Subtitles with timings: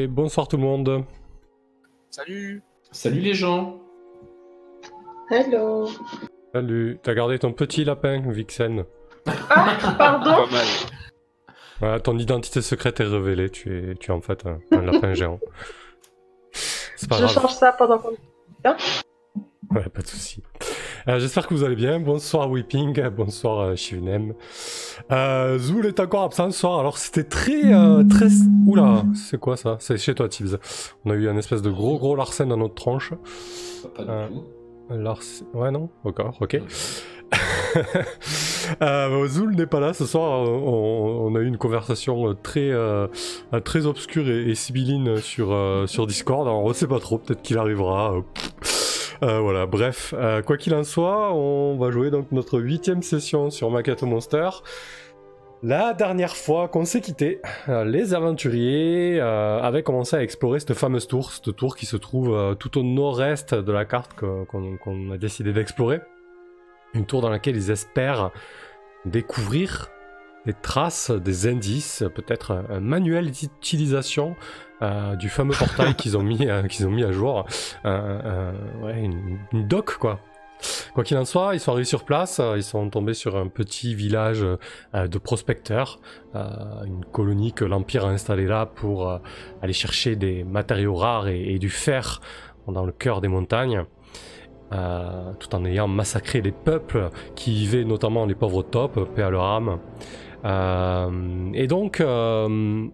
[0.00, 1.04] et bonsoir tout le monde.
[2.10, 3.78] Salut Salut les gens
[5.30, 5.88] Hello.
[6.52, 8.84] Salut, t'as gardé ton petit lapin, Vixen.
[9.48, 10.30] Ah, pardon.
[10.30, 10.66] Pas mal.
[11.78, 15.14] Voilà, ton identité secrète est révélée, tu es, tu es en fait un, un lapin
[15.14, 15.38] géant.
[16.52, 17.34] C'est pas Je grave.
[17.34, 18.10] change ça pendant qu'on.
[19.70, 20.42] Ouais, pas de souci.
[21.06, 22.00] Euh, J'espère que vous allez bien.
[22.00, 24.34] Bonsoir Weeping, bonsoir euh, Shivnem.
[25.12, 26.78] Euh, Zoul est encore absent ce soir.
[26.78, 28.28] Alors c'était très, euh, très.
[28.66, 29.76] Oula, c'est quoi ça?
[29.80, 30.56] C'est chez toi, Tibbs.
[31.04, 33.12] On a eu un espèce de gros, gros larcène dans notre tronche.
[33.96, 35.58] Pas du Euh, tout.
[35.58, 35.88] Ouais, non?
[36.04, 36.60] D'accord, ok.
[38.82, 40.40] euh, Zoul n'est pas là ce soir.
[40.42, 43.06] On, on a eu une conversation très, euh,
[43.64, 46.46] très obscure et, et sibylline sur, euh, sur Discord.
[46.48, 48.14] Alors on sait pas trop, peut-être qu'il arrivera.
[49.22, 53.50] Euh, voilà, bref, euh, quoi qu'il en soit, on va jouer donc notre huitième session
[53.50, 54.48] sur Maquette Monster.
[55.62, 61.06] La dernière fois qu'on s'est quitté, euh, les aventuriers avaient commencé à explorer cette fameuse
[61.06, 65.52] tour, cette tour qui se trouve tout au nord-est de la carte qu'on a décidé
[65.52, 66.00] d'explorer.
[66.94, 68.30] Une tour dans laquelle ils espèrent
[69.04, 69.88] découvrir
[70.46, 74.34] des traces, des indices, peut-être un manuel d'utilisation
[74.82, 77.46] euh, du fameux portail qu'ils ont mis, euh, qu'ils ont mis à jour,
[77.84, 79.00] ouais,
[79.52, 80.20] une, doc quoi.
[80.94, 83.48] Quoi qu'il en soit, ils sont arrivés sur place, euh, ils sont tombés sur un
[83.48, 86.00] petit village euh, de prospecteurs,
[86.34, 89.18] euh, une colonie que l'Empire a installée là pour euh,
[89.62, 92.20] aller chercher des matériaux rares et, du fer
[92.68, 93.84] dans le cœur des montagnes,
[94.72, 99.30] euh, tout en ayant massacré les peuples qui vivaient, notamment les pauvres taupes, paix à
[99.30, 99.78] leur âme.
[100.44, 102.86] Euh, et donc, euh,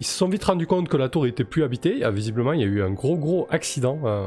[0.00, 2.04] ils se sont vite rendus compte que la tour était plus habitée.
[2.04, 4.26] Euh, visiblement, il y a eu un gros gros accident euh,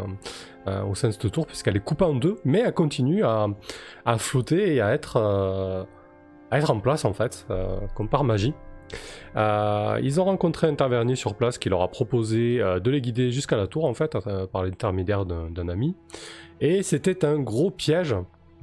[0.67, 3.47] euh, au sein de cette tour, puisqu'elle est coupée en deux, mais elle continue à,
[4.19, 5.83] flotter et à être, euh,
[6.51, 7.47] à être en place, en fait,
[7.95, 8.53] comme par magie.
[9.35, 13.57] Ils ont rencontré un tavernier sur place qui leur a proposé de les guider jusqu'à
[13.57, 14.15] la tour, en fait,
[14.51, 15.95] par l'intermédiaire d'un ami.
[16.61, 18.15] Et c'était un gros piège.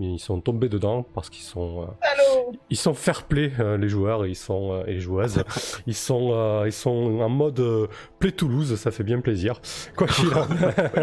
[0.03, 4.25] Ils sont tombés dedans parce qu'ils sont, euh, ils sont fair play euh, les joueurs,
[4.25, 5.45] ils sont euh, et les joueuses.
[5.87, 7.87] Ils sont, euh, ils sont en mode euh,
[8.19, 9.61] play Toulouse, ça fait bien plaisir.
[9.97, 10.47] Quoi qu'il en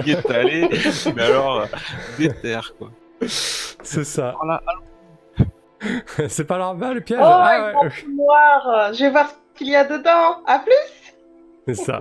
[0.04, 0.68] Il est allé,
[1.16, 1.66] mais alors, euh,
[2.18, 2.90] déter, quoi.
[3.22, 4.34] c'est ça.
[6.28, 7.20] C'est pas bah, le piège.
[7.22, 8.94] Oh, Ah, ouais, noir.
[8.94, 10.42] Je vais voir ce qu'il y a dedans.
[10.48, 10.74] À plus.
[11.68, 12.00] c'est ça.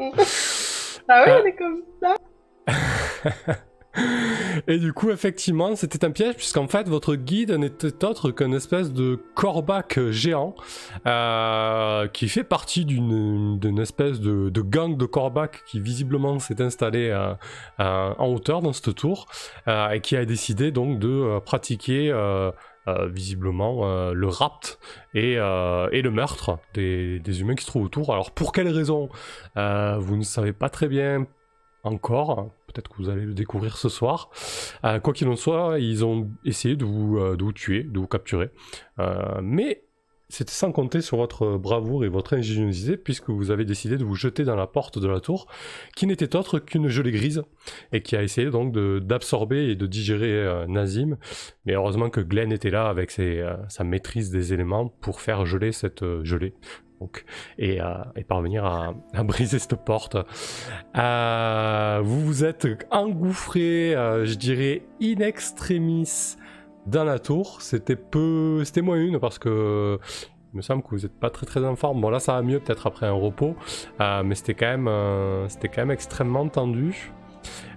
[1.08, 2.14] Ah oui, on est comme ça.
[4.68, 8.92] Et du coup, effectivement, c'était un piège, puisqu'en fait, votre guide n'était autre qu'une espèce
[8.92, 10.54] de corbac géant
[11.06, 17.34] euh, qui fait partie d'une espèce de, gang de corbac qui visiblement s'est installé euh,
[17.78, 19.26] euh, en hauteur dans cette tour
[19.66, 22.12] et qui a décidé donc de pratiquer.
[23.08, 24.78] visiblement le rapt
[25.14, 28.12] et, le meurtre des, des humains qui se trouvent autour.
[28.12, 29.08] Alors pour quelles raisons
[29.54, 31.26] Vous ne savez pas très bien
[31.86, 32.50] encore.
[32.66, 34.30] Peut-être que vous allez le découvrir ce soir.
[34.84, 38.50] Euh, quoi qu'il en soit, ils ont essayé de vous, euh, tuer, de vous capturer.
[38.98, 39.82] Euh, mais
[40.28, 44.16] c'était sans compter sur votre bravoure et votre ingéniosité, puisque vous avez décidé de vous
[44.16, 45.46] jeter dans la porte de la tour,
[45.94, 47.44] qui n'était autre qu'une gelée grise,
[47.92, 51.16] et qui a essayé donc d'absorber et de digérer Nazim.
[51.64, 56.04] Mais heureusement que Glenn était là avec sa maîtrise des éléments pour faire geler cette
[56.24, 56.54] gelée.
[57.60, 60.16] Euh, et parvenir à, briser cette porte.
[60.96, 66.36] Euh, vous vous êtes engouffré, euh, je dirais, in extremis
[66.86, 67.60] dans la tour.
[67.62, 69.98] C'était peu, c'était moins une parce que
[70.52, 72.00] il me semble que vous n'êtes pas très très en forme.
[72.00, 73.56] Bon là ça va mieux peut-être après un repos,
[74.00, 77.12] mais c'était quand même, c'était quand même extrêmement tendu.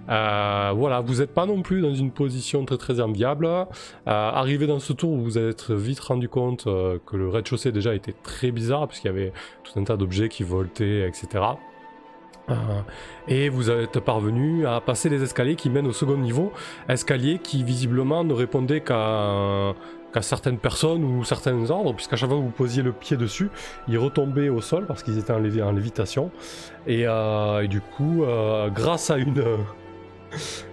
[0.08, 3.46] Euh, voilà, vous n'êtes pas non plus dans une position très très enviable.
[3.46, 3.66] Euh,
[4.06, 8.14] arrivé dans ce tour, vous êtes vite rendu compte euh, que le rez-de-chaussée déjà était
[8.22, 9.32] très bizarre puisqu'il y avait
[9.62, 11.44] tout un tas d'objets qui voltaient, etc.
[13.28, 16.50] Et vous êtes parvenu à passer les escaliers qui mènent au second niveau,
[16.88, 19.74] escaliers qui visiblement ne répondaient qu'à
[20.12, 23.50] qu'à certaines personnes ou certains ordres, puisqu'à chaque fois que vous posiez le pied dessus,
[23.88, 26.30] ils retombaient au sol parce qu'ils étaient en, lévi- en lévitation.
[26.86, 29.42] Et, euh, du coup, euh, grâce à une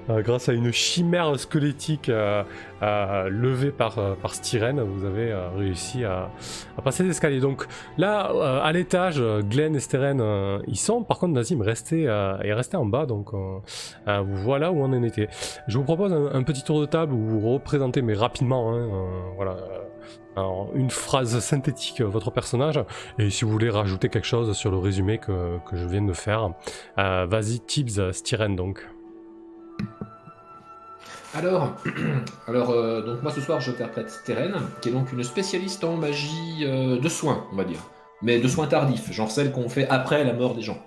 [0.10, 2.44] euh, grâce à une chimère squelettique euh,
[2.82, 6.32] euh, levée par, par Styrène, vous avez réussi à,
[6.84, 7.40] passer les escaliers.
[7.40, 7.66] Donc
[7.98, 8.32] là,
[8.64, 10.24] à l'étage, Glenn et Styrène,
[10.68, 11.04] ils sont.
[11.04, 13.32] Par contre, Nazim restait, est resté en bas, donc
[14.06, 15.28] voilà où on en était.
[15.68, 18.88] Je vous propose un, petit tour de table où vous représentez, mais rapidement, hein,
[19.36, 19.58] voilà,
[20.76, 22.80] une phrase synthétique, votre personnage.
[23.20, 26.14] Et si vous voulez rajouter quelque chose sur le résumé que, que je viens de
[26.14, 26.52] faire,
[26.96, 28.88] vas-y, Tibbs, Styrène donc.
[31.34, 31.76] Alors,
[32.48, 35.98] alors euh, donc moi ce soir je interprète Steren, qui est donc une spécialiste en
[35.98, 37.80] magie euh, de soins, on va dire.
[38.22, 40.80] Mais de soins tardifs, genre celle qu'on fait après la mort des gens.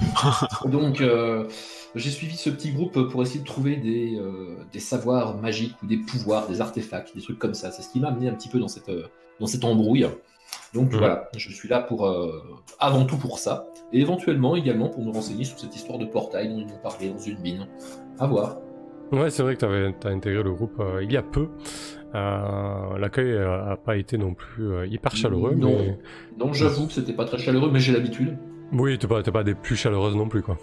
[0.64, 1.46] Donc, euh,
[1.94, 4.18] j'ai suivi ce petit groupe pour essayer de trouver des,
[4.72, 7.70] des savoirs magiques ou des pouvoirs, des artefacts, des trucs comme ça.
[7.70, 8.90] C'est ce qui m'a amené un petit peu dans cette,
[9.38, 10.08] dans cette embrouille.
[10.74, 12.12] Donc voilà, je suis là pour
[12.80, 16.48] avant tout pour ça, et éventuellement également pour me renseigner sur cette histoire de portail
[16.48, 17.68] dont ils m'ont parlé dans une mine.
[18.18, 18.56] À voir.
[19.12, 19.60] Ouais, c'est vrai que
[20.00, 21.48] tu as intégré le groupe euh, il y a peu.
[22.14, 25.78] Euh, L'accueil a pas été non plus euh, hyper chaleureux, Non.
[26.38, 28.36] mais j'avoue que c'était pas très chaleureux, mais j'ai l'habitude.
[28.72, 30.56] oui, t'es pas, t'es pas des plus chaleureuses non plus, quoi.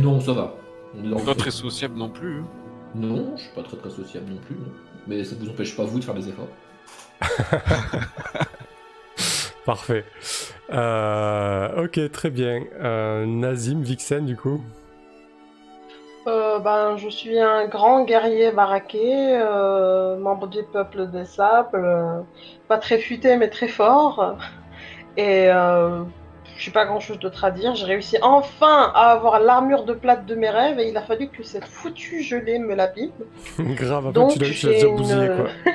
[0.00, 0.54] Non, ça va.
[0.96, 2.38] On est Pas très sociable non plus.
[2.40, 2.44] hein.
[2.94, 4.54] Non, je suis pas très très sociable non plus.
[4.56, 4.72] non.
[5.06, 6.48] Mais ça vous empêche pas vous de faire des efforts.
[9.64, 10.04] Parfait.
[10.72, 12.62] Euh, ok, très bien.
[12.80, 14.62] Euh, Nazim, Vixen, du coup.
[16.28, 19.00] Euh, ben, je suis un grand guerrier baraqué,
[19.40, 22.20] euh, membre du peuple des sables, euh,
[22.68, 24.36] pas très futé mais très fort.
[25.16, 27.74] Et je suis pas grand chose d'autre à dire.
[27.74, 31.28] J'ai réussi enfin à avoir l'armure de plate de mes rêves et il a fallu
[31.28, 33.10] que cette foutue gelée me l'abîme.
[33.58, 35.72] Grave, Donc, tu l'as une- bousillé, quoi.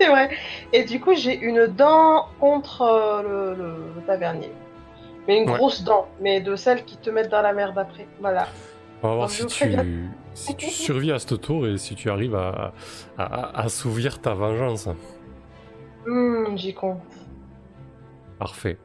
[0.00, 0.30] C'est vrai.
[0.72, 4.50] Et du coup, j'ai une dent contre le, le- le tavernier.
[5.28, 5.56] Mais une Ouais.
[5.56, 8.06] grosse dent, mais de celles qui te mettent dans la merde après.
[8.20, 8.46] Voilà.
[9.02, 9.74] On va voir si tu,
[10.34, 12.74] si tu survis à ce tour et si tu arrives à,
[13.16, 14.88] à, à assouvir ta vengeance.
[16.06, 17.00] Hum, j'y compte.
[18.38, 18.78] Parfait.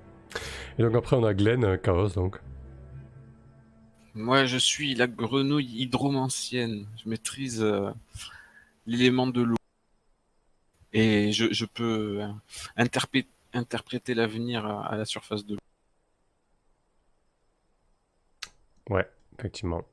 [0.78, 2.40] Et donc après, on a Glenn, euh, Chaos, donc.
[4.14, 6.88] Moi, je suis la grenouille hydromancienne.
[7.04, 7.90] Je maîtrise euh,
[8.86, 9.56] l'élément de l'eau.
[10.94, 12.28] Et je, je peux euh,
[12.78, 15.60] interpréter l'avenir à, à la surface de l'eau.
[18.90, 19.84] Ouais, effectivement.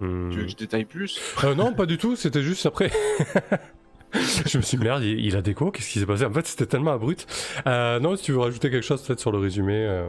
[0.00, 0.30] Hmm.
[0.30, 1.20] Tu veux que je détaille plus?
[1.44, 2.90] Euh, non, pas du tout, c'était juste après.
[4.12, 6.24] je me suis dit, merde, il, il a des quoi Qu'est-ce qui s'est passé?
[6.24, 7.26] En fait, c'était tellement abrupt.
[7.66, 10.08] Euh, non, si tu veux rajouter quelque chose peut-être sur le résumé, euh,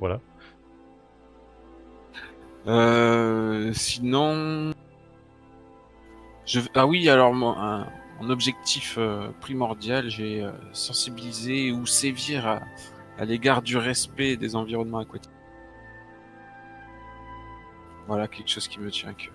[0.00, 0.20] voilà.
[2.66, 4.72] Euh, sinon,
[6.46, 7.88] je ah oui alors mon, un,
[8.20, 12.60] mon objectif euh, primordial, j'ai sensibilisé ou sévir à,
[13.18, 15.32] à l'égard du respect des environnements aquatiques.
[18.06, 19.34] Voilà quelque chose qui me tient à cœur.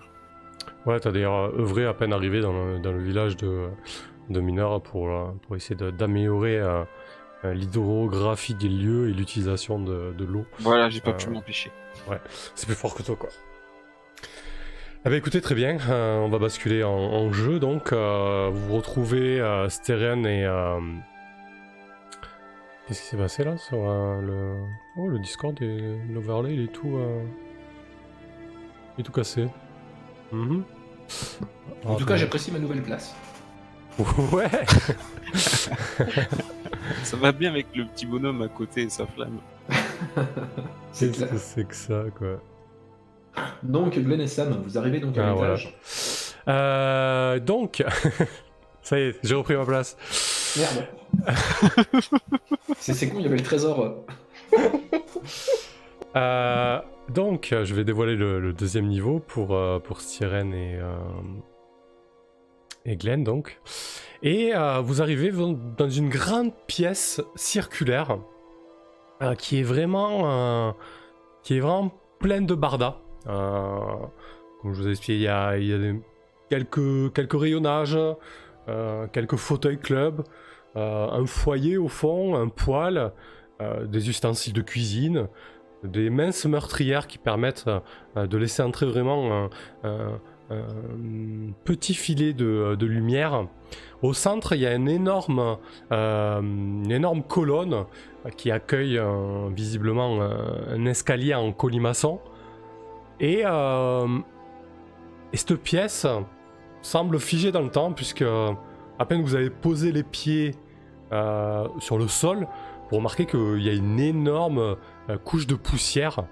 [0.86, 3.68] Ouais, t'as d'ailleurs œuvré à peine arrivé dans le, dans le village de,
[4.30, 6.84] de pour, euh, pour essayer d'améliorer euh,
[7.44, 10.44] euh, l'hydrographie des lieux et l'utilisation de, de l'eau.
[10.60, 11.70] Voilà, j'ai pas Euh, pu m'empêcher.
[12.54, 13.28] C'est plus fort que toi, quoi.
[15.04, 18.76] Eh ben écoutez, très bien, euh, on va basculer en, en jeu, donc euh, vous
[18.76, 20.44] retrouvez euh, Steren et...
[22.86, 24.56] Qu'est-ce qui s'est passé là sur le...
[24.96, 26.98] Oh, le Discord, et l'overlay, il est tout...
[28.98, 29.48] est tout cassé.
[30.32, 30.62] Mhm.
[31.86, 33.14] En tout Ah, cas, j'apprécie ma nouvelle place.
[34.32, 34.48] Ouais
[37.02, 39.38] Ça va bien avec le petit bonhomme à côté et sa flamme.
[40.92, 42.40] C'est que c'est que ça, quoi
[43.62, 45.54] Donc, Glenn et Sam, vous arrivez donc à Ah, voilà.
[45.56, 45.74] l'étage.
[46.48, 47.84] Euh, donc...
[48.82, 49.96] ça y est, j'ai repris ma place.
[50.56, 50.86] Merde.
[52.78, 54.04] c'est c'est con, il y avait le trésor.
[56.16, 56.80] euh.
[57.08, 60.96] Donc, euh, je vais dévoiler le, deuxième niveau pour, euh, et, euh,
[62.84, 63.60] et Glenn, donc.
[64.22, 68.18] Et vous arrivez dans une grande pièce circulaire
[69.38, 70.74] qui est vraiment
[71.44, 72.96] qui est vraiment pleine de bardas.
[73.24, 75.94] Comme je vous ai expliqué, il y a, il y a
[76.50, 77.98] quelques, rayonnages,
[79.12, 80.24] quelques fauteuils club,
[80.74, 83.12] un foyer au fond, un poêle,
[83.84, 85.28] des ustensiles de cuisine,
[85.84, 87.66] des minces meurtrières qui permettent
[88.16, 89.50] euh, de laisser entrer vraiment un,
[89.84, 90.20] un-
[90.50, 93.46] un petit filet de, lumière.
[94.00, 95.58] Au centre, il y a une énorme,
[95.92, 97.84] euh, une énorme colonne
[98.36, 102.18] qui accueille euh, visiblement euh, un escalier en colimaçon.
[103.20, 104.06] Et, euh,
[105.34, 106.06] et cette pièce
[106.80, 110.54] semble figée dans le temps, puisque à peine vous avez posé les pieds
[111.12, 112.46] euh, sur le sol,
[112.90, 114.76] vous remarquez qu'il y a une énorme
[115.10, 116.24] euh, couche de poussière.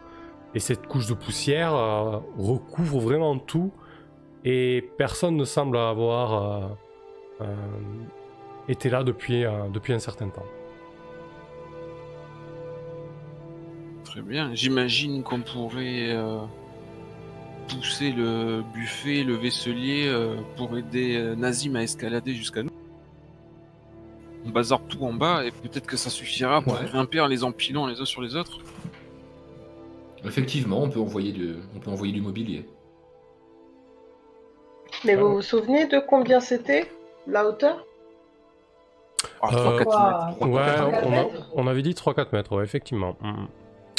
[0.54, 3.72] Et cette couche de poussière euh, recouvre vraiment tout.
[4.44, 6.76] Et personne ne semble avoir
[7.40, 7.46] euh,
[8.68, 10.46] été là depuis, depuis un certain temps.
[14.04, 14.54] Très bien.
[14.54, 16.16] J'imagine qu'on pourrait
[17.68, 20.14] pousser le buffet, le vaisselier
[20.56, 22.75] pour aider Nazim à escalader jusqu'à nous.
[24.46, 26.84] On bazarde tout en bas et peut-être que ça suffira pour Ouais.
[26.86, 28.58] grimper en les empilant les uns sur les autres.
[30.24, 31.56] Effectivement, on peut envoyer, de...
[31.74, 32.66] on peut envoyer du mobilier.
[35.04, 35.32] Mais Ah vous ouais.
[35.34, 36.90] vous souvenez de combien c'était
[37.26, 37.84] la hauteur?
[39.42, 40.48] Ah, Euh, 3-4 Quoi mètres.
[40.48, 43.16] Ouais, Trois, on, quatre a- on avait dit 3-4 mètres, ouais, effectivement.
[43.20, 43.48] Mhm.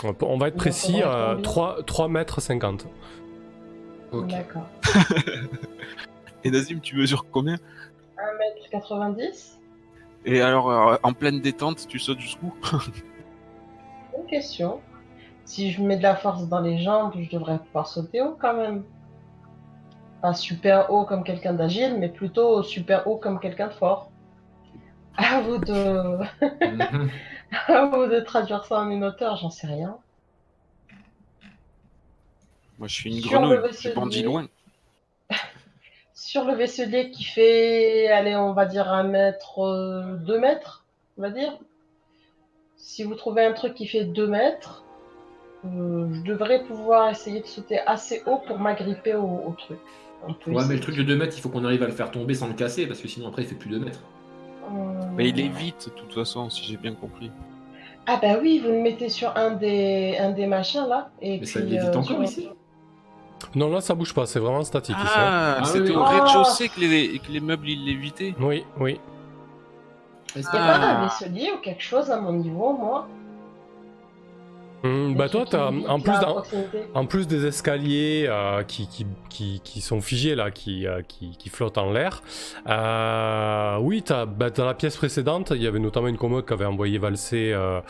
[0.05, 2.87] On peut- On va être précis, on va être euh, combien 3, 3 mètres 50.
[4.11, 4.27] Ok.
[4.27, 4.67] D'accord.
[6.43, 7.57] Et Nazim, tu mesures combien?
[8.17, 9.56] 1m90
[10.27, 12.53] Et alors, euh, en pleine détente, tu sautes jusqu'où
[14.11, 14.81] Bonne question.
[15.45, 18.53] Si je mets de la force dans les jambes, je devrais pouvoir sauter haut quand
[18.53, 18.83] même.
[20.21, 24.11] Pas super haut comme quelqu'un d'agile, mais plutôt super haut comme quelqu'un de fort.
[25.15, 26.19] À vous de,
[27.67, 29.97] à vous de traduire ça en une hauteur, j'en sais rien.
[32.77, 34.47] Moi, je suis une Sur grenouille, je bandis loin.
[36.27, 40.83] Sur le vaisselier qui fait, allez, on va dire un mètre, euh, deux mètres,
[41.17, 41.57] on va dire.
[42.75, 44.83] Si vous trouvez un truc qui fait deux mètres,
[45.63, 49.77] euh, je devrais pouvoir essayer de sauter assez haut pour m'agripper au, au truc.
[50.27, 51.93] On peut Ouais, mais le truc de 2 mètres, il faut qu'on arrive à le
[51.93, 54.03] faire tomber sans le casser, parce que sinon après il fait plus 2 mètres.
[54.65, 57.31] Euh, Mais il est vite, de toute façon, si j'ai bien compris.
[58.05, 61.09] Ah bah oui, vous le mettez sur un des, un des machins là.
[61.21, 62.49] Et Mais ça l'évite euh, encore sur- ici
[63.55, 65.05] Non, là ça bouge pas, c'est vraiment statique ici.
[65.15, 65.21] hein.
[65.21, 65.95] Ah, Ah c'était oui.
[65.95, 68.33] au rez-de-chaussée que les, que les meubles, ils l'évitaient.
[68.39, 68.99] Oui, oui.
[70.35, 71.01] Est-ce Il que- y a pas Ah.
[71.03, 71.05] un
[71.53, 73.07] ou quelque chose à mon niveau, moi?
[74.83, 76.13] Hum, bah toi, qui- en, plus
[76.93, 81.35] en plus des escaliers euh, qui, qui, qui, qui sont figés là, qui, euh, qui,
[81.35, 82.21] qui flottent en l'air,
[82.67, 86.65] euh, oui, t'as, bah, dans la pièce précédente, il y avait notamment une commode qu'avait
[86.65, 87.81] envoyé valser euh,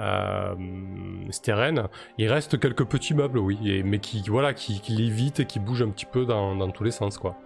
[0.00, 0.54] euh,
[1.30, 1.88] Steren.
[2.16, 5.58] Il reste quelques petits meubles, oui, et- mais qui, voilà, qui, qui lévitent et qui
[5.60, 7.36] bougent un petit peu dans, dans tous les sens, quoi.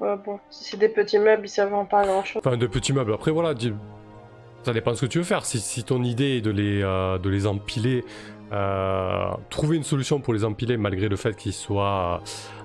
[0.00, 2.42] Ouais, bon, si c'est des petits meubles, ils servent pas à grand chose.
[2.44, 3.12] Enfin, de petits meubles.
[3.12, 3.54] Après, voilà,
[4.62, 5.44] ça dépend de ce que tu veux faire.
[5.44, 8.04] Si, si ton idée est de les, euh, de les empiler,
[8.52, 12.22] euh, trouver une solution pour les empiler malgré le fait qu'ils soient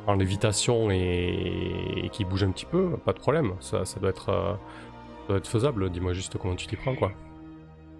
[0.07, 3.53] en lévitation et, et qu'ils bougent un petit peu, pas de problème.
[3.59, 5.89] Ça, ça doit être, euh, ça doit être faisable.
[5.89, 7.11] Dis-moi juste comment tu t'y prends, quoi.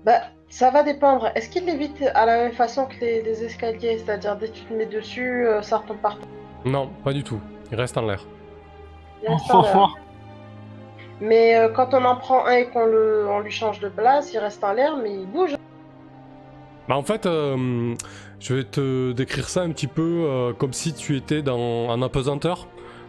[0.03, 1.31] Bah, ça va dépendre.
[1.33, 3.97] Est-ce qu'il l'évite à la même façon que les, les escaliers?
[3.97, 6.27] C'est-à-dire, dès que tu te mets dessus, euh, ça retombe par terre?
[6.63, 7.39] Non, pas du tout.
[7.71, 8.23] Il reste en l'air.
[9.23, 9.95] Il reste en l'air.
[11.22, 14.34] Mais euh, quand on en prend un et qu'on le, on lui change de place,
[14.34, 15.55] il reste en l'air, mais il bouge.
[16.88, 17.95] Bah en fait, euh,
[18.39, 22.01] je vais te décrire ça un petit peu euh, comme si tu étais dans un
[22.01, 22.67] apesanteur.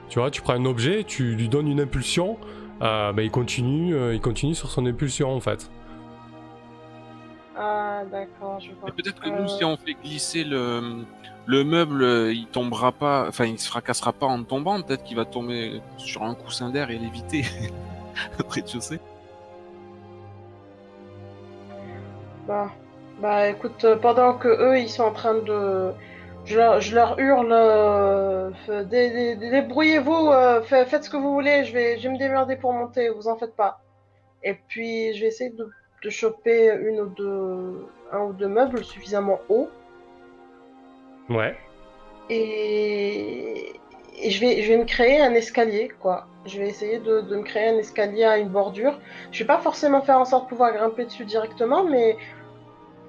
[0.08, 2.38] Tu vois, tu prends un objet, tu lui donnes une impulsion,
[2.80, 5.68] euh, bah, il continue, euh, il continue sur son impulsion en fait.
[7.58, 8.88] Ah, d'accord, je vois.
[8.88, 11.04] Et peut-être que nous, si on fait glisser le,
[11.46, 14.80] le meuble, il tombera pas, enfin, il se fracassera pas en tombant.
[14.80, 17.44] Peut-être qu'il va tomber sur un coussin d'air et l'éviter
[18.48, 19.00] rez-de-chaussée.
[22.46, 22.70] Bah,
[23.20, 25.92] bah écoute, euh, pendant que eux ils sont en train de.
[26.44, 28.50] Je leur, je leur hurle, euh,
[28.84, 32.18] dé- dé- débrouillez-vous, euh, fa- faites ce que vous voulez, je vais, je vais me
[32.18, 33.80] démerder pour monter, vous en faites pas.
[34.44, 35.68] Et puis je vais essayer de,
[36.04, 39.68] de choper une ou deux, un ou deux meubles suffisamment hauts
[41.28, 41.56] Ouais.
[42.30, 43.72] et,
[44.18, 46.26] et je, vais, je vais me créer un escalier, quoi.
[46.44, 48.98] Je vais essayer de, de me créer un escalier à une bordure.
[49.32, 52.16] Je vais pas forcément faire en sorte de pouvoir grimper dessus directement, mais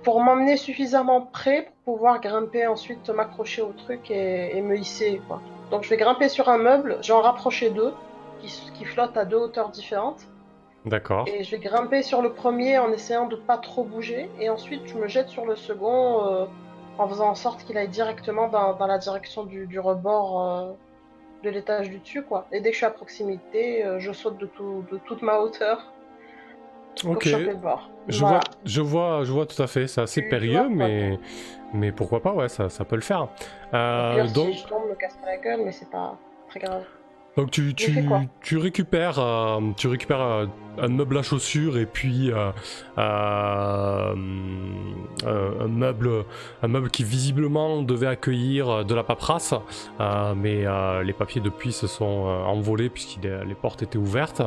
[0.03, 5.21] pour m'emmener suffisamment près pour pouvoir grimper ensuite, m'accrocher au truc et, et me hisser,
[5.27, 5.41] quoi.
[5.71, 7.93] Donc je vais grimper sur un meuble, j'en rapprocher deux,
[8.39, 10.27] qui, qui flottent à deux hauteurs différentes.
[10.85, 11.25] D'accord.
[11.27, 14.29] Et je vais grimper sur le premier en essayant de pas trop bouger.
[14.39, 16.45] Et ensuite, je me jette sur le second euh,
[16.97, 20.71] en faisant en sorte qu'il aille directement dans, dans la direction du, du rebord euh,
[21.43, 22.23] de l'étage du dessus.
[22.23, 22.47] quoi.
[22.51, 25.37] Et dès que je suis à proximité, euh, je saute de, tout- de toute ma
[25.39, 25.91] hauteur
[27.01, 27.23] pour Ok.
[27.27, 27.89] choper le bord.
[28.07, 28.37] Je Voilà.
[28.39, 29.87] vois, je vois, je vois tout à fait.
[29.87, 31.19] C'est assez Tu périlleux, vois, mais,
[31.73, 33.27] mais pourquoi pas, ouais, ça, ça peut le faire.
[33.73, 36.17] Euh, pire, donc, si je tombe, me casse pas la gueule, mais c'est pas
[36.47, 36.83] très grave.
[37.35, 40.47] Donc tu, tu, récupères, euh, tu récupères
[40.79, 42.51] un meuble à chaussures et puis euh,
[42.97, 44.15] euh,
[45.25, 49.53] euh, un, meuble, qui visiblement devait accueillir de la paperasse,
[50.35, 50.65] mais
[51.03, 54.41] les papiers depuis se sont envolés puisque les portes étaient ouvertes.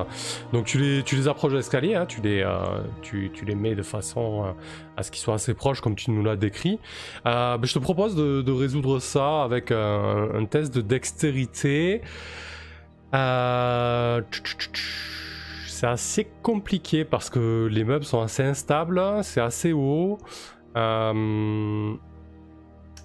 [0.52, 4.54] Donc tu les, approches de l'escalier, hein, tu, les, mets de façon
[4.96, 6.78] à ce qu'ils soient assez proches comme tu nous l'as décrit.
[7.24, 12.02] Ben, je te propose de, résoudre ça avec un, test de dextérité.
[15.80, 20.18] C'est assez compliqué parce que les meubles sont assez instables, c'est assez haut.
[20.76, 21.94] Euh,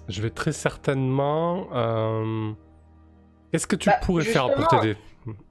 [0.08, 1.68] Je vais très certainement.
[1.72, 2.52] euh,
[3.50, 4.94] Qu'est-ce que tu Bah, pourrais faire pour t'aider?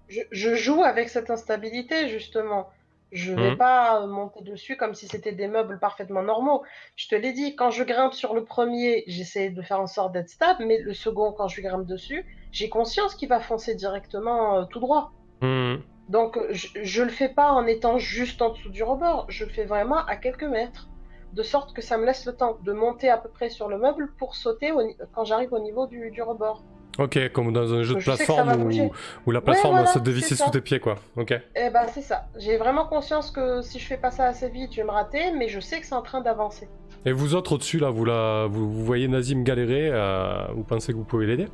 [0.07, 2.69] Je, je joue avec cette instabilité, justement.
[3.11, 3.57] Je vais Mhm.
[3.57, 6.63] pas monter dessus comme si c'était des meubles parfaitement normaux.
[6.95, 10.13] Je te l'ai dit, quand je grimpe sur le premier, j'essaie de faire en sorte
[10.13, 14.57] d'être stable, mais le second, quand je grimpe dessus, j'ai conscience qu'il va foncer directement
[14.59, 15.11] euh, tout droit.
[15.41, 15.77] Hmm,
[16.09, 19.51] Donc, je, je le fais pas en étant juste en dessous du rebord, je le
[19.51, 20.87] fais vraiment à quelques mètres.
[21.33, 23.77] de sorte que ça me laisse le temps de monter à peu près sur le
[23.77, 24.81] meuble pour sauter au
[25.13, 26.63] quand j'arrive au niveau du, du rebord.
[26.97, 28.91] Ok, comme dans un jeu de Je plateforme où,
[29.25, 30.95] où la plateforme voilà, se dévissait sous tes pieds, quoi.
[31.17, 31.31] Ok.
[31.31, 32.27] Et ben c'est ça.
[32.37, 35.33] J'ai vraiment conscience que si je fais pas ça assez vite, je vais me rater,
[35.37, 36.69] mais je sais que c'est en train d'avancer.
[37.05, 40.93] Et vous autres au-dessus, là, vous, la, vous, vous voyez Nazim galérer, euh, vous pensez
[40.93, 41.49] que vous pouvez l'aider?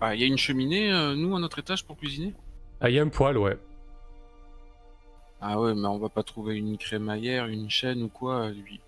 [0.00, 2.34] Ah, il y a une cheminée, euh, nous, à notre étage, pour cuisiner?
[2.80, 3.56] Ah, il y a un poil, ouais.
[5.40, 8.80] Ah ouais, mais on va pas trouver une crémaillère, une chaîne ou quoi, lui...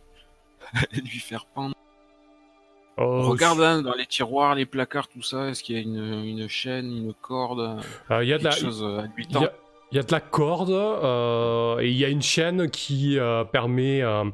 [0.92, 1.74] lui faire pendre.
[2.98, 6.24] Oh, Regarde hein, dans les tiroirs, les placards, tout ça, est-ce qu'il y a une,
[6.24, 7.78] une chaîne, une corde,
[8.10, 8.50] euh, Il y a de la...
[8.52, 9.52] chose à y, a,
[9.92, 13.44] il y a de la corde euh, et il y a une chaîne qui euh,
[13.44, 14.24] permet, euh,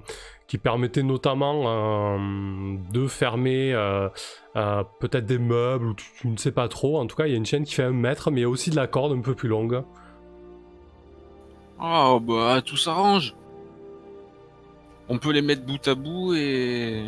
[0.52, 4.10] qui permettait notamment euh, de fermer euh,
[4.54, 6.98] euh, peut-être des meubles, ou tu, tu ne sais pas trop.
[6.98, 8.44] En tout cas, il y a une chaîne qui fait un mètre, mais il y
[8.44, 9.82] a aussi de la corde un peu plus longue.
[11.82, 13.34] Oh bah tout s'arrange.
[15.08, 17.02] On peut les mettre bout à bout et,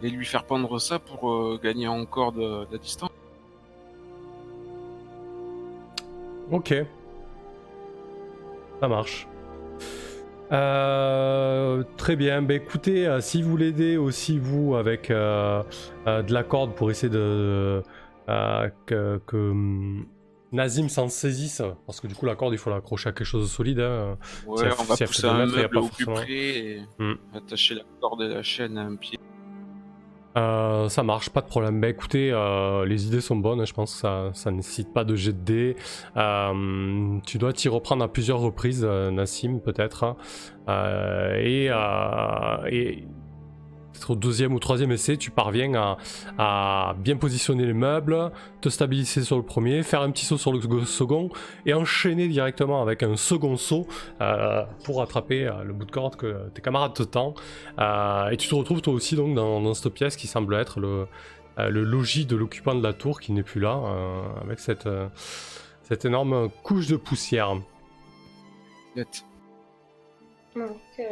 [0.00, 3.10] et lui faire pendre ça pour gagner encore de, de la distance.
[6.52, 6.72] Ok.
[8.78, 9.26] Ça marche.
[10.52, 12.42] Euh, très bien.
[12.42, 15.62] Bah, écoutez, euh, si vous l'aidez aussi, vous, avec euh,
[16.06, 17.82] de la corde pour essayer de.
[18.86, 20.06] que, que, hum,
[20.52, 23.42] Nazim s'en saisisse, parce que du coup, la corde, il faut l'accrocher à quelque chose
[23.44, 23.80] de solide.
[23.80, 24.18] hein.
[24.46, 27.14] Ouais, Si on va si pousser un meuble pas au plus près et Hmm.
[27.34, 29.18] attacher la corde et la chaîne à un pied.
[30.36, 31.80] Euh, ça marche, pas de problème.
[31.80, 35.04] Bah écoutez, euh, les idées sont bonnes, hein, je pense que ça, ça nécessite pas
[35.04, 35.76] de jet de dés.
[36.16, 40.04] Euh, tu dois t'y reprendre à plusieurs reprises, Nassim, peut-être.
[40.04, 40.16] hein.
[41.38, 41.68] Et
[43.92, 45.96] peut-être au deuxième ou troisième essai, tu parviens à,
[46.38, 50.52] à bien positionner les meubles, te stabiliser sur le premier, faire un petit saut sur
[50.52, 51.30] le sec- second
[51.66, 53.86] et enchaîner directement avec un second saut
[54.20, 57.38] euh, pour attraper euh, le bout de corde que tes camarades te tendent.
[57.78, 60.80] Euh, et tu te retrouves toi aussi donc dans, dans cette pièce qui semble être
[60.80, 61.06] le,
[61.58, 64.86] euh, le logis de l'occupant de la tour qui n'est plus là, euh, avec cette,
[64.86, 65.08] euh,
[65.82, 67.54] cette énorme couche de poussière.
[68.96, 69.24] Net.
[70.54, 71.06] Ok.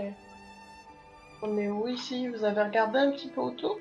[1.43, 2.29] On est où ici?
[2.29, 3.79] Vous avez regardé un petit peu autour?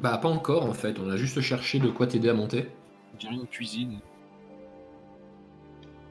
[0.00, 2.68] Bah, pas encore en fait, on a juste cherché de quoi t'aider à monter.
[3.14, 3.98] On dirait une cuisine.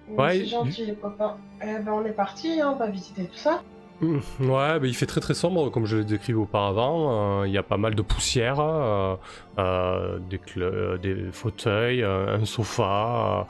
[0.07, 1.37] Ouais, C'est gentil les copains.
[1.61, 3.61] Eh ben on est parti, hein, on va visiter tout ça.
[4.01, 7.41] Mm, Ouais, bah, il fait très très sombre comme je l'ai décrit auparavant.
[7.41, 9.15] Euh, Il y a pas mal de poussière, euh,
[9.57, 13.45] euh, des, cl- euh, des fauteuils, euh, un sofa.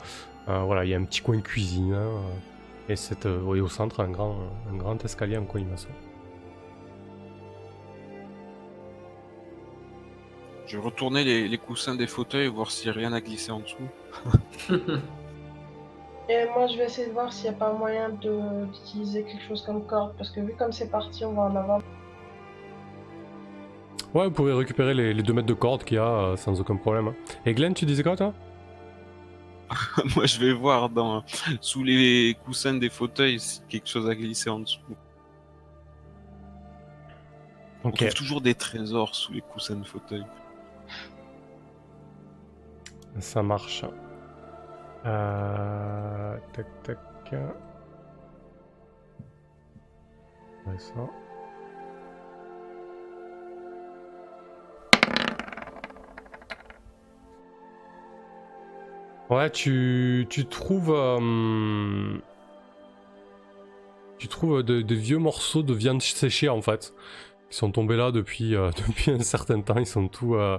[0.48, 1.94] euh, euh, voilà, il y a un petit coin de cuisine.
[1.94, 2.10] hein,
[2.90, 4.36] et cette, euh, oui, au centre, un grand,
[4.72, 5.88] un grand escalier en colimaçon.
[10.66, 13.50] Je vais retourner les, les coussins des fauteuils, voir s'il n'y a rien à glisser
[13.52, 13.76] en dessous.
[16.28, 19.42] Et moi je vais essayer de voir s'il n'y a pas moyen de- d'utiliser quelque
[19.48, 21.80] chose comme corde, parce que vu comme c'est parti, on va en avoir.
[24.14, 26.60] Ouais, vous pouvez récupérer les, les deux mètres de corde qu'il y a euh, sans
[26.60, 27.08] aucun problème.
[27.08, 27.14] hein.
[27.46, 28.32] Et Glenn, tu disais quoi toi?
[30.16, 31.24] Moi, je vais voir dans,
[31.60, 34.80] sous les coussins des fauteuils si quelque chose à glisser en dessous.
[37.84, 37.98] On Ok.
[37.98, 40.24] trouve toujours des trésors sous les coussins de fauteuil.
[43.18, 43.84] Ça marche.
[45.06, 46.36] Euh...
[46.52, 46.98] Tac tac.
[50.66, 50.94] Ouais, ça.
[59.30, 60.90] Ouais, tu, tu trouves.
[60.92, 62.18] euh,
[64.18, 66.92] Tu trouves de, de vieux morceaux de viande séchée en fait.
[67.50, 69.78] Ils sont tombés là depuis, euh, depuis un certain temps.
[69.78, 70.34] Ils sont tout.
[70.34, 70.58] euh,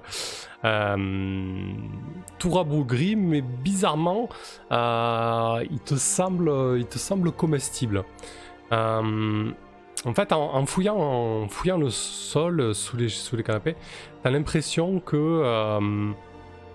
[2.40, 4.30] tout rabougris, mais bizarrement,
[4.72, 6.98] il, te semble, il te
[7.30, 8.04] comestible.
[10.04, 13.76] En fait, en, fouillant, en fouillant le sol sous les, sous les canapés,
[14.24, 15.18] t'as l'impression que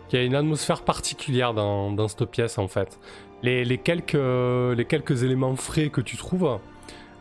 [0.09, 2.99] qu'il y a une atmosphère particulière dans, cette pièce en fait.
[3.43, 4.15] Les, quelques,
[5.23, 6.59] éléments frais que tu trouves,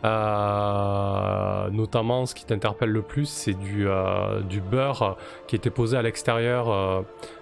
[0.03, 5.17] euh, notamment ce qui t'interpelle le plus, c'est du, euh, du beurre
[5.47, 6.69] qui était posé à l'extérieur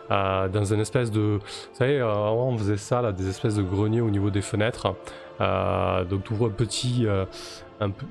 [0.09, 1.39] euh, dans une espèce de...
[1.41, 4.95] Vous savez, avant on faisait ça, là, des espèces de greniers au niveau des fenêtres.
[5.39, 7.05] Donc tu ouvres un petit,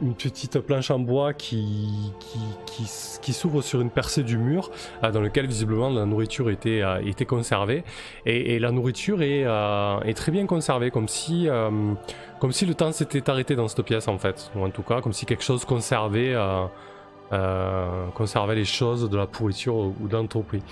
[0.01, 2.13] une petite planche en bois qui,
[2.67, 2.85] qui,
[3.21, 4.71] qui, s'ouvre sur une percée du mur
[5.03, 7.85] euh, dans lequel visiblement la nourriture était, euh, était conservée.
[8.27, 11.49] Et, la nourriture est, euh, est très bien conservée, comme si,
[12.41, 14.51] comme si le temps s'était arrêté dans cette pièce en fait.
[14.57, 16.35] Ou en tout cas, comme si quelque chose conservait,
[18.15, 20.63] conservait les choses de la pourriture ou d'entropie.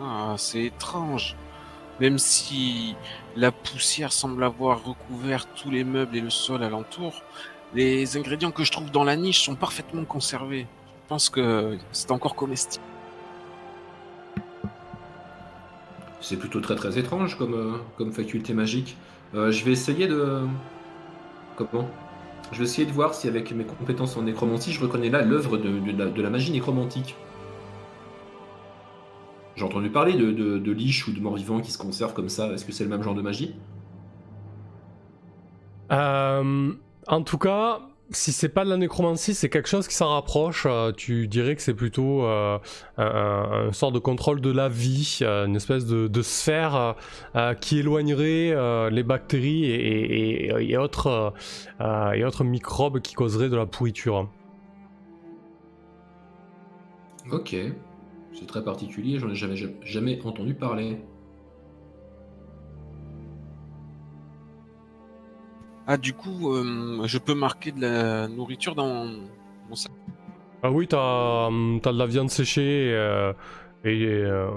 [0.00, 1.36] Ah, c'est étrange.
[2.00, 2.94] Même si
[3.36, 7.22] la poussière semble avoir recouvert tous les meubles et le sol alentour,
[7.74, 10.66] les ingrédients que je trouve dans la niche sont parfaitement conservés.
[11.04, 12.84] Je pense que c'est encore comestible.
[16.20, 18.96] C'est plutôt très très étrange comme, euh, comme faculté magique.
[19.34, 20.46] Euh, je vais essayer de.
[21.56, 21.88] Comment?
[22.52, 25.58] Je vais essayer de voir si avec mes compétences en nécromancie, je reconnais là l'œuvre
[25.58, 27.14] de, de la- de la magie nécromantique.
[29.56, 32.28] J'ai entendu parler de, de, de liches ou de morts vivants qui se conservent comme
[32.28, 32.52] ça.
[32.52, 33.54] Est-ce que c'est le même genre de magie?
[35.92, 36.72] Euh,
[37.06, 40.66] en tout cas, si c'est pas de la nécromancie, c'est quelque chose qui s'en rapproche.
[40.66, 42.58] euh, tu dirais que c'est plutôt euh,
[42.96, 43.04] un,
[43.68, 46.92] un- sort de contrôle de la vie, euh, une espèce de, de sphère euh,
[47.36, 51.30] euh, qui éloignerait euh, les bactéries et, et- et autres, euh,
[51.80, 54.28] euh, et autres microbes qui causeraient de la pourriture.
[57.30, 57.54] Ok.
[58.34, 60.98] C'est très particulier, j'en ai jamais, jamais entendu parler.
[65.86, 69.06] Ah, du coup, euh, je peux marquer de la nourriture dans
[69.68, 69.92] mon sac?
[70.62, 71.50] Ah oui, t'as
[71.82, 73.32] t'as de la viande séchée euh,
[73.84, 74.48] et euh,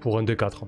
[0.00, 0.64] pour un des quatre.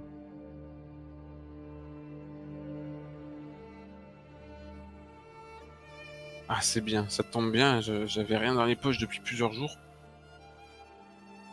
[6.49, 7.81] Ah, c'est bien, ça tombe bien.
[7.81, 9.77] je- J'avais rien dans les poches depuis plusieurs jours.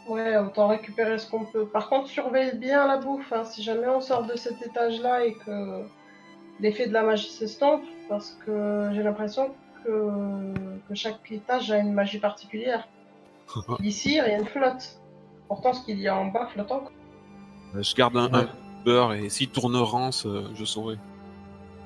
[0.07, 1.65] Ouais, autant récupérer ce qu'on peut.
[1.65, 3.31] Par contre, surveille bien la bouffe.
[3.31, 5.83] hein, Si jamais on sort de cet étage-là et que
[6.59, 9.51] l'effet de la magie s'estompe, parce que j'ai l'impression
[9.83, 10.53] que...
[10.89, 12.87] que chaque étage a une magie particulière.
[13.81, 14.99] Ici, rien ne flotte.
[15.47, 16.91] Pourtant, ce qu'il y a en bas flotte encore.
[17.75, 18.39] Euh, Je garde un, Ouais.
[18.43, 18.49] un
[18.83, 20.95] beurre et s'il tourne rance, euh, je saurai.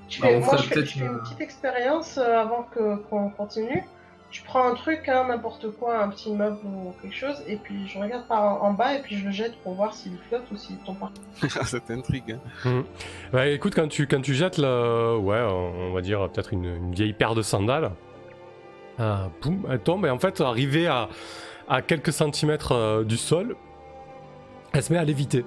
[0.09, 2.95] Je Bah, fais- moi, je fais, je fais une une- petite expérience euh, avant que
[3.09, 3.83] qu'on continue.
[4.29, 7.87] Je prends un truc, hein, n'importe quoi, un petit meuble ou quelque chose, et puis
[7.87, 10.43] je regarde par en, en bas et puis je le jette pour voir s'il flotte
[10.51, 11.11] ou s'il tombe par
[11.65, 12.37] Cette intrigue.
[12.65, 12.83] hein.
[13.31, 15.17] Bah écoute, quand tu, quand tu jettes le.
[15.17, 17.91] Ouais, on va dire peut-être une, une vieille paire de sandales.
[18.99, 21.07] Ah, boum, elle tombe et en fait, arrivée à,
[21.69, 23.55] à quelques centimètres euh, du sol,
[24.73, 25.45] elle se met à léviter.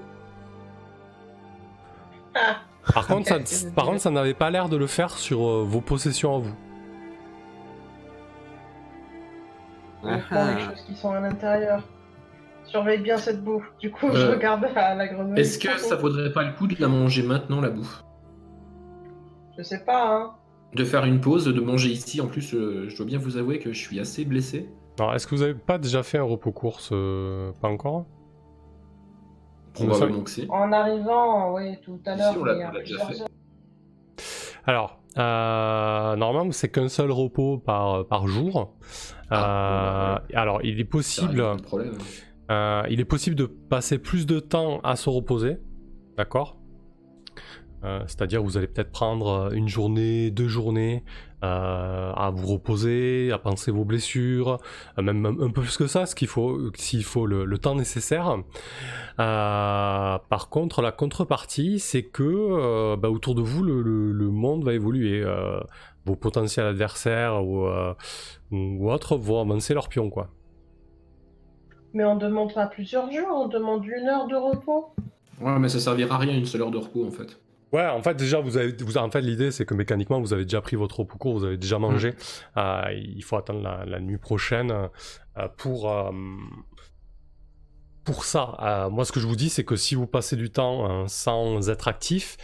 [2.34, 2.56] Ah.
[2.94, 3.38] Par contre, ça,
[3.74, 6.54] par contre, ça n'avait pas l'air de le faire sur euh, vos possessions à vous.
[10.02, 11.82] On prend les choses qui sont à l'intérieur.
[12.64, 13.64] Surveille bien cette bouffe.
[13.80, 15.40] Du coup, je Euh, regarde à la grenouille.
[15.40, 18.04] Est-ce que ça vaudrait pas le coup de la manger maintenant, la bouffe?
[19.58, 20.34] Je sais pas, hein.
[20.74, 22.20] De faire une pause, de manger ici.
[22.20, 24.70] En plus, euh, je dois bien vous avouer que je suis assez blessé.
[24.98, 28.06] Alors, est-ce que vous avez pas déjà fait un repos course euh, Pas encore?
[29.74, 30.46] Probablement que si.
[30.48, 32.34] En arrivant, oui, tout à l'heure.
[32.36, 33.24] on on l'a déjà fait.
[34.66, 38.74] Alors, euh, normalement, c'est qu'un seul repos par, par jour.
[39.30, 41.56] Ah, Euh, Alors, il est possible.
[41.62, 41.94] problème.
[42.50, 45.58] Euh, il est possible de passer plus de temps à se reposer,
[46.16, 46.56] d'accord?
[48.06, 51.02] C'est-à-dire vous allez peut-être prendre une journée, deux journées
[51.42, 54.58] euh, à vous reposer, à penser vos blessures,
[54.98, 57.58] euh, même un, un peu plus que ça, ce qu'il faut, s'il faut le, le
[57.58, 58.36] temps nécessaire.
[59.18, 64.28] Euh, par contre, la contrepartie, c'est que euh, bah, autour de vous, le, le- le
[64.30, 65.22] monde va évoluer.
[65.24, 65.60] euh,
[66.06, 67.92] vos potentiels adversaires ou, euh,
[68.50, 70.30] ou autres vont avancer leurs pions, quoi.
[71.92, 74.94] Mais on demande pas plusieurs jours, on demande une heure de repos.
[75.42, 77.38] Ouais, mais ça servira à rien une seule heure de repos en fait.
[77.72, 80.42] Ouais, en fait, déjà, vous avez, vous, en fait, l'idée, c'est que mécaniquement, vous avez
[80.44, 82.14] déjà pris votre repos court, vous avez déjà mangé.
[82.56, 86.10] Euh, il faut attendre la, la nuit prochaine euh, pour, euh,
[88.04, 88.88] pour ça.
[88.90, 91.86] Moi, ce que je vous dis, c'est que si vous passez du temps sans être
[91.86, 92.36] actif,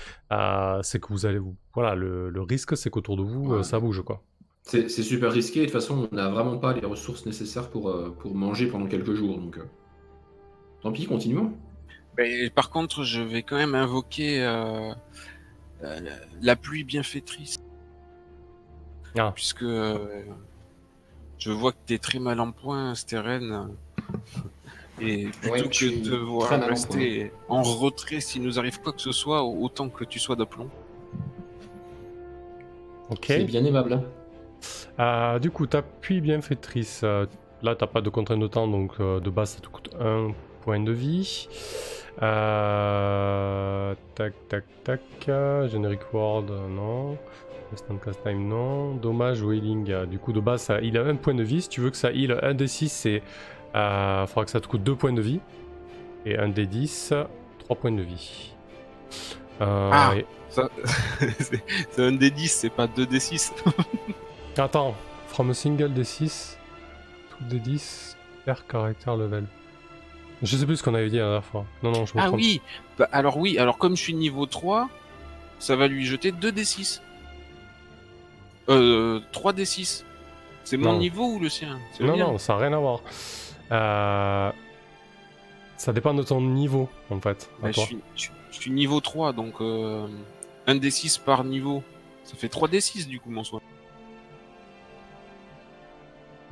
[0.82, 3.62] c'est que vous allez, vous, voilà, le, le risque, c'est qu'autour de vous, Ouais.
[3.64, 4.22] ça bouge, quoi.
[4.62, 7.92] C'est super risqué, et de toute façon, on n'a vraiment pas les ressources nécessaires pour,
[8.18, 9.58] pour manger pendant quelques jours, donc...
[10.82, 11.52] Tant pis, continuons.
[12.18, 14.92] Mais par contre, je vais quand même invoquer euh,
[15.84, 17.58] euh, la, la pluie bienfaitrice.
[19.18, 19.32] Ah.
[19.34, 20.24] Puisque euh,
[21.38, 23.70] je vois que t'es très mal en point, Steren.
[25.00, 29.00] Et plutôt Ouais, je que de en rester en retrait s'il nous arrive quoi que
[29.02, 30.70] ce soit, autant que tu sois d'aplomb.
[33.10, 33.24] Ok.
[33.28, 33.92] C'est bien aimable.
[33.92, 34.04] hein.
[34.98, 37.02] Euh, du coup, t'appuies bienfaitrice.
[37.04, 37.26] euh,
[37.62, 40.32] là, t'as pas de contrainte de temps, donc euh, de base, ça te coûte un
[40.62, 41.46] point de vie.
[42.22, 45.00] Euh, tac, tac, tac.
[45.26, 47.16] Generic Ward, non.
[47.72, 48.94] Instant cast time, non.
[48.94, 49.90] Dommage, Wailing.
[49.90, 51.62] euh, du coup, de base, ça, il a un point de vie.
[51.62, 53.22] Si tu veux que ça heal un des 6, c'est.
[53.74, 55.40] Euh, faudra que ça te coûte 2 points de vie.
[56.24, 57.12] Et un des 10,
[57.58, 58.52] 3 points de vie.
[59.60, 60.12] Euh, Ah.
[60.16, 60.68] et- Ça,
[61.90, 63.52] c'est un des 10, c'est pas 2 des 6.
[64.56, 64.94] Attends,
[65.26, 66.56] from a single D6,
[67.30, 69.44] tout D10, per caractère level.
[70.42, 71.64] Je sais plus ce qu'on avait dit la dernière fois.
[71.82, 72.36] Non, non, je me Ah trompe.
[72.40, 72.60] oui
[72.98, 74.88] Bah, Alors oui, alors comme je suis niveau 3,
[75.58, 77.00] ça va lui jeter 2d6.
[78.68, 80.04] Euh, 3d6.
[80.64, 80.98] C'est mon Non.
[80.98, 81.78] niveau ou le sien?
[81.92, 83.00] C'est le Non, mien non, ça n'a rien à voir.
[83.72, 84.50] Euh,
[85.76, 87.48] Ça dépend de ton niveau, en fait.
[87.60, 87.84] à Bah, je, toi.
[87.84, 90.06] suis, je, je suis niveau 3, donc euh,
[90.66, 91.82] 1d6 par niveau.
[92.24, 93.60] Ça fait 3d6 du coup, mon soin.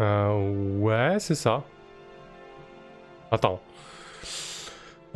[0.01, 1.63] Euh, ouais, c'est ça.
[3.31, 3.61] Attends.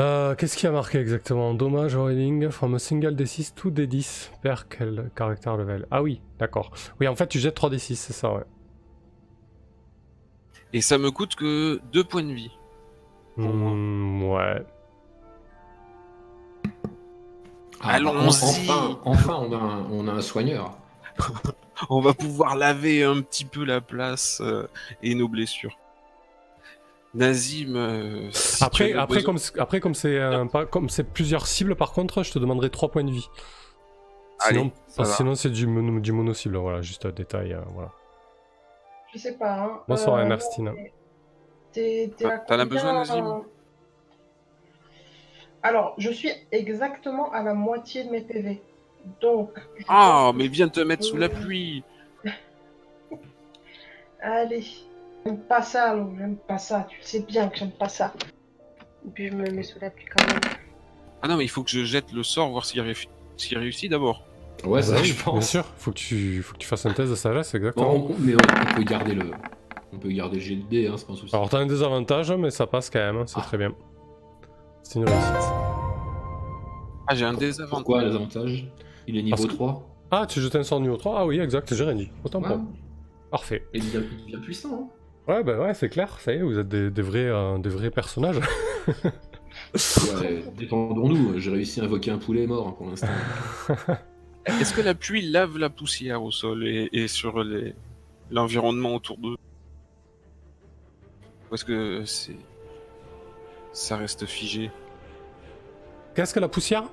[0.00, 1.54] Euh, Qu'est-ce qui a marqué exactement?
[1.54, 5.86] Dommage rolling from a single D6 to D10 per quel caractère level?
[5.90, 6.70] Ah oui, d'accord.
[7.00, 8.44] Oui, en fait, tu jettes 3D6, c'est ça, ouais.
[10.72, 12.52] Et ça me coûte que 2 points de vie.
[13.34, 13.72] Pour moi.
[13.72, 14.62] Hmm, ouais.
[17.80, 18.68] Ah, Allons-y.
[18.70, 20.76] Enfin, enfin on, a un, on a un soigneur.
[21.90, 24.66] On va pouvoir laver un petit peu la place euh,
[25.00, 25.78] et nos blessures.
[27.18, 31.74] Nazim, euh, si Après, après, besoin- comme, après, comme c'est euh, comme c'est plusieurs cibles,
[31.74, 33.28] par contre, je te demanderai 3 points de vie.
[34.40, 37.90] Allez, Sinon, parce sinon c'est du, mono, du mono-cible, voilà, juste un détail, euh, voilà.
[39.12, 39.54] Je sais pas.
[39.54, 39.80] Hein.
[39.88, 40.26] Bonsoir, Euh, à
[42.46, 43.42] T'en as besoin, Nazim?
[45.62, 48.62] Alors, je suis exactement à la moitié de mes PV.
[49.20, 49.50] Donc.
[49.88, 51.82] Ah, mais viens te mettre sous la pluie.
[54.20, 54.64] Allez.
[55.28, 56.86] J'aime pas ça, Lou, j'aime pas ça.
[56.88, 58.14] Tu sais bien que j'aime pas ça.
[59.06, 60.40] Et puis je me mets sous la pluie quand même.
[61.20, 63.90] Ah non, mais il faut que je jette le sort, voir s'il réussit, s'il réussit
[63.90, 64.24] d'abord.
[64.64, 65.32] Ouais, ça, Bah je pense.
[65.34, 68.08] Bien sûr, faut que tu, faut que tu fasses un test de sagesse, exactement.
[68.20, 69.30] mais on, on peut garder le.
[69.92, 71.34] On peut garder le dés, hein, c'est pas un souci.
[71.36, 73.42] Alors t'as un désavantage, mais ça passe quand même, hein, c'est Ah.
[73.42, 73.72] très bien.
[74.82, 75.52] C'est une réussite.
[77.06, 77.70] Ah, j'ai un désavantage.
[77.84, 78.66] Pourquoi les avantages
[79.06, 79.82] Il est niveau Parce que- 3.
[80.10, 82.10] Ah, tu jettes un sort niveau 3 Ah oui, exact, j'ai rien dit.
[82.24, 82.48] Autant Ouais.
[82.48, 82.60] pour.
[83.30, 83.66] Parfait.
[83.74, 84.70] Et il devient, il devient puissant.
[84.72, 84.88] Hein.
[85.28, 87.68] Ouais, bah ouais, c'est clair, ça y est, vous êtes des, des vrais, euh, des
[87.68, 88.40] vrais personnages.
[89.74, 93.08] Ouais, détendons-nous, j'ai réussi à invoquer un poulet mort hein, pour l'instant.
[94.46, 97.74] Est-ce que la pluie lave la poussière au sol et, et sur les-
[98.30, 99.36] l'environnement autour d'eux?
[101.50, 102.36] Ou est-ce que c'est.
[103.74, 104.70] Ça reste figé?
[106.14, 106.84] Qu'est-ce que la poussière?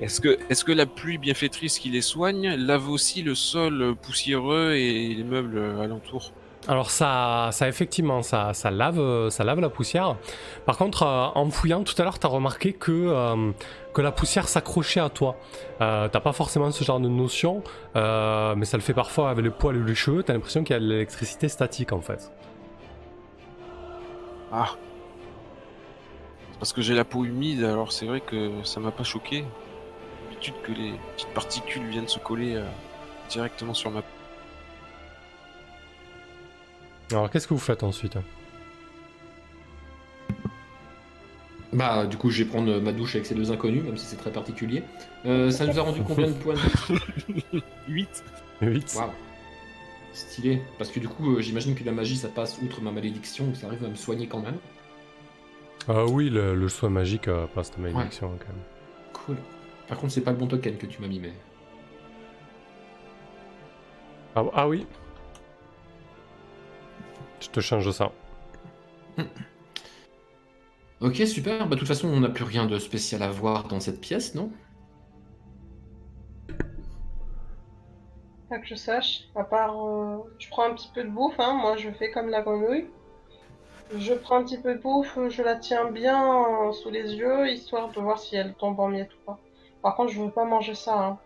[0.00, 4.72] Est-ce que, est que la pluie bienfaitrice qui les soigne lave aussi le sol poussiéreux
[4.72, 6.32] et les meubles alentours?
[6.68, 10.16] Alors ça, ça effectivement, ça, ça lave, ça lave la poussière.
[10.64, 13.52] Par contre, euh, en fouillant tout à l'heure, t'as remarqué que euh,
[13.94, 15.36] que la poussière s'accrochait à toi.
[15.80, 17.62] Euh, t'as pas forcément ce genre de notion,
[17.94, 20.24] mais ça le fait parfois avec les poils ou les cheveux.
[20.24, 22.32] T'as l'impression qu'il y a de l'électricité statique en fait.
[24.52, 24.70] Ah
[26.50, 29.44] C'est Parce que j'ai la peau humide, alors c'est vrai que ça m'a pas choqué.
[30.24, 32.60] D'habitude que les petites particules viennent se coller
[33.28, 34.15] directement sur ma peau.
[37.12, 38.18] Alors qu'est-ce que vous faites ensuite
[41.72, 44.16] Bah, du coup, je vais prendre ma douche avec ces deux inconnus, même si c'est
[44.16, 44.82] très particulier.
[45.26, 48.24] Euh, ça nous a rendu combien de points de 8
[48.62, 48.94] 8.
[48.96, 49.10] Waouh
[50.12, 50.62] Stylé.
[50.78, 53.58] Parce que du coup, euh, j'imagine que la magie, ça passe outre ma malédiction, que
[53.58, 54.56] ça arrive à me soigner quand même.
[55.88, 58.62] Ah oui, le, le soin magique euh, passe ta malédiction quand même.
[59.12, 59.36] Cool.
[59.86, 61.32] Par contre, c'est pas le bon token que tu m'as mis, mais.
[64.34, 64.86] Ah, ah oui
[67.46, 68.10] Je te change ça.
[71.00, 71.68] Ok, super.
[71.68, 74.34] Bah, de toute façon, on n'a plus rien de spécial à voir dans cette pièce,
[74.34, 74.50] non?
[78.48, 79.28] Pas que je sache.
[79.36, 81.54] À part, euh, je prends un petit peu de bouffe, hein.
[81.54, 82.88] Moi, je fais comme la grenouille.
[83.96, 87.90] Je prends un petit peu de bouffe, je la tiens bien sous les yeux, histoire
[87.92, 89.38] de voir si elle tombe en miettes ou pas.
[89.82, 91.18] Par contre, je veux pas manger ça, hein.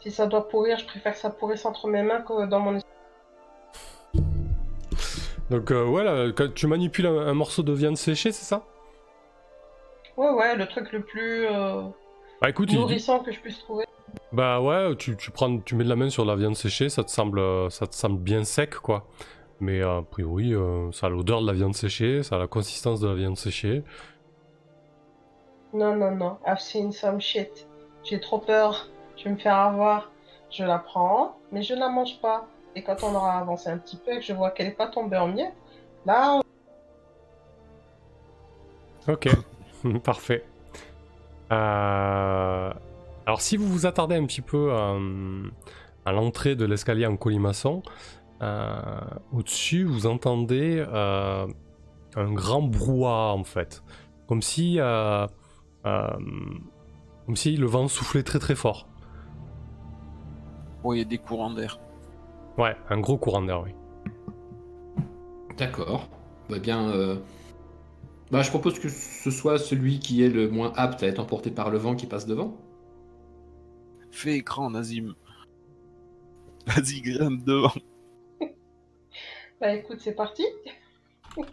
[0.00, 2.78] Si ça doit pourrir, je préfère que ça pourrisse entre mes mains que dans mon
[5.50, 8.64] Donc euh, voilà, quand tu manipules un, un morceau de viande séchée, c'est ça?
[10.16, 11.82] Ouais, ouais, le truc le plus euh,
[12.40, 13.84] Bah écoute, il- nourrissant que je puisse trouver.
[14.32, 17.04] bah ouais, tu, tu prends, tu mets de la main sur la viande séchée, ça
[17.04, 19.06] te semble, euh, ça te semble bien sec quoi.
[19.60, 23.00] Mais a priori, euh, ça a l'odeur de la viande séchée, ça a la consistance
[23.00, 23.84] de la viande séchée.
[25.72, 26.38] Non, non, non.
[26.44, 27.68] I've seen some shit.
[28.02, 28.88] J'ai trop peur.
[29.16, 30.10] Je vais me faire avoir.
[30.50, 32.48] Je la prends, mais je la mange pas.
[32.76, 34.86] Et quand on aura avancé un petit peu et que je vois qu'elle est pas
[34.86, 35.54] tombée en miettes,
[36.04, 36.40] là,
[39.08, 39.28] Ok,
[40.04, 40.44] parfait.
[41.52, 42.72] Euh,
[43.24, 45.48] Alors si vous vous attardez un petit peu euh,
[46.04, 47.82] à l'entrée de l'escalier en colimaçon,
[48.42, 49.00] euh,
[49.32, 51.46] au-dessus vous entendez euh,
[52.16, 53.82] un grand brouhaha en fait,
[54.26, 55.26] comme si, euh,
[55.86, 56.08] euh,
[57.26, 58.88] comme si le vent soufflait très très fort.
[60.82, 61.78] Oh, il y a des courants d'air.
[62.58, 63.70] Ouais, un gros courant d'air, oui.
[65.56, 66.08] D'accord.
[66.48, 67.16] Bah bien, euh,
[68.30, 71.50] Bah, je propose que ce soit celui qui est le moins apte à être emporté
[71.50, 72.56] par le vent qui passe devant.
[74.10, 75.14] Fais écran, Nazim.
[76.66, 77.72] Vas-y, grimpe devant.
[79.60, 80.44] Bah écoute, c'est parti.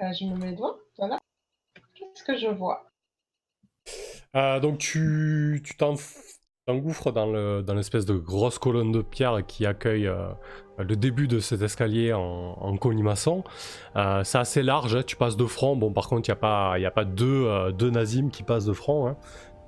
[0.00, 1.18] Euh, je me mets les doigts, voilà.
[1.94, 2.86] Qu'est-ce que je vois?
[4.36, 5.96] Euh, donc tu tu t'en-
[6.72, 10.28] t'engouffres dans dans l'espèce de grosse colonne de pierre qui accueille euh,
[10.78, 12.20] le début de cet escalier en,
[12.60, 13.42] en colimaçon.
[13.96, 15.76] Euh, c'est assez large, hein, tu passes de front.
[15.76, 18.66] Bon, par contre, il n'y a pas, a pas deux, euh, deux Nazim qui passent
[18.66, 19.08] de front.
[19.08, 19.16] hein.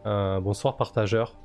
[0.06, 1.36] Euh, bonsoir, partageur.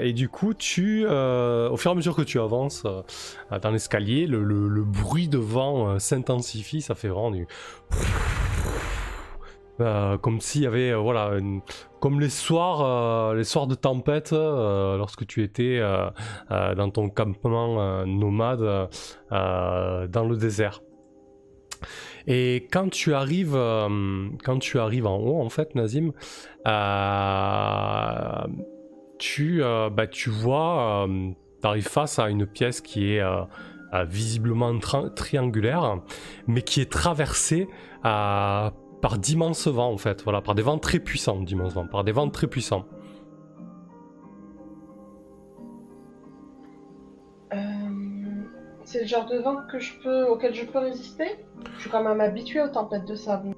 [0.00, 4.42] Et du coup, tu, au fur et à mesure que tu avances dans l'escalier, le,
[4.42, 6.80] le- bruit de vent s'intensifie.
[6.80, 7.46] Ça fait vraiment du.
[9.82, 11.32] Euh, comme s'il y avait, euh, voilà,
[12.00, 15.80] comme les soirs, euh, les soirs de tempête, lorsque tu étais
[16.50, 18.88] dans ton campement nomade
[19.30, 20.80] dans le désert.
[22.28, 23.58] Et quand tu arrives,
[24.44, 26.12] quand tu arrives en haut, en fait, Nazim,
[29.18, 31.06] tu, bah, tu vois,
[31.60, 33.22] tu arrives face à une pièce qui est
[34.06, 34.78] visiblement
[35.14, 36.00] triangulaire,
[36.46, 37.68] mais qui est traversée
[38.04, 38.70] euh,
[39.02, 42.12] par d'immenses vents, en fait, voilà, par des vents très puissants, d'immenses vents, par des
[42.12, 42.86] vents très puissants.
[47.52, 47.58] Euh,
[48.84, 51.26] C'est le genre de vent que je peux, auquel je peux résister?
[51.76, 53.50] Je suis quand même habituée aux tempêtes de sable.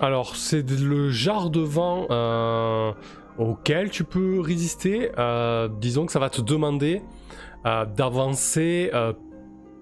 [0.00, 2.92] Alors, c'est le genre de vent euh,
[3.38, 5.10] auquel tu peux résister.
[5.18, 7.02] Euh, disons que ça va te demander
[7.96, 8.92] d'avancer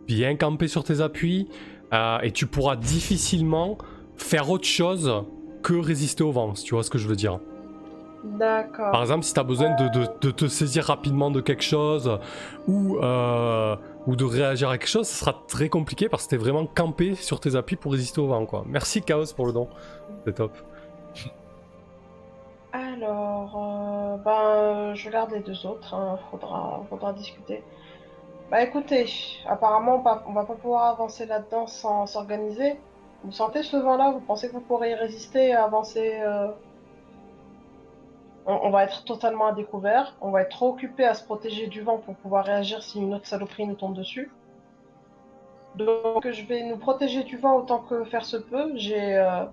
[0.06, 1.50] bien campé sur tes appuis
[1.92, 3.78] euh, et tu pourras difficilement
[4.16, 5.24] faire autre chose
[5.62, 7.38] que résister au vent, si tu vois ce que je veux dire.
[8.24, 8.90] D'accord.
[8.90, 12.18] Par exemple, si tu as besoin de, de- de te saisir rapidement de quelque chose
[12.66, 16.36] ou, euh, ou de réagir à quelque chose, ce sera très compliqué parce que t'es
[16.38, 18.46] vraiment campé sur tes appuis pour résister au vent.
[18.46, 18.64] Quoi.
[18.66, 19.68] Merci Chaos pour le don.
[20.24, 20.52] C'est top.
[22.72, 25.94] Alors, euh, ben, je regarde les deux autres.
[25.94, 27.62] hein, Faudra, faudra discuter.
[28.50, 29.06] Bah écoutez,
[29.46, 32.78] apparemment, on va, pas pouvoir avancer là-dedans sans s'organiser.
[33.24, 34.12] Vous sentez ce vent-là?
[34.12, 36.48] Vous pensez que vous pourrez y résister avancer euh,
[38.46, 40.14] on, va être totalement à découvert.
[40.20, 43.14] On va être trop occupé à se protéger du vent pour pouvoir réagir si une
[43.14, 44.30] autre saloperie nous tombe dessus.
[45.76, 48.72] Donc, je vais nous protéger du vent autant que faire se peut.
[48.76, 49.46] J'ai euh,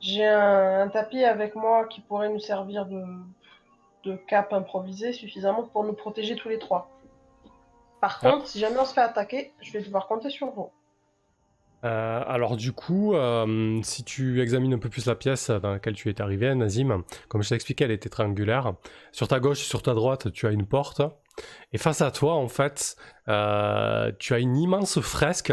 [0.00, 3.04] j'ai un, tapis avec moi qui pourrait nous servir de,
[4.04, 6.91] de cape improvisé suffisamment pour nous protéger tous les trois.
[8.02, 8.32] Par Ah.
[8.32, 10.70] contre, si jamais on se fait attaquer, je vais devoir compter sur vous.
[11.84, 15.94] Euh, alors du coup, euh, si tu examines un peu plus la pièce dans laquelle
[15.94, 18.74] tu es arrivé, Nazim, comme je t'ai expliqué, elle était triangulaire.
[19.12, 21.00] Sur ta gauche et sur ta droite, tu as une porte.
[21.72, 22.96] Et face à toi, en fait,
[23.28, 25.52] euh, tu as une immense fresque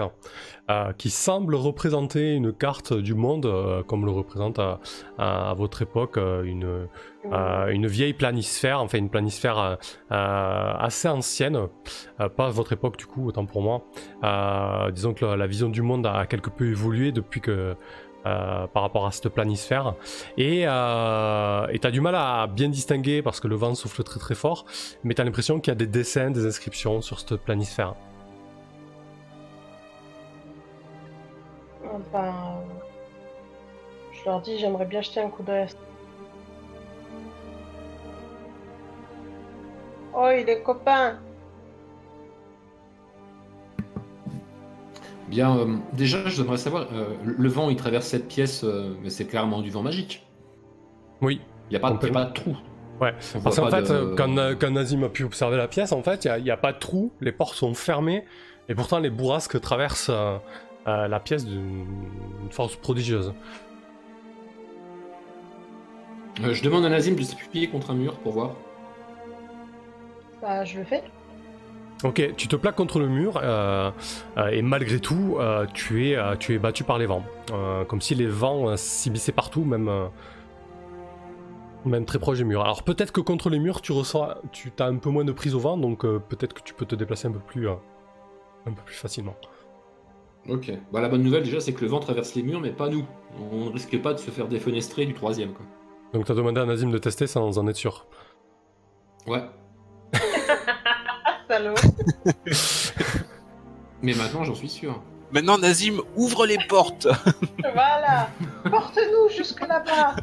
[0.69, 4.79] euh, qui semble représenter une carte du monde, euh, comme le représente à,
[5.17, 6.87] à- à votre époque une,
[7.31, 9.77] une vieille planisphère, enfin une planisphère
[10.09, 11.67] assez ancienne,
[12.17, 13.85] pas à votre époque du coup, autant pour moi.
[14.91, 17.75] Disons que la, la vision du monde a quelque peu évolué depuis que
[18.25, 19.93] euh, par rapport à cette planisphère
[20.37, 24.19] et euh, et t'as du mal à bien distinguer parce que le vent souffle très
[24.19, 24.65] très fort,
[25.03, 27.95] mais t'as l'impression qu'il y a des dessins, des inscriptions sur cette planisphère.
[32.11, 32.33] Ben,
[34.11, 35.67] je leur dis, j'aimerais bien jeter un coup d'œil.
[40.13, 41.19] Oh, il est copain.
[45.29, 49.09] Bien, euh, déjà, je voudrais savoir, euh, le vent, il traverse cette pièce, euh, mais
[49.09, 50.25] c'est clairement du vent magique.
[51.21, 51.39] Oui,
[51.69, 52.57] Il n'y a, pas- y a pas de trou.
[52.99, 56.01] Ouais, On Parce qu'en fait, de- quand, quand Nazim a pu observer la pièce, en
[56.03, 58.25] fait, il n'y a, pas de trou, les portes sont fermées,
[58.67, 60.37] et pourtant les bourrasques traversent euh,
[60.87, 61.85] euh, la pièce d'une
[62.41, 63.33] d'une force prodigieuse.
[66.43, 68.55] Euh, je demande à Nazim de s'appuyer contre un mur pour voir.
[70.41, 71.03] Bah, je le fais.
[72.03, 73.91] Ok, tu te plaques contre le mur, euh,
[74.37, 77.23] euh, et malgré tout, euh, tu, es, tu es battu par les vents.
[77.51, 79.91] Euh, comme si les vents s'ibissaient partout, même,
[81.83, 82.61] même très proche du mur.
[82.61, 85.55] Alors peut-être que contre les murs, tu ressens, tu as un peu moins de prise
[85.55, 88.95] au vent, donc peut-être que tu peux te déplacer un peu plus, un peu plus
[88.95, 89.35] facilement.
[90.47, 90.71] Ok.
[90.93, 93.05] Bah, la bonne nouvelle, déjà, c'est que le vent traverse les murs, mais pas nous.
[93.51, 95.65] On ne risque pas de se faire défenestrer du troisième, quoi.
[96.13, 98.07] Donc t'as demandé à Nazim de tester sans en être sûr.
[99.27, 99.43] Ouais.
[104.01, 105.01] Mais maintenant, j'en suis sûr.
[105.31, 107.07] Maintenant, Nazim, ouvre les portes.
[107.59, 108.29] voilà.
[108.69, 110.15] Porte-nous jusque là-bas.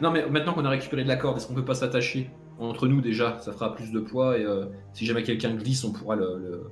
[0.00, 2.86] Non, mais maintenant qu'on a récupéré de la corde, est-ce qu'on peut pas s'attacher entre
[2.86, 3.38] nous déjà?
[3.40, 6.70] Ça fera plus de poids et euh, si jamais quelqu'un glisse, on pourra le,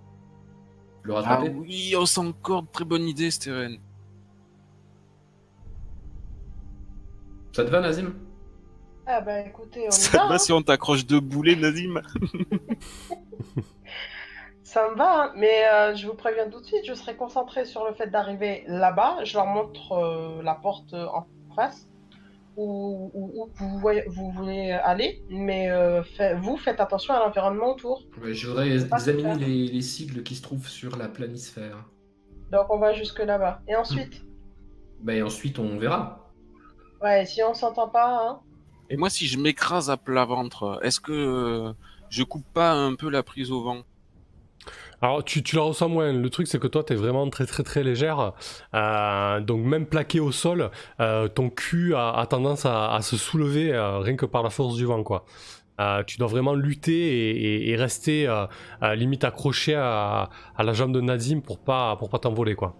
[1.02, 1.48] le, rattraper.
[1.48, 2.66] Ah oui, oh, on s'en corde.
[2.72, 3.78] Très bonne idée, Stéphane.
[7.52, 8.12] Ça te va, Nazim?
[9.06, 10.34] Ah bah écoutez, on Ça va.
[10.34, 10.38] hein.
[10.38, 12.00] si on t'accroche deux boulets, Nazim?
[14.62, 15.32] Ça me va, hein.
[15.36, 18.64] mais euh, je vous préviens tout de suite, je serai concentrée sur le fait d'arriver
[18.66, 19.18] là-bas.
[19.24, 21.86] Je leur montre euh, la porte euh, en face
[22.56, 27.20] où, où- où vous, voyez- vous voulez aller, mais euh, fait- vous faites attention à
[27.20, 28.02] l'environnement autour.
[28.22, 29.36] Ouais, Je voudrais examiner super.
[29.36, 31.84] les, les sigles qui se trouvent sur la planisphère.
[32.50, 33.60] Donc on va jusque là-bas.
[33.68, 34.22] Et ensuite,
[35.00, 36.30] Ben ensuite, on verra.
[37.02, 38.40] ouais, si on s'entend pas, hein,
[38.88, 41.72] Et moi, si je m'écrase à plat ventre, est-ce que euh,
[42.08, 43.84] je coupe pas un peu la prise au vent?
[45.02, 46.12] Alors, tu, tu la ressens moins.
[46.12, 48.32] Le truc, c'est que toi, t'es vraiment très, très, très légère.
[48.74, 50.70] Euh, donc, même plaqué au sol,
[51.00, 54.50] euh, ton cul a, a tendance à, à se soulever euh, rien que par la
[54.50, 55.24] force du vent, quoi.
[56.06, 56.92] Tu dois vraiment lutter
[57.30, 58.28] et, et- et rester
[58.82, 62.76] limite accroché à, à la jambe de Nazim pour pas, pour pas t'envoler, quoi.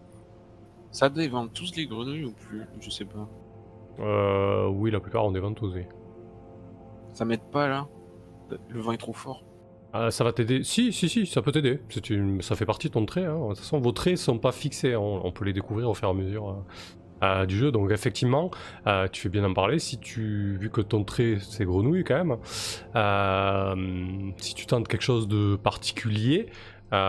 [0.91, 2.71] Ça dévente tous les grenouilles ou plus?
[2.81, 3.29] Je sais pas.
[4.01, 5.85] Euh, oui, la plupart ont des ventouses, oui.
[7.13, 7.87] Ça m'aide pas là
[8.69, 9.45] Le vent est trop fort.
[9.95, 11.81] Euh, ça va t'aider Si, si, si, ça peut t'aider.
[11.89, 13.25] C'est une- Ça fait partie de ton trait.
[13.25, 13.39] hein.
[13.41, 14.97] De toute façon, vos traits sont pas fixés.
[14.97, 16.55] On, on peut les découvrir au fur et à mesure euh,
[17.23, 17.71] euh, du jeu.
[17.71, 18.51] Donc, effectivement,
[18.89, 19.79] euh, tu fais bien d'en parler.
[19.79, 22.37] Si tu, vu que ton trait, c'est grenouille quand même,
[22.97, 26.47] euh, si tu tentes quelque chose de particulier,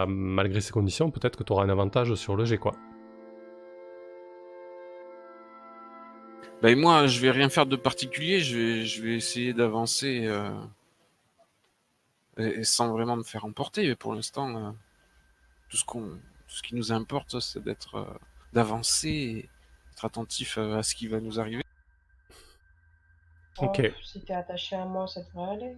[0.08, 2.72] malgré ces conditions, peut-être que tu auras un avantage sur le jet, quoi.
[6.66, 8.40] Bah et moi, je vais rien faire de particulier.
[8.40, 10.50] Je vais, je vais essayer d'avancer euh,
[12.40, 13.88] et- et sans vraiment me faire emporter.
[13.88, 14.72] Mais pour l'instant, euh,
[15.70, 16.02] tout ce qu'on,
[16.48, 18.18] tout ce qui nous importe, c'est d'être, euh,
[18.52, 19.50] d'avancer, et
[19.94, 21.62] être attentif euh, à ce qui va nous arriver.
[23.60, 23.82] Ok.
[23.86, 25.76] oh, si t'es attaché à moi, ça devrait aller.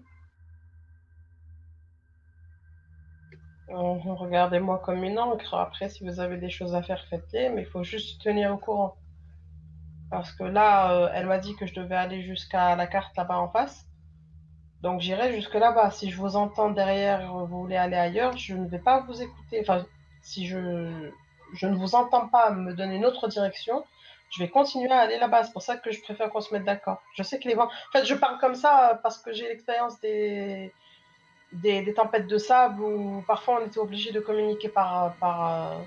[3.68, 5.54] Oh, Regardez-moi comme une encre.
[5.56, 8.58] Après, si vous avez des choses à faire, faites-les, mais il faut juste tenir au
[8.58, 8.96] courant.
[10.10, 13.38] Parce que là, euh, elle m'a dit que je devais aller jusqu'à la carte là-bas
[13.38, 13.86] en face.
[14.82, 15.92] Donc j'irai jusque là-bas.
[15.92, 19.60] Si je vous entends derrière, vous voulez aller ailleurs, je ne vais pas vous écouter.
[19.62, 19.86] Enfin,
[20.22, 21.12] si je,
[21.54, 23.84] je ne vous entends pas me donner une autre direction,
[24.30, 25.44] je vais continuer à aller là-bas.
[25.44, 27.02] C'est pour ça que je préfère qu'on se mette d'accord.
[27.16, 27.68] Je sais que les vents.
[27.68, 30.72] En fait, je parle comme ça euh, parce que j'ai l'expérience des...
[31.54, 35.78] des, tempêtes de sable où parfois on était obligé de communiquer par, par, euh,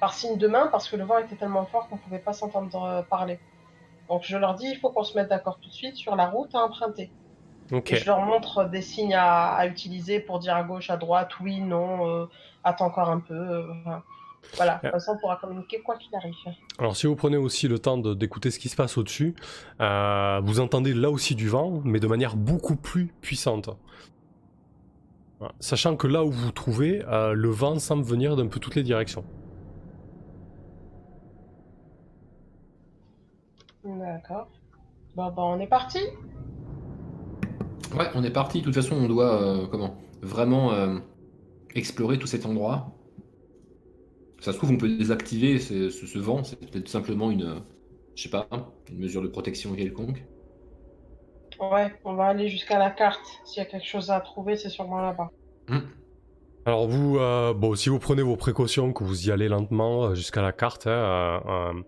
[0.00, 2.32] par signe de main parce que le vent était tellement fort qu'on ne pouvait pas
[2.32, 3.38] s'entendre parler.
[4.08, 6.26] Donc je leur dis, il faut qu'on se mette d'accord tout de suite sur la
[6.28, 7.10] route à emprunter.
[7.72, 11.30] Et je leur montre des signes à, à utiliser pour dire à gauche, à droite,
[11.40, 12.26] oui, non, euh,
[12.62, 13.34] attends encore un peu.
[13.34, 13.64] euh,
[14.56, 14.90] voilà, Ouais.
[14.92, 16.32] comme ça on pourra communiquer quoi qu'il arrive.
[16.78, 19.34] Alors si vous prenez aussi le temps de- d'écouter ce qui se passe au-dessus,
[19.80, 23.70] euh, vous entendez là aussi du vent, mais de manière beaucoup plus puissante.
[25.40, 25.52] Voilà.
[25.58, 28.76] Sachant que là où vous vous trouvez, euh, le vent semble venir d'un peu toutes
[28.76, 29.24] les directions.
[34.16, 34.48] D'accord.
[35.14, 35.98] Bon, on est parti.
[37.94, 38.60] Ouais, on est parti.
[38.60, 40.98] De toute façon, on doit euh, comment vraiment euh,
[41.74, 42.92] explorer tout cet endroit.
[44.40, 46.44] Ça se trouve, on peut désactiver ce, ce- ce vent.
[46.44, 47.58] C'est peut-être simplement une, euh,
[48.14, 48.48] je sais pas,
[48.90, 50.24] une mesure de protection quelconque.
[51.60, 53.20] Ouais, on va aller jusqu'à la carte.
[53.44, 55.30] S'il y a quelque chose à trouver, c'est sûrement là-bas.
[55.68, 55.80] Hmm.
[56.64, 60.40] Alors vous, euh, bon, si vous prenez vos précautions, que vous y allez lentement jusqu'à
[60.40, 61.82] la carte, hein, euh, euh,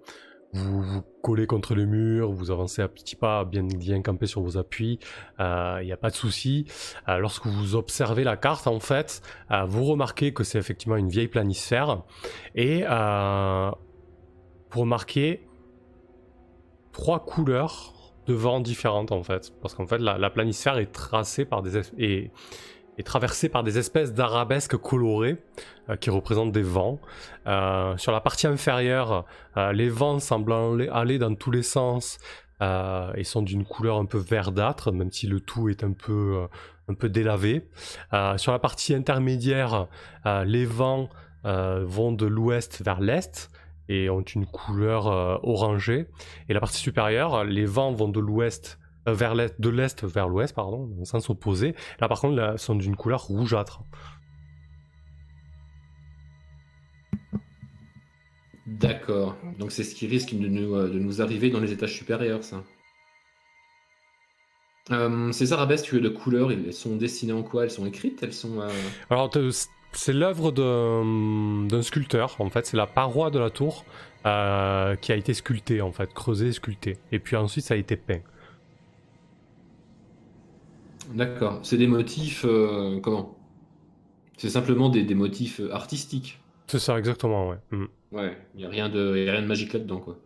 [0.55, 4.57] vous collez contre les murs, vous avancez à petits pas, bien, bien campé sur vos
[4.57, 4.99] appuis,
[5.39, 6.67] il n'y a pas de souci.
[7.09, 9.21] Euh, lorsque vous observez la carte, en fait,
[9.51, 12.03] euh, vous remarquez que c'est effectivement une vieille planisphère,
[12.55, 13.71] et euh,
[14.71, 15.47] vous remarquez
[16.93, 17.95] trois couleurs
[18.27, 21.77] de vent différentes, en fait, parce qu'en fait, la, la planisphère est tracée par des...
[21.79, 22.31] es- Et,
[22.99, 25.39] est traversée par des espèces d'arabesques colorées
[25.89, 26.99] euh, qui représentent des vents.
[27.47, 29.25] Euh, sur la partie inférieure,
[29.57, 30.53] euh, les vents semblent
[30.93, 32.19] aller- dans tous les sens
[32.61, 36.49] et sont d'une couleur un peu verdâtre, même si le tout est un peu,
[36.89, 37.69] un peu délavé.
[38.37, 39.87] Sur la partie intermédiaire,
[40.45, 41.09] les vents
[41.45, 43.49] vont de l'ouest vers l'est
[43.89, 45.07] et ont une couleur
[45.45, 46.09] orangée.
[46.49, 48.81] Et la partie supérieure, les vents vont de l'ouest
[49.13, 51.75] vers l'est, de l'est vers l'ouest, pardon, dans le sens opposé.
[52.01, 53.83] Là, par contre, là, sont d'une couleur rougeâtre.
[58.67, 59.37] D'accord.
[59.59, 62.45] Donc c'est ce qui risque de nous, euh, de nous arriver dans les étages supérieurs,
[62.45, 62.63] ça.
[64.91, 67.65] Euh, ces arabesques de couleurs, elles sont dessinées en quoi?
[67.65, 68.23] Elles sont écrites?
[68.23, 68.61] Elles sont.
[68.61, 68.69] euh,
[69.11, 69.31] Alors,
[69.93, 72.67] c'est l'œuvre d'un d'un sculpteur, en fait.
[72.67, 73.85] C'est la paroi de la tour
[74.27, 76.97] euh, qui a été sculptée, en fait, creusée, sculptée.
[77.13, 78.21] Et puis ensuite, ça a été peint.
[81.15, 81.61] D'accord.
[81.63, 82.45] C'est des motifs.
[82.47, 83.37] euh, comment?
[84.37, 86.41] C'est simplement des, des motifs euh, artistiques.
[86.67, 87.57] C'est ça, exactement, ouais.
[87.71, 87.85] Mm.
[88.13, 88.37] Ouais.
[88.55, 90.17] Il n'y a rien de, y a rien de magique là-dedans, quoi.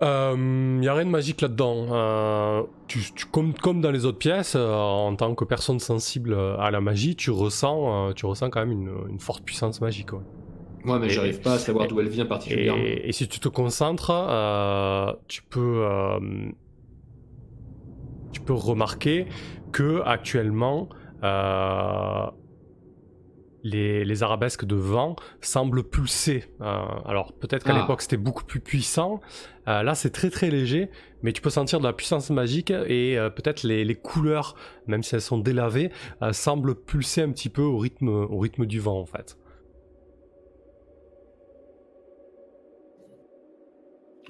[0.00, 1.86] Il n'y a rien de magique là-dedans.
[1.90, 6.34] Euh, tu, tu- comme, comme dans les autres pièces, euh, en tant que personne sensible
[6.58, 10.12] à la magie, tu ressens, euh, tu ressens quand même une, une forte puissance magique.
[10.12, 10.20] ouais.
[10.84, 12.80] Moi, mais Et- j'arrive pas à savoir d'où elle vient particulièrement.
[12.80, 16.20] Et, et si tu te concentres, euh, tu peux, euh,
[18.38, 19.26] tu peux remarquer
[19.72, 20.88] que actuellement,
[21.24, 22.26] euh,
[23.64, 26.44] les, les arabesques de vent semblent pulser.
[26.60, 26.64] Euh,
[27.04, 27.80] alors peut-être qu'à Ah.
[27.80, 29.20] l'époque c'était beaucoup plus puissant.
[29.66, 30.88] Euh, là c'est très très léger,
[31.22, 34.54] mais tu peux sentir de la puissance magique et euh, peut-être les, les couleurs,
[34.86, 35.90] même si elles sont délavées,
[36.30, 39.36] semblent pulser un petit peu au rythme, au rythme du vent en fait.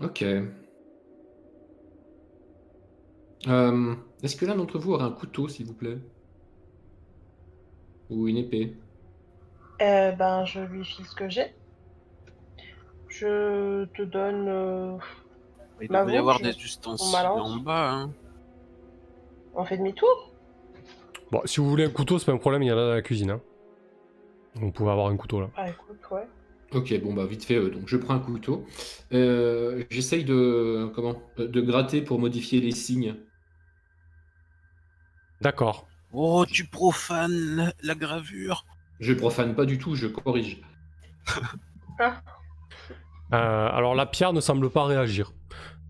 [0.02, 0.24] Ok.
[3.46, 5.98] Euh, Est-ce que l'un d'entre vous aurait un couteau, s'il vous plaît?
[8.10, 8.74] Ou une épée?
[9.80, 11.54] Eh ben, je lui file ce que j'ai.
[13.08, 14.48] Je te donne.
[14.48, 14.96] euh,
[15.80, 17.50] Il Bah doit y avoir je- des ustensiles on balance.
[17.52, 17.90] en bas.
[17.92, 18.10] Hein.
[19.54, 20.32] On fait demi-tour?
[21.30, 22.94] Bon, si vous voulez un couteau, c'est pas un problème, il y en a dans
[22.94, 23.30] la cuisine.
[23.30, 23.40] Hein.
[24.54, 25.50] Vous pouvez avoir un couteau là.
[25.56, 26.26] Ah, écoute, ouais.
[26.74, 28.64] Ok, bon bah vite fait, euh, donc je prends un couteau.
[29.12, 33.14] Euh, J'essaye de comment euh, de gratter pour modifier les signes.
[35.40, 35.86] D'accord.
[36.12, 38.64] Oh, tu profanes la, gravure.
[39.00, 40.60] Je profane pas du tout, je corrige.
[43.34, 45.34] Euh, alors la pierre ne semble pas réagir.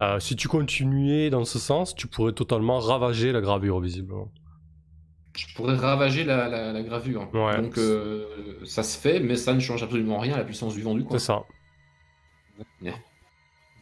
[0.02, 4.32] Euh, si tu continuais dans ce sens, tu pourrais totalement ravager la gravure visiblement.
[5.36, 7.32] Je pourrais ravager la, la- la gravure.
[7.32, 7.60] Ouais.
[7.62, 10.82] Donc euh, ça se fait, mais ça ne change absolument rien à la puissance du
[10.82, 11.16] vent du coin.
[11.16, 11.44] C'est ça.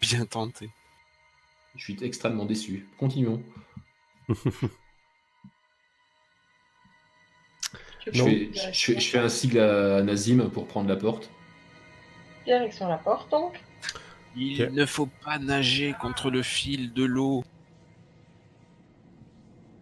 [0.02, 0.68] Bien tenté.
[1.76, 2.86] Je suis extrêmement déçu.
[2.98, 3.42] Continuons.
[8.12, 11.30] Je fais, je, fais, je fais un sigle à Nazim pour prendre la porte.
[12.44, 13.60] Direction la porte, donc.
[14.36, 17.42] Il ne faut pas nager contre le fil de l'eau.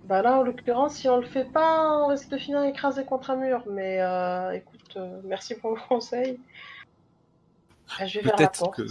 [0.05, 3.31] Bah là, en l'occurrence, si on le fait pas, on risque de finir écrasé contre
[3.31, 3.63] un mur.
[3.71, 6.39] Mais euh, écoute, euh, merci pour le conseil.
[7.99, 8.77] Ah, je vais vers la Peut-être porte.
[8.77, 8.83] que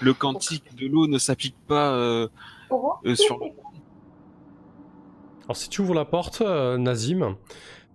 [0.00, 2.28] le cantique de l'eau ne s'applique pas euh,
[3.04, 3.38] euh, sur.
[5.44, 7.36] Alors si tu ouvres la porte, euh, Nazim,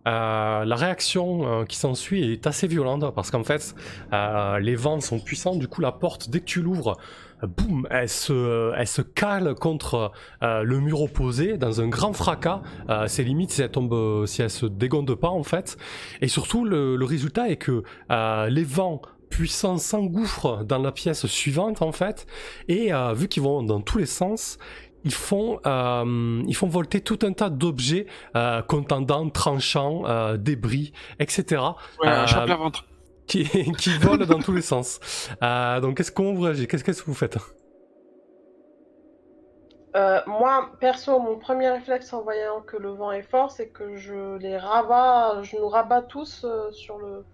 [0.08, 3.76] euh, la réaction euh, qui s'ensuit est assez violente parce qu'en fait,
[4.14, 5.56] euh, les vents sont puissants.
[5.56, 6.98] Du coup, la porte, dès que tu l'ouvres,
[7.44, 12.62] boum, elle se, elle cale contre le mur opposé dans un grand fracas.
[13.06, 15.78] C'est limite si elle tombe, si elle se dégonde pas en fait.
[16.22, 21.92] Et surtout, le, résultat est que les vents puissants s'engouffrent dans la pièce suivante en
[21.92, 22.26] fait.
[22.70, 24.58] Et vu qu'ils vont dans tous les sens,
[25.08, 28.06] ils font, euh, ils font volter tout un tas d'objets
[28.36, 31.62] euh, contendants, tranchants, euh, débris, etc.
[32.02, 32.86] Ouais, Euh, chape la ventre.
[33.28, 33.44] qui,
[33.82, 35.00] qui volent dans tous les sens.
[35.44, 36.68] Euh, donc qu'est-ce qu'on vous réagit?
[36.68, 37.38] Qu'est-ce qu'est-ce que vous faites?
[39.96, 43.96] Euh, moi, perso, mon premier réflexe en voyant que le vent est fort, c'est que
[43.96, 47.26] je les rabats, je nous rabats tous euh, sur le,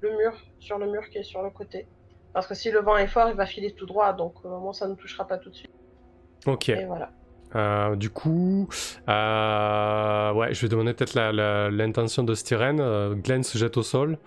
[0.00, 1.88] le mur, sur le mur qui est sur le côté.
[2.32, 4.72] Parce que si le vent est fort, il va filer tout droit, donc euh, moi
[4.72, 5.72] ça ne touchera pas tout de suite.
[6.46, 6.68] Ok.
[6.68, 7.10] Et voilà.
[7.54, 8.68] Euh, du coup,
[9.08, 11.14] euh, ouais, je vais demander peut-être
[11.70, 12.80] l'intention de Styren.
[12.80, 14.18] Euh, Glenn se jette au sol.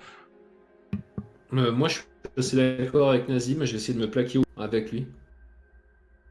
[1.53, 2.03] Euh, moi, je suis
[2.37, 3.63] assez d'accord avec Nazim.
[3.65, 5.07] Je vais essayer de me plaquer avec lui.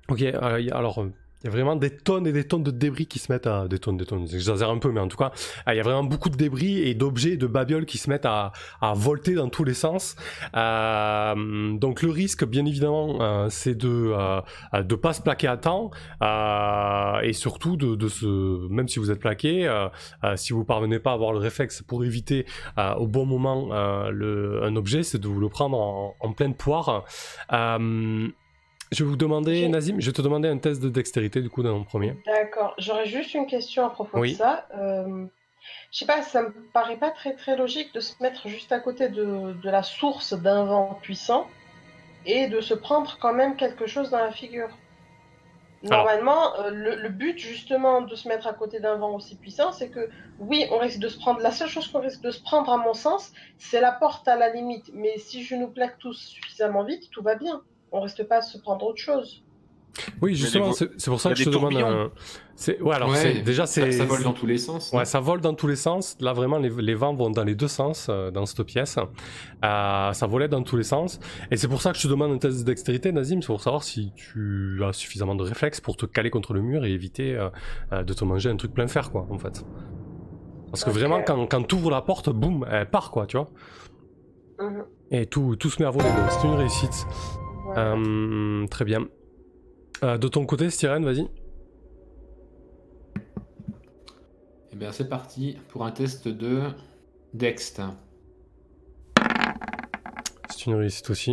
[0.09, 1.07] Ok, alors
[1.45, 3.69] il y a vraiment des tonnes et des tonnes de débris qui se mettent à.
[3.69, 5.31] Des tonnes, des tonnes, j'exagère un peu, mais en tout cas,
[5.69, 8.09] euh, il y a vraiment beaucoup de débris et d'objets et de babioles qui se
[8.09, 8.53] mettent à,
[8.95, 10.17] volter dans tous les sens.
[10.57, 14.41] Euh, donc le risque, bien évidemment, euh, c'est de euh,
[14.83, 15.91] de pas se plaquer à temps
[16.23, 18.69] euh, et surtout de, se.
[18.69, 19.89] Même si vous êtes plaqué, euh,
[20.25, 22.47] euh, si vous parvenez pas à avoir le réflexe pour éviter
[22.79, 27.05] euh, au bon moment euh, un objet, c'est de vous le prendre en, pleine poire.
[27.53, 28.29] Euh,
[28.93, 29.69] je vais vous demander.
[29.69, 32.17] Nazim, je vais te demander un test de dextérité du coup dans mon premier.
[32.27, 32.75] D'accord.
[32.79, 34.33] J'aurais juste une question à propos Oui.
[34.33, 34.67] de ça.
[34.77, 35.27] Euh,
[35.91, 38.81] je sais pas, ça me paraît pas très très logique de se mettre juste à
[38.81, 41.47] côté de, de la source d'un vent puissant
[42.27, 44.69] et de se prendre quand même quelque chose dans la figure.
[45.83, 49.71] Normalement, euh, le, le but justement de se mettre à côté d'un vent aussi puissant,
[49.71, 50.09] c'est que
[50.39, 51.41] oui, on risque de se prendre.
[51.41, 54.37] La seule chose qu'on risque de se prendre, à mon sens, c'est la porte à
[54.37, 54.91] la limite.
[54.95, 57.61] Mais si je nous plaque tous suffisamment vite, tout va bien.
[57.97, 59.43] On risque pas à se prendre autre chose.
[60.21, 62.11] Oui, justement, c'est pour ça que je te demande
[62.57, 63.93] c'est- Ouais, alors Ouais, c'est- déjà, Ça, c'est.
[63.93, 64.91] ça vole dans tous les sens.
[64.93, 66.17] Ouais, ça vole dans tous les sens.
[66.19, 68.99] Là, vraiment, les, les vents vont dans les deux sens euh, dans cette pièce.
[69.65, 71.21] Euh, ça volait dans tous les sens.
[71.53, 73.61] Et c'est pour ça que je te demande un test de dextérité, Nazim, c'est pour
[73.63, 77.37] savoir si tu as suffisamment de réflexes pour te caler contre le mur et éviter
[77.37, 77.49] euh,
[77.93, 79.65] euh, de te manger un truc plein fer, quoi, en fait.
[80.73, 83.49] Parce que vraiment, quand, quand tu ouvres la porte, boum, elle part, quoi, tu vois.
[84.59, 84.85] Mhm.
[85.13, 87.07] Et tout, tout se met à voler, donc c'est une réussite.
[87.75, 87.93] Voilà.
[87.97, 89.09] Euh, très bien.
[90.03, 91.29] Euh, de ton côté, Styrène, vas-y.
[94.73, 96.63] Eh bien, c'est parti pour un test de
[97.33, 97.81] Dext.
[100.51, 101.33] C'est une réussite aussi.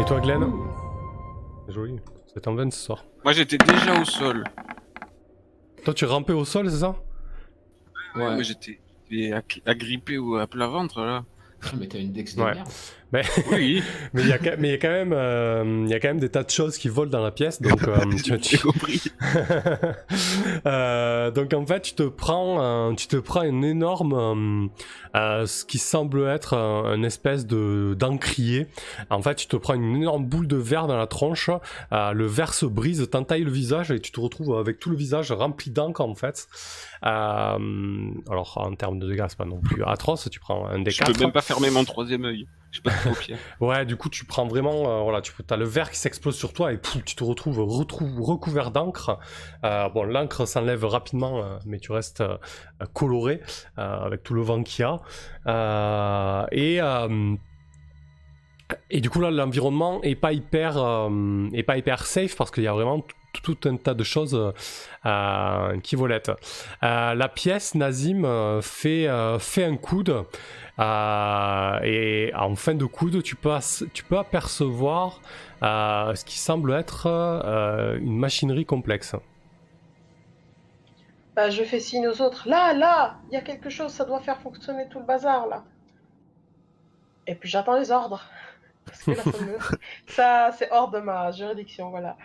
[0.00, 0.44] Et toi, Glenn
[1.68, 1.96] Joli.
[2.32, 3.04] C'est en veine ce soir.
[3.22, 4.44] Moi j'étais déjà au sol.
[5.84, 6.96] Toi, tu rampais au sol, c'est ça?
[8.16, 8.80] Moi j'étais
[9.64, 11.24] agrippé ou à plat ventre là.
[11.62, 12.54] Ah, mais t'as une Dex de Ouais.
[12.54, 12.68] merde.
[13.52, 13.82] Oui,
[14.14, 16.00] Mais il y, a quand- mais il y a quand même, euh, il y a
[16.00, 18.58] quand même des tas de choses qui volent dans la pièce, donc euh, tu, tu-
[18.58, 19.02] compris.
[20.66, 24.70] Euh, donc en fait, tu te prends, un- tu te prends une énorme,
[25.14, 28.66] ce qui semble être un, un espèce de d'encrier.
[29.10, 31.50] En fait, tu te prends une énorme boule de verre dans la tronche.
[31.92, 35.32] le verre se brise, t'entaille le visage et tu te retrouves avec tout le visage
[35.32, 36.46] rempli d'encre en fait.
[37.02, 40.28] Alors en termes de dégâts, c'est pas non plus atroce.
[40.30, 42.46] Tu prends un des Je peux même pas fermer mon troisième œil.
[43.60, 46.52] Ouais, du coup, tu prends vraiment, euh, voilà, tu as le verre qui s'explose sur
[46.52, 49.18] toi et tu te retrouves recouvert d'encre.
[49.64, 52.22] Euh, bon, l'encre s'enlève rapidement, euh, mais tu restes
[52.92, 53.40] coloré
[53.76, 54.86] avec tout le vent qu'il y
[56.80, 56.98] a.
[58.90, 60.76] Et du coup là, l'environnement est pas hyper,
[61.52, 63.04] est pas hyper safe parce qu'il y a vraiment
[63.42, 64.52] tout, un tas de choses
[65.06, 66.30] euh, qui volettent.
[66.82, 70.24] Euh, la pièce Nazim euh, fait, euh, fait un coude
[70.78, 75.20] euh, et en fin de coude tu peux, as- tu peux apercevoir
[75.62, 79.14] euh, ce qui semble être euh, une machinerie complexe.
[81.36, 82.48] Bah, je fais signe aux autres.
[82.48, 85.64] Là, là, il y a quelque chose, ça doit faire fonctionner tout le bazar, là.
[87.26, 88.30] Et puis j'attends les ordres.
[88.86, 89.76] Parce que la fameuse-
[90.06, 92.16] ça, c'est hors de ma juridiction, voilà.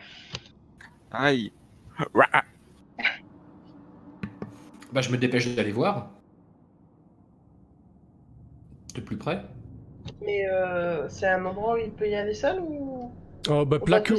[1.12, 1.52] Aïe.
[4.92, 6.10] Bah, je me dépêche d'aller voir.
[8.96, 9.44] De plus près.
[10.26, 13.12] Mais euh, c'est un endroit où il peut y aller seul ou?
[13.50, 14.14] Oh, bah, plaqué,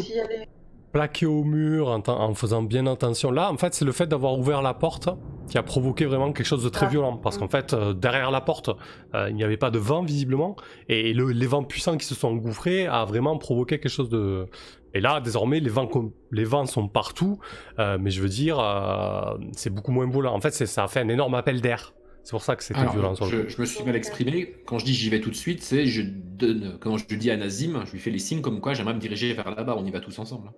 [0.95, 3.31] aller au mur en, faisant bien attention.
[3.31, 5.09] Là, en fait, c'est le fait d'avoir ouvert la porte
[5.49, 6.91] qui a provoqué vraiment quelque chose de très Ah.
[6.91, 7.17] violent.
[7.17, 8.71] Parce qu'en fait, euh, derrière la porte,
[9.15, 10.55] euh, il n'y avait pas de vent visiblement.
[10.89, 14.47] Et le- les vents puissants qui se sont engouffrés a vraiment provoqué quelque chose de.
[14.95, 17.39] Et là, désormais, les vents, com- les vents sont partout.
[17.79, 20.35] euh, mais je veux dire, euh, c'est beaucoup moins violent.
[20.35, 21.95] En fait, ça a fait un énorme appel d'air.
[22.23, 24.57] C'est pour ça que c'était violent sur le je, je me suis mal exprimé.
[24.67, 26.77] Quand je dis j'y vais tout de suite, c'est je donne.
[26.79, 29.33] Quand je dis à Nazim, je lui fais les signes comme quoi j'aimerais me diriger
[29.33, 29.75] vers là-bas.
[29.79, 30.51] On y va tous ensemble.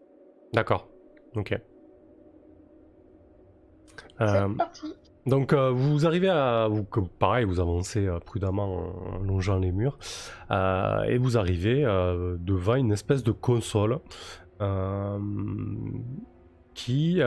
[0.52, 0.88] D'accord.
[1.36, 1.54] Ok.
[4.18, 4.86] C'est Euh, parti.
[5.26, 6.84] Donc euh, vous arrivez à, vous,
[7.18, 9.96] pareil, vous avancez euh, prudemment en longeant les murs
[10.50, 11.82] euh, et vous arrivez
[12.40, 14.00] devant une espèce de console
[16.74, 17.20] qui,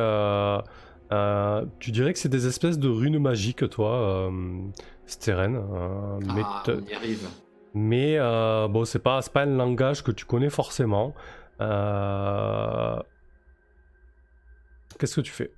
[1.79, 4.29] tu dirais que c'est des espèces de runes magiques, toi,
[5.05, 5.61] Steren,
[6.33, 7.27] mais, Ah, on y arrive.
[7.73, 8.17] mais
[8.69, 11.13] bon, c'est pas, c'est pas un langage que tu connais forcément.
[14.99, 15.51] Qu'est-ce que tu fais?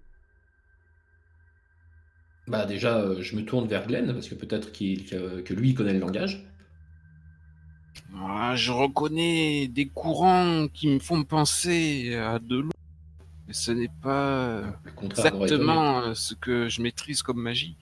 [2.47, 5.69] Bah déjà, euh, je me tourne vers Glenn parce que peut-être qu'il- que, que lui
[5.71, 6.45] il connaît le langage.
[8.15, 12.71] Ah, je reconnais des courants qui me font penser à de l'eau.
[13.47, 14.61] Mais ce n'est pas
[15.19, 17.77] exactement euh, ce que je maîtrise comme magie.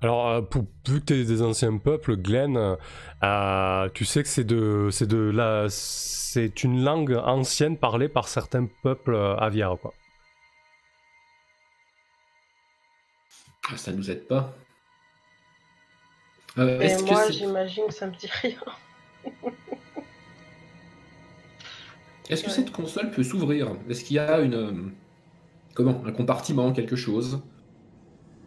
[0.00, 2.76] Alors, euh, pour, vu que tu es des anciens peuples, Glenn,
[3.22, 8.28] euh, tu sais que c'est de, c'est de la, c'est une langue ancienne parlée par
[8.28, 9.94] certains peuples aviares, quoi.
[13.72, 14.54] Ah, Ça nous aide pas.
[16.58, 18.56] Euh, Et Est-ce que moi, j'imagine que ça me dit rien.
[22.30, 22.52] est-ce que Ouais.
[22.54, 23.72] cette console peut s'ouvrir?
[23.88, 24.72] Est-ce qu'il y a une euh,
[25.74, 27.40] comment un compartiment, quelque chose?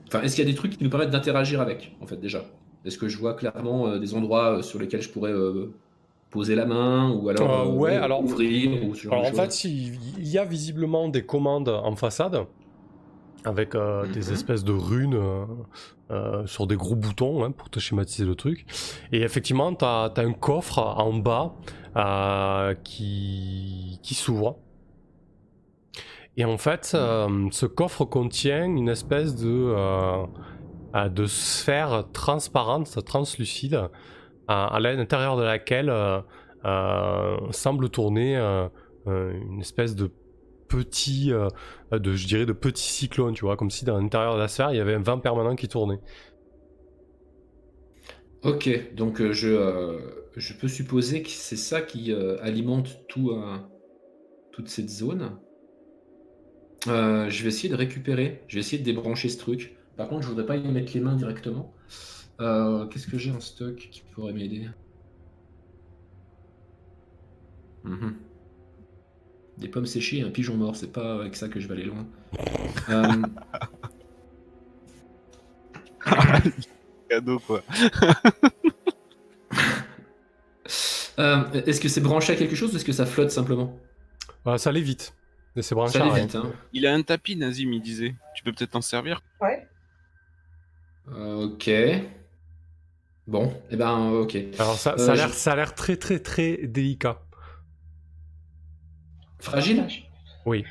[0.07, 2.43] Enfin, est-ce qu'il y a des trucs qui nous permettent d'interagir avec, en fait, déjà?
[2.85, 5.71] Est-ce que je vois clairement euh, des endroits euh, sur lesquels je pourrais euh,
[6.31, 9.43] poser la main ou alors Euh, ouais, alors- ouvrir ou ce genre Alors, de en
[9.43, 12.45] fait, il y a visiblement des commandes en façade
[13.45, 14.33] avec euh, des Mhm.
[14.33, 15.45] espèces de runes euh,
[16.11, 18.65] euh, sur des gros boutons hein, pour te schématiser le truc.
[19.11, 21.55] Et effectivement, tu as, un coffre en bas
[22.83, 24.57] qui, qui s'ouvre.
[26.37, 29.73] Et en fait, euh, ce coffre contient une espèce de,
[31.09, 33.89] de sphère transparente, translucide,
[34.47, 35.93] à l'intérieur de laquelle
[37.51, 38.37] semble tourner
[39.05, 40.11] une espèce de
[40.69, 41.47] petit, euh,
[41.91, 44.77] je dirais de petit cyclone, tu vois, comme si dans l'intérieur de la sphère, il
[44.77, 45.99] y avait un vent permanent qui tournait.
[48.43, 49.99] Ok, donc euh, je, euh,
[50.35, 53.31] je peux supposer que c'est ça qui euh, alimente tout,
[54.51, 55.39] toute cette zone.
[56.85, 59.77] Je vais essayer de récupérer, je vais essayer de débrancher ce truc.
[59.95, 61.73] Par contre, je voudrais pas y mettre les mains directement.
[62.39, 64.67] Qu'est-ce que j'ai en stock qui pourrait m'aider?
[67.83, 68.28] Mhm.
[69.59, 70.75] Des pommes séchées et un pigeon mort.
[70.75, 72.05] C'est pas avec ça que je vais aller loin.
[72.89, 73.21] Euh,
[77.09, 77.61] Cadeau quoi.
[81.19, 83.77] euh, Est-ce que c'est branché à quelque chose ou est-ce que ça flotte simplement
[84.47, 85.13] Euh, ça allait vite.
[85.55, 86.23] Et c'est branché Ça à allait rien.
[86.25, 86.51] vite, hein.
[86.73, 88.15] Il a un tapis, Nazim, il disait.
[88.35, 89.67] Tu peux peut-être t'en servir Ouais.
[91.11, 91.69] Euh, ok.
[93.27, 94.37] Bon, et ben ok.
[94.57, 97.21] Alors ça, Euh, ça a je- l'air ça a l'air très très très délicat.
[99.39, 99.87] Fragile?
[100.45, 100.65] Oui.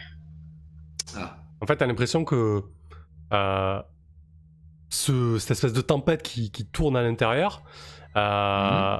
[1.16, 1.38] Ah.
[1.60, 2.62] En fait, t'as l'impression que
[3.32, 3.82] euh,
[4.90, 7.62] ce- cette espèce de tempête qui, qui tourne à l'intérieur
[8.16, 8.98] euh,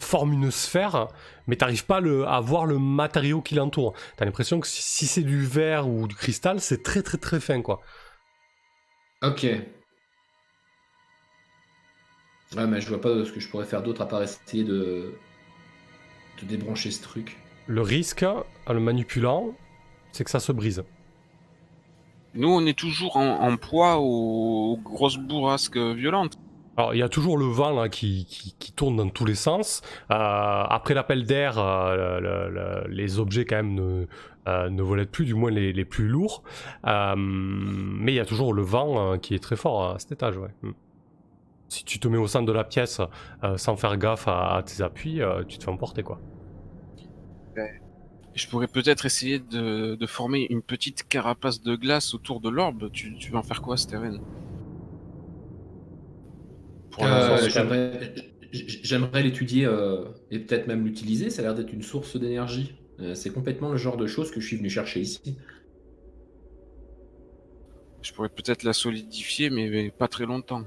[0.00, 1.08] forme une sphère,
[1.46, 3.94] mais t'arrives pas le- à voir le matériau qui l'entoure.
[4.16, 7.40] T'as l'impression que si, si c'est du verre ou du cristal, c'est très très très
[7.40, 7.80] fin, quoi.
[9.22, 9.44] Ok.
[12.56, 15.14] Ouais, mais je vois pas ce que je pourrais faire d'autre à part essayer de...
[16.40, 17.36] de débrancher ce truc.
[17.66, 18.24] Le risque,
[18.66, 19.48] en le manipulant,
[20.12, 20.84] c'est que ça se brise.
[22.34, 26.38] Nous, on est toujours en, en proie aux, aux grosses bourrasques violentes.
[26.76, 29.34] Alors, il y a toujours le vent là, qui, qui, qui tourne dans tous les
[29.34, 29.80] sens.
[30.10, 30.14] Euh,
[30.68, 34.06] après l'appel d'air, euh, le- le- les objets quand même ne,
[34.46, 36.42] euh, ne volaient plus, du moins les, les plus lourds.
[36.86, 40.36] Euh, mais il y a toujours le vent qui est très fort à cet étage.
[40.36, 40.50] Ouais.
[40.62, 40.72] Mm.
[41.68, 43.00] Si tu te mets au centre de la pièce
[43.56, 46.20] sans faire gaffe à, à tes appuis, tu te fais emporter quoi.
[48.34, 52.90] Je pourrais peut-être essayer de, de former une petite carapace de glace autour de l'orbe.
[52.92, 54.20] Tu, tu veux en faire quoi, Steven?
[56.90, 57.38] Pour Euh,
[58.52, 61.30] J'aimerais l'étudier euh, et peut-être même l'utiliser.
[61.30, 62.74] Ça a l'air d'être une source d'énergie.
[63.00, 65.36] Euh, c'est complètement le genre de choses que je suis venu chercher ici.
[68.02, 70.64] Je pourrais peut-être la solidifier, mais, mais pas très longtemps.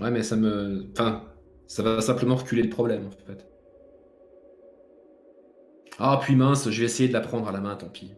[0.00, 0.86] Ouais, mais ça me.
[0.92, 1.24] Enfin,
[1.66, 3.46] ça va simplement reculer le problème en fait.
[5.98, 8.12] Ah, puis mince, je vais essayer de la prendre à la main, tant pis.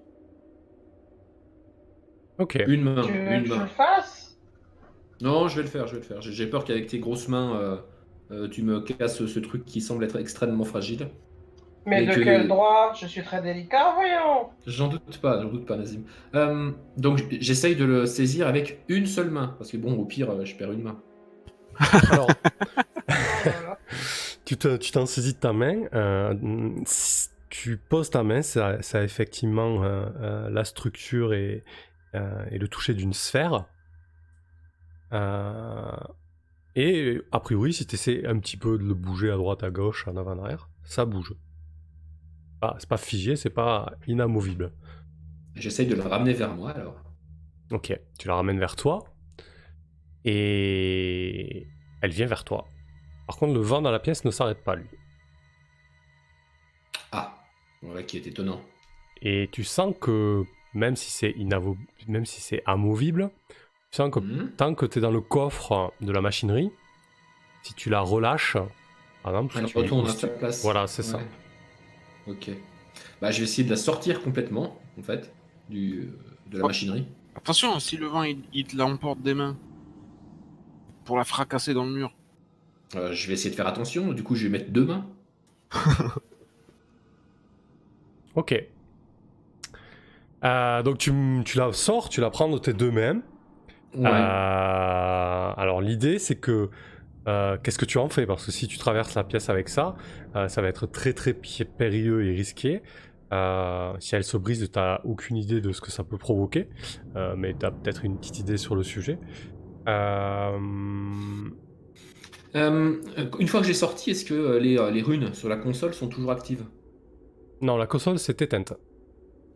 [2.38, 2.62] Ok.
[2.66, 3.66] Une main, Tu veux une que je le main.
[3.66, 4.38] fasse?
[5.20, 6.20] Non, je vais le faire, je vais le faire.
[6.22, 7.76] J'ai peur qu'avec tes grosses mains, euh,
[8.30, 11.08] euh, tu me casses ce truc qui semble être extrêmement fragile.
[11.86, 14.50] Mais Et de que- quel droit Je suis très délicat, voyons.
[14.66, 16.02] J'en doute pas, j'en doute pas, Nazim.
[16.34, 20.44] Euh, donc j'essaye de le saisir avec une seule main, parce que bon, au pire,
[20.44, 21.00] je perds une main.
[22.12, 22.28] Alors,
[24.44, 25.84] tu te- tu t'en saisis de ta main.
[25.94, 26.34] euh,
[26.84, 31.64] si tu poses ta main, ça, ça a effectivement euh, euh, la structure et,
[32.14, 33.66] euh, et le toucher d'une sphère.
[36.76, 39.70] Et a priori, si tu essaies un petit peu de le bouger à droite, à
[39.70, 41.34] gauche, en avant, en arrière, ça bouge.
[42.60, 44.72] Ah, c'est pas figé, c'est pas inamovible.
[45.54, 47.02] J'essaye de le ramener vers moi alors.
[47.70, 49.04] Ok, tu la ramènes vers toi.
[50.24, 51.66] Et
[52.00, 52.66] elle vient vers toi.
[53.26, 54.88] Par contre, le vent dans la pièce ne s'arrête pas, lui.
[57.82, 58.60] Voilà qui est étonnant.
[59.22, 61.76] Et tu sens que même si c'est inavo...
[62.06, 63.30] même si c'est amovible,
[63.90, 64.52] tu sens que Mhm.
[64.56, 66.70] tant que tu es dans le coffre de la machinerie,
[67.62, 68.56] si tu la relâches,
[69.22, 70.62] par exemple, Elle tu- retourne à sa place.
[70.62, 71.20] Voilà, c'est ça.
[72.26, 72.50] Ok.
[73.20, 75.32] Bah, je vais essayer de la sortir complètement, en fait,
[75.68, 76.10] du,
[76.50, 76.68] de la Oh.
[76.68, 77.06] machinerie.
[77.34, 79.56] Attention, si le vent il, il te l'emporte des mains.
[81.04, 82.12] Pour la fracasser dans le mur.
[82.94, 85.06] Euh, je vais essayer de faire attention, du coup, je vais mettre deux mains.
[88.38, 88.54] Ok.
[90.44, 91.12] Euh, donc tu,
[91.44, 93.20] tu la sors, tu la prends de tes deux mains.
[93.96, 94.06] Ouais.
[94.06, 96.70] Euh, alors l'idée c'est que
[97.26, 98.26] euh, qu'est-ce que tu en fais?
[98.26, 99.96] Parce que si tu traverses la pièce avec ça,
[100.46, 102.80] ça va être très très périlleux et risqué.
[103.98, 106.68] Si elle se brise, tu n'as aucune idée de ce que ça peut provoquer,
[107.36, 109.18] mais tu as peut-être une petite idée sur le sujet.
[112.54, 116.30] Une fois que j'ai sorti, est-ce que les, les runes sur la console sont toujours
[116.30, 116.62] actives?
[117.60, 118.72] Non, la console s'est éteinte.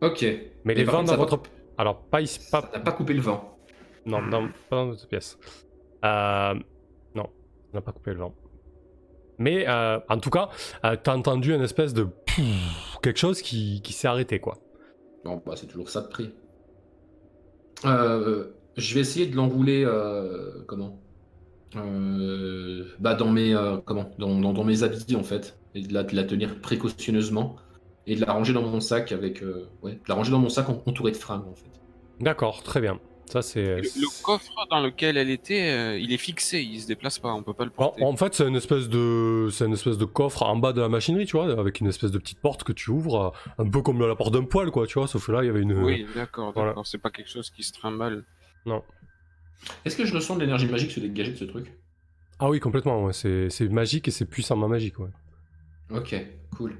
[0.01, 0.21] Ok.
[0.65, 1.41] Mais Et les par vents dans ça votre...
[1.77, 3.57] Alors pas ici, pas, Ça n'a pas coupé le vent.
[4.05, 5.37] Non, dans, pas dans notre pièce.
[6.03, 6.53] Euh,
[7.15, 7.27] non,
[7.71, 8.35] on n'a pas coupé le vent.
[9.39, 10.49] Mais euh, en tout cas,
[10.85, 12.07] euh, t'as entendu une espèce de
[13.01, 14.57] quelque chose qui, qui s'est arrêté, quoi.
[15.23, 16.31] Bon, bah, c'est toujours ça de prix.
[17.85, 18.45] Euh,
[18.77, 19.83] je vais essayer de l'enrouler.
[19.85, 20.99] euh, comment?
[21.75, 24.11] Euh, Bah, dans mes, comment?
[24.19, 25.57] Dans, dans- dans mes habits, en fait.
[25.75, 27.55] Et de la, de la tenir précautionneusement.
[28.05, 29.41] Et de la ranger dans mon sac avec.
[29.43, 31.69] euh, ouais, de la ranger dans mon sac en- entouré de fringues, en fait.
[32.19, 32.99] D'accord, très bien.
[33.31, 33.77] Ça, c'est.
[33.77, 37.33] Le, le coffre dans lequel elle était, euh, il est fixé, il se déplace pas,
[37.33, 38.03] on peut pas le En, porter.
[38.03, 40.89] en fait, c'est une espèce de, c'est une espèce de coffre en bas de la
[40.89, 43.81] machinerie, tu vois, avec une espèce de petite porte que tu ouvres, euh, un peu
[43.81, 45.07] comme la porte d'un poêle, quoi, tu vois.
[45.07, 45.73] Sauf que là, il y avait une.
[45.81, 46.71] Oui, d'accord, voilà.
[46.71, 46.85] d'accord.
[46.85, 48.25] C'est pas quelque chose qui se trimballe.
[48.65, 48.83] Non.
[49.85, 51.73] Est-ce que je ressens de l'énergie magique se dégager de ce truc?
[52.39, 53.05] Ah oui, complètement.
[53.05, 53.13] Ouais.
[53.13, 55.09] C'est, c'est magique et c'est puissamment magique, ouais.
[55.91, 56.13] Ok,
[56.57, 56.75] cool.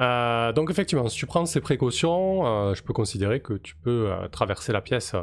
[0.00, 4.10] Euh, donc effectivement, si tu prends ces précautions, euh, je peux considérer que tu peux
[4.12, 5.14] euh, traverser la pièce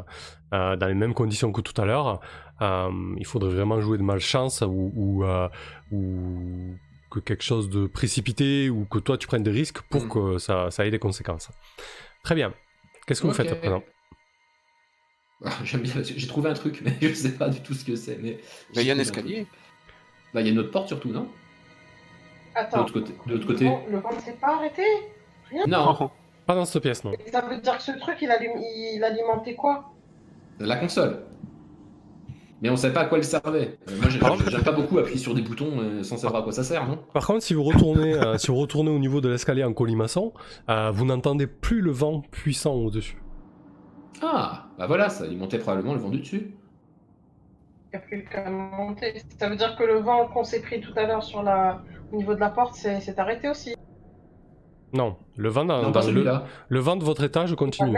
[0.52, 2.20] euh, dans les mêmes conditions que tout à l'heure.
[2.60, 5.48] Euh, il faudrait vraiment jouer de malchance ou, ou, euh,
[5.92, 6.76] ou
[7.10, 10.08] que quelque chose de précipité ou que toi tu prennes des risques pour Mm.
[10.08, 11.50] que ça, ça ait des conséquences.
[12.24, 12.52] Très bien.
[13.06, 13.82] Qu'est-ce que vous faites à présent
[15.44, 17.94] Ah, J'aime bien, j'ai trouvé un truc, mais je sais pas du tout ce que
[17.96, 18.18] c'est.
[18.20, 18.38] Mais
[18.74, 19.46] Bah, il y a un escalier.
[20.32, 21.28] Bah, il y a une autre porte surtout, non?
[22.54, 22.78] De Attends.
[22.78, 23.12] l'autre côté.
[23.26, 23.64] De l'autre côté.
[23.90, 24.82] Le vent- ne s'est pas arrêté?
[25.66, 26.10] Non,
[26.46, 27.12] Pas dans cette pièce, non.
[27.12, 28.60] Et Ça veut dire que ce truc, il, allume-
[28.96, 29.90] il alimentait quoi?
[30.60, 31.20] La console.
[32.62, 33.78] Mais on sait pas à quoi elle servait.
[33.90, 36.62] Euh, moi, j'aime pas beaucoup appuyer sur des boutons euh, sans savoir à quoi ça
[36.64, 39.64] sert, non Par contre, si vous retournez, euh, si vous retournez au niveau de l'escalier
[39.64, 40.32] en colimaçon,
[40.70, 43.18] euh, vous n'entendez plus le vent puissant au-dessus.
[44.22, 46.54] Ah, bah voilà, ça alimentait probablement le vent du dessus.
[47.94, 49.22] Il n'y a plus qu'à monter.
[49.38, 51.80] Ça veut dire que le vent qu'on s'est pris tout à l'heure sur la...
[52.12, 53.76] au niveau de la porte s'est arrêté aussi.
[54.92, 56.00] Non, le vent, dans, non, dans
[56.68, 57.96] le, vent de votre étage continue.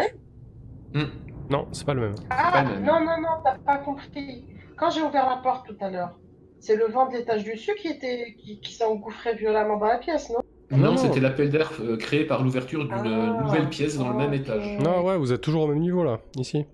[0.92, 1.04] Hmm.
[1.48, 2.14] Non, c'est pas le même.
[2.28, 2.84] Ah, pas le même.
[2.84, 4.44] non, non, non, t'as pas compris.
[4.76, 6.18] Quand j'ai ouvert la porte tout à l'heure,
[6.60, 8.34] c'est le vent de l'étage du dessus qui, était...
[8.38, 10.40] qui, qui s'est engouffré violemment dans la pièce, non?
[10.76, 10.96] Non, Non.
[10.98, 14.78] c'était l'appel d'air euh, créé par l'ouverture d'une Ah, nouvelle pièce dans le même étage.
[14.78, 16.66] Non, ouais, vous êtes toujours au même niveau là, ici.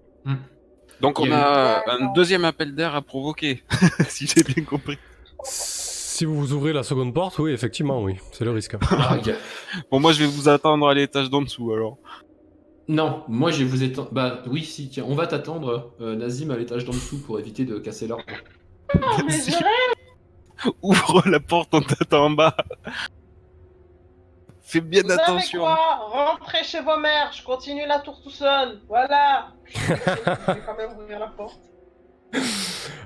[1.02, 3.64] Donc on a un deuxième appel d'air à provoquer,
[4.08, 4.96] si j'ai bien compris.
[5.42, 8.76] Si vous vous ouvrez la seconde porte, oui, effectivement, oui, c'est le risque.
[8.88, 9.18] Ah.
[9.90, 11.98] Bon, moi je vais vous attendre à l'étage d'en dessous alors.
[12.86, 14.10] Non, moi je vais vous étendre.
[14.12, 17.64] Bah oui, si, tiens, on va t'attendre, euh, Nazim, à l'étage d'en dessous pour éviter
[17.64, 18.24] de casser l'ordre.
[18.94, 22.56] Oh, mais je rêve Ouvre la porte, on t'attend en bas.
[24.72, 25.60] Fais bien Vous savez attention.
[25.60, 25.76] quoi?
[26.10, 28.80] Rentrez chez vos mères, je continue la tour tout seul.
[28.88, 29.92] Voilà Je
[30.52, 31.60] vais quand même ouvrir la porte.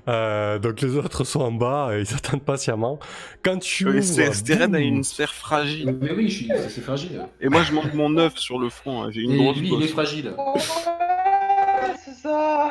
[0.08, 3.00] Euh, donc les autres sont en bas et ils attendent patiemment.
[3.44, 5.98] Quand tu Oui, ouvres, c'est- Stéren a une sphère fragile.
[6.00, 6.52] Mais oui, je suis...
[6.68, 7.26] c'est fragile.
[7.40, 9.02] Et moi je manque mon œuf sur le front.
[9.02, 9.10] hein.
[9.10, 9.90] J'ai une Et grosse lui, il est bosse.
[9.90, 10.34] fragile.
[10.38, 12.70] Ouais, c'est ça.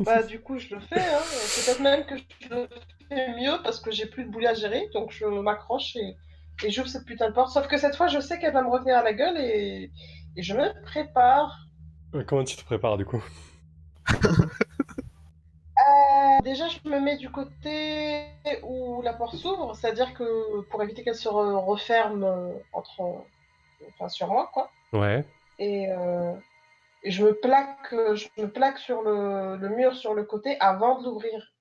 [0.00, 0.98] bah du coup je le fais.
[1.00, 1.20] Hein.
[1.64, 2.68] Peut-être même que je le
[3.08, 6.16] fais mieux parce que j'ai plus de boulet à gérer, donc je m'accroche et,
[6.64, 7.50] et j'ouvre cette putain de porte.
[7.52, 9.90] Sauf que cette fois je sais qu'elle va me revenir à la gueule et,
[10.36, 11.66] et je me prépare.
[12.14, 13.22] Euh, Comment tu te prépares du coup?
[15.78, 18.26] Euh, déjà je me mets du côté
[18.62, 23.24] où la porte s'ouvre, c'est-à-dire que pour éviter qu'elle se re- referme euh, entre,
[23.88, 24.70] enfin sur moi quoi.
[24.92, 25.24] Ouais.
[25.58, 26.34] et, euh,
[27.02, 30.56] et je me plaque, euh, je me plaque sur le, le mur sur le côté
[30.60, 31.52] avant de l'ouvrir.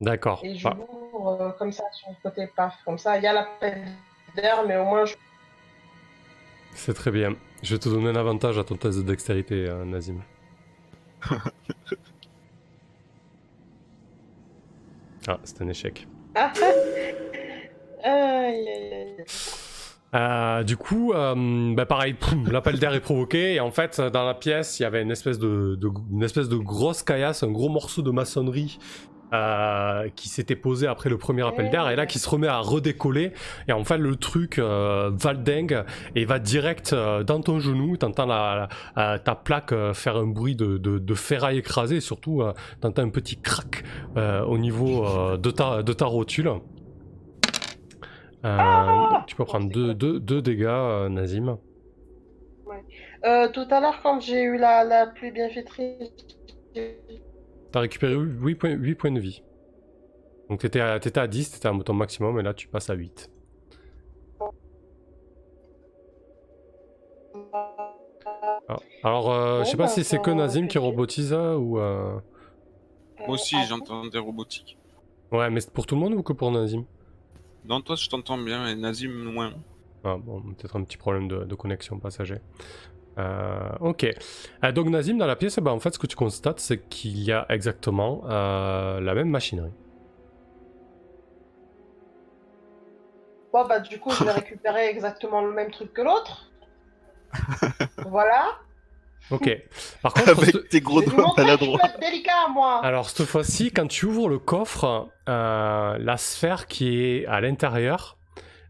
[0.00, 0.40] D'accord.
[0.42, 3.16] Et je Bah, l'ouvre euh, comme ça sur le côté, paf, comme ça.
[3.18, 3.94] Il y a la peine
[4.36, 5.14] d'air, mais au moins je...
[6.74, 7.34] c'est très bien.
[7.62, 10.20] Je vais te donner un avantage à ton test de dextérité, euh, Nazim.
[15.28, 16.06] Ah, c'est un échec.
[16.34, 16.52] Ah,
[18.04, 19.24] aïe, aïe, aïe.
[20.14, 22.14] Euh, du coup, euh, bah pareil,
[22.48, 25.38] l'appel d'air est provoqué et en fait, dans la pièce, il y avait une espèce
[25.38, 28.78] de, de- une espèce de grosse caillasse, un gros morceau de maçonnerie
[29.32, 32.58] euh, qui s'était posé après le premier appel d'air et là qui se remet à
[32.58, 33.32] redécoller
[33.68, 37.58] et en fait le truc euh, va le dingue et va direct euh, dans ton
[37.58, 37.96] genou.
[37.96, 42.00] T'entends la, la- euh, ta plaque faire un bruit de, de, de ferraille écrasée et
[42.00, 42.42] surtout
[42.80, 43.82] t'entends un petit crack
[44.16, 46.50] au niveau de ta de ta rotule.
[48.44, 48.58] Euh,
[49.26, 51.58] tu peux prendre deux, deux, deux dégâts, Nazim.
[53.24, 56.12] Tout à l'heure, quand j'ai eu la, la pluie bienfaitrice,
[57.76, 59.42] T'as récupéré 8 points, 8 points de vie.
[60.48, 62.94] Donc t'étais à, t'étais à 10, t'étais à ton maximum, et là tu passes à
[62.94, 63.30] 8.
[68.66, 71.78] Ah, Alors, euh, je sais pas bah, si c'est que Nazim qui robotise ou...
[71.78, 72.18] euh,
[73.18, 74.78] Moi aussi j'entends des robotiques.
[75.30, 76.86] Ouais, mais c'est pour tout le monde ou que pour Nazim?
[77.66, 79.52] Non, toi je t'entends bien, et Nazim moins.
[80.02, 82.36] Ah, bon, peut-être un petit problème de, de connexion passager.
[83.18, 84.06] Euh, ok.
[84.64, 87.18] Euh, donc Nazim, dans la pièce, bah, en fait, ce que tu constates, c'est qu'il
[87.22, 89.72] y a exactement euh, la même machinerie.
[93.52, 96.50] Bon, bah, du coup, je vais récupérer exactement le même truc que l'autre.
[98.06, 98.58] voilà.
[99.30, 99.50] Ok.
[100.02, 101.80] Par contre, ce- Avec tes gros doigts maladroits.
[102.00, 102.80] délicat, moi.
[102.84, 108.18] Alors cette fois-ci, quand tu ouvres le coffre, euh, la sphère qui est à l'intérieur,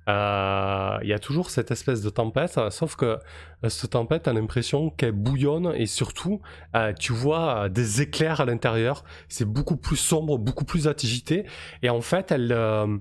[0.09, 3.19] euh, il y a toujours cette espèce de tempête, sauf que
[3.65, 6.41] euh, cette tempête a l'impression qu'elle bouillonne et surtout,
[6.75, 9.05] euh, tu vois euh, des éclairs à l'intérieur.
[9.29, 11.47] C'est beaucoup plus sombre, beaucoup plus agité,
[11.83, 12.97] et en fait, elle, euh,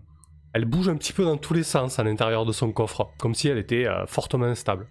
[0.53, 3.35] elle bouge un petit peu dans tous les sens à l'intérieur de son coffre, comme
[3.35, 4.87] si elle était euh, fortement instable.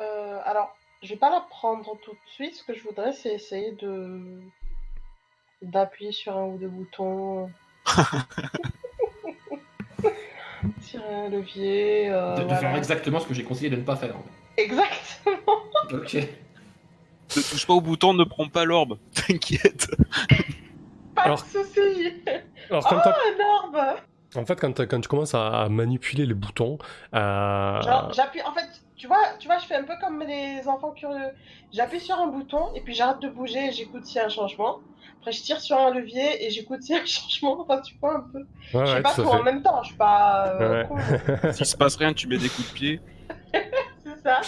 [0.00, 2.54] Euh, alors, je vais pas la prendre tout de suite.
[2.54, 4.40] Ce que je voudrais, c'est essayer de
[5.62, 7.50] d'appuyer sur un ou deux boutons.
[10.82, 12.10] Tirer un levier.
[12.10, 12.56] euh, De, de voilà.
[12.60, 14.14] faire exactement ce que j'ai conseillé de ne pas faire.
[14.56, 15.62] Exactement.
[15.92, 16.14] Ok.
[16.14, 18.98] Ne touche pas au bouton, ne prends pas l'orbe.
[19.14, 19.88] T'inquiète.
[21.14, 22.12] Pas Alors- de soucis.
[22.68, 23.96] Alors, quand t'as- Un orbe.
[24.36, 26.78] en fait, quand, tu commences à, à manipuler les boutons,
[27.14, 28.42] euh, Genre, j'appuie.
[28.42, 28.66] En fait,
[28.96, 31.30] tu vois, tu vois, je fais un peu comme les enfants curieux.
[31.72, 34.28] J'appuie sur un bouton et puis j'arrête de bouger et j'écoute s'il y a un
[34.28, 34.80] changement.
[35.20, 37.60] Après, je tire sur un levier et j'écoute s'il y a un changement.
[37.60, 38.38] Enfin, tu vois un peu.
[38.38, 39.82] ouais, je ouais, pas tout en même temps.
[39.82, 40.56] Je suis pas.
[40.60, 41.52] euh, Ouais.
[41.52, 43.00] S'il se passe rien, tu mets des coups de pied.
[43.52, 44.40] c'est ça.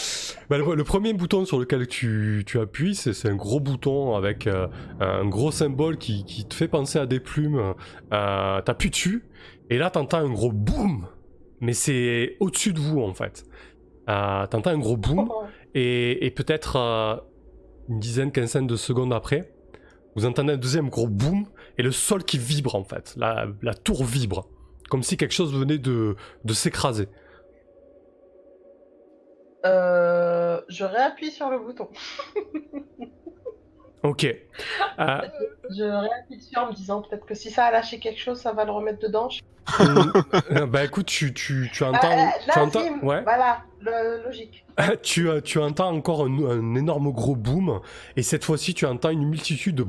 [0.48, 4.14] Bah, le, le premier bouton sur lequel tu, tu appuies, c'est c'est un gros bouton
[4.16, 4.66] avec euh,
[5.00, 7.74] un gros symbole qui, qui te fait penser à des plumes.
[8.12, 9.24] Euh, T'appuies dessus,
[9.70, 11.06] et là t'entends un gros boom,
[11.60, 13.44] mais c'est au-dessus de vous en fait.
[14.08, 15.28] Euh, t'entends un gros boom,
[15.74, 17.16] et, et peut-être euh,
[17.88, 19.52] une dizaine, quinzaine de secondes après,
[20.14, 21.46] vous entendez un deuxième gros boom,
[21.78, 23.14] et le sol qui vibre en fait.
[23.16, 24.48] La, tour vibre,
[24.90, 27.08] comme si quelque chose venait de, de s'écraser.
[29.64, 31.88] Euh, je réappuie sur le bouton.
[34.02, 34.24] Ok.
[34.24, 35.18] Euh,
[35.70, 38.52] Je réappuie dessus en me disant peut-être que si ça a lâché quelque chose, ça
[38.52, 39.28] va le remettre dedans.
[39.28, 39.40] Je-
[40.50, 44.64] Euh, bah écoute, tu, tu, tu Ah, entends, euh, tu entends, ouais, Voilà, le, logique.
[45.02, 47.80] tu, euh, tu entends encore un, un énorme gros boom,
[48.16, 49.86] et cette fois-ci tu entends une multitude de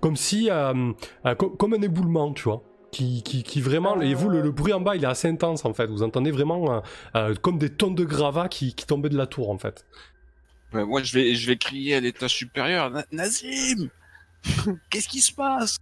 [0.00, 0.92] comme si, euh,
[1.26, 4.50] euh, co- comme un éboulement, tu vois, qui, qui, qui vraiment, et vous le, le
[4.52, 6.80] bruit en bas il est assez intense en fait, vous entendez vraiment euh,
[7.16, 9.84] euh, comme des tonnes de gravats qui, qui tombaient de la tour en fait.
[10.72, 12.90] Ouais, moi, je vais, je vais crier à l'étage supérieur.
[12.90, 13.90] Na- Nazim
[14.90, 15.78] Qu'est-ce qui se passe?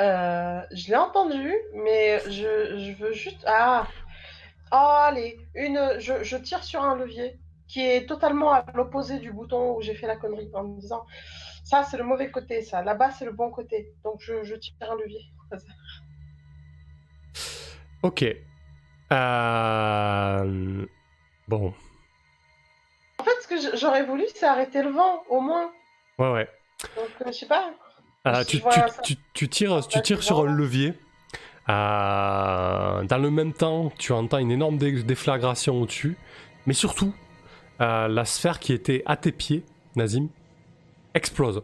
[0.00, 3.44] Euh, je l'ai entendu, mais je, je veux juste.
[3.46, 3.86] Ah
[4.74, 5.98] Oh, allez, une...
[5.98, 7.38] je, je tire sur un levier
[7.68, 11.04] qui est totalement à l'opposé du bouton où j'ai fait la connerie en me disant
[11.62, 13.92] ça c'est le mauvais côté, ça là-bas c'est le bon côté.
[14.02, 15.20] Donc je, je tire un levier.
[18.02, 18.24] Ok.
[19.12, 20.86] Euh...
[21.48, 21.74] Bon,
[23.54, 25.70] que j'aurais voulu, c'est arrêter le vent, au moins.
[26.18, 26.48] ouais ouais.
[26.96, 27.70] Donc, euh, je sais pas.
[28.26, 28.60] Euh, Si
[29.34, 30.94] tu, tires, tu tires sur un levier.
[31.68, 36.16] Euh, dans le même temps, tu entends une énorme dé- déflagration au-dessus.
[36.66, 37.14] Mais surtout,
[37.80, 39.64] euh, la sphère qui était à tes pieds,
[39.96, 40.28] Nazim,
[41.14, 41.62] explose.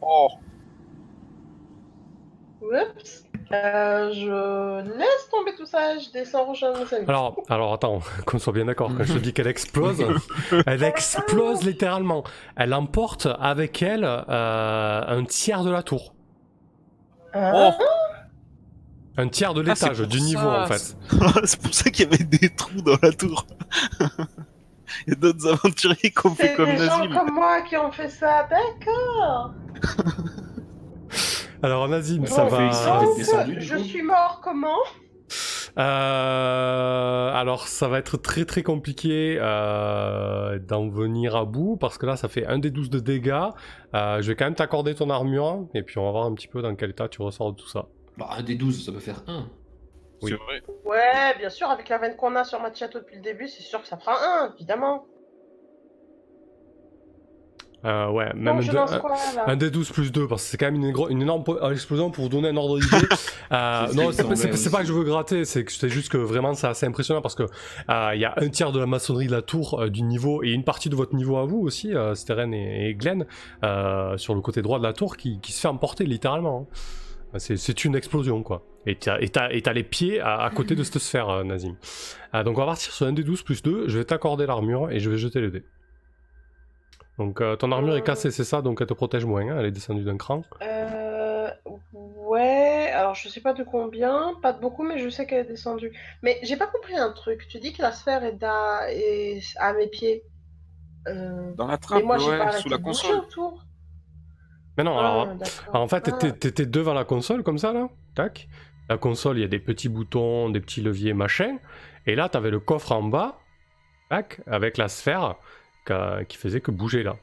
[0.00, 0.28] Oh
[2.62, 3.24] Oups.
[3.50, 7.06] Euh, je laisse tomber tout ça, je descends rejoindre mes amis.
[7.08, 8.90] Alors, alors attends, qu'on soit bien d'accord.
[8.96, 10.04] Quand je te dis qu'elle explose,
[10.66, 12.24] elle explose littéralement.
[12.56, 16.14] Elle emporte avec elle euh, un tiers de la tour.
[17.32, 17.84] Hein Oh
[19.16, 20.96] Un tiers de Ah, c'est l'étage, du niveau ça, en fait.
[21.46, 23.46] C'est pour ça qu'il y avait des trous dans la tour.
[25.06, 27.14] Il y a d'autres aventuriers qui ont fait C'est comme des gens Nazim.
[27.14, 29.52] comme moi qui ont fait ça, d'accord.
[31.62, 32.70] Alors Nazim, ça va.
[33.02, 34.78] Donc, du je suis mort comment?
[35.78, 42.06] Euh, alors ça va être très très compliqué euh, d'en venir à bout parce que
[42.06, 43.50] là ça fait un des 12 de dégâts.
[43.94, 46.48] Euh, je vais quand même t'accorder ton armure et puis on va voir un petit
[46.48, 47.86] peu dans quel état tu ressors de tout ça.
[48.16, 49.46] Bah, un des 12, ça peut faire 1.
[50.22, 50.32] Oui.
[50.32, 50.62] C'est vrai.
[50.84, 53.80] Ouais, bien sûr, avec la veine qu'on a sur Machiato depuis le début, c'est sûr
[53.80, 55.06] que ça fera un, évidemment.
[57.84, 60.26] Euh, ouais, même un, je de- lance un- quoi là un des 12 plus 2
[60.26, 62.78] parce que c'est quand même une, une énorme euh, explosion pour vous donner un ordre
[62.80, 62.96] d'idée.
[63.50, 66.66] Euh, non, c'est pas, que je veux gratter, c'est que c'est juste que vraiment c'est
[66.66, 69.40] assez impressionnant parce que euh, il y a un tiers de la maçonnerie de la
[69.40, 72.52] tour euh, du niveau et une partie de votre niveau à vous aussi, euh, Steren
[72.52, 73.24] et, et Glenn,
[73.64, 76.68] euh, sur le côté droit de la tour qui, qui se fait emporter littéralement.
[77.32, 77.38] hein.
[77.38, 78.64] C'est, une explosion quoi.
[78.86, 79.18] Et t'as,
[79.72, 81.76] les pieds à, à côté de cette sphère, euh, Nazim.
[82.34, 84.90] Euh, donc on va partir sur un des 12 plus 2, je vais t'accorder l'armure
[84.90, 85.62] et je vais jeter le dé.
[87.18, 89.66] Donc euh, ton armure est cassée, c'est ça, donc elle te protège moins, hein, elle
[89.66, 90.42] est descendue d'un cran.
[90.62, 91.50] Euh,
[91.92, 95.48] ouais, alors je sais pas de combien, pas de beaucoup, mais je sais qu'elle est
[95.48, 95.92] descendue.
[96.22, 97.46] Mais j'ai pas compris un truc.
[97.48, 100.22] Tu dis que la sphère est, à, est à mes pieds.
[101.08, 103.16] Euh, Dans la mais trappe, moi j'ai ouais, pas sous la console.
[103.16, 103.64] autour.
[104.76, 105.22] Mais non, Ah, alors,
[105.72, 106.30] alors, en fait, Ah.
[106.30, 108.48] t'étais devant la console comme ça, là, tac.
[108.88, 111.58] La console, il y a des petits boutons, des petits leviers, machin.
[112.06, 113.38] Et là, t'avais le coffre en bas,
[114.08, 115.34] tac, avec la sphère
[116.28, 117.16] qui faisait que bouger là.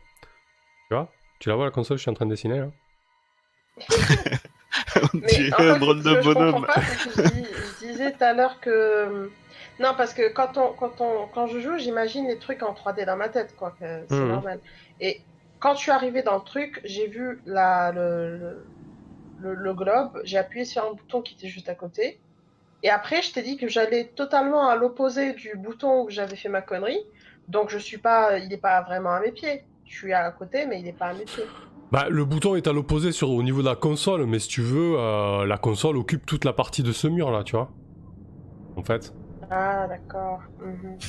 [0.90, 1.14] Tu vois?
[1.40, 2.72] Tu la vois la console, je suis en train de dessiner là?
[5.14, 6.66] On Mais dirait en fait, un drôle ce de je bonhomme.
[6.66, 9.32] pas, c'est que je, dis- je disais tout à l'heure que.
[9.80, 13.06] Non, parce que quand, on, quand, on, quand je joue, j'imagine les trucs en 3D
[13.06, 13.76] dans ma tête, quoi.
[14.08, 14.26] C'est Mhm.
[14.26, 14.62] normal.
[15.00, 15.22] Et
[15.60, 18.68] quand je suis arrivé dans le truc, j'ai vu la, le, le,
[19.38, 22.22] le- le globe, j'ai appuyé sur un bouton qui était juste à côté.
[22.84, 26.50] Et après, je t'ai dit que j'allais totalement à l'opposé du bouton où j'avais fait
[26.50, 27.00] ma connerie.
[27.48, 29.64] Donc, je suis pas, il n'est pas vraiment à mes pieds.
[29.86, 31.46] Je suis à côté, mais il n'est pas à mes pieds.
[31.92, 34.62] Bah, le bouton est à l'opposé sur au niveau de la console, mais si tu
[34.62, 37.72] veux, euh, la console occupe toute la partie de ce mur là, tu vois
[38.76, 39.14] en fait.
[39.50, 40.42] Ah, d'accord.
[40.62, 40.98] Mhm.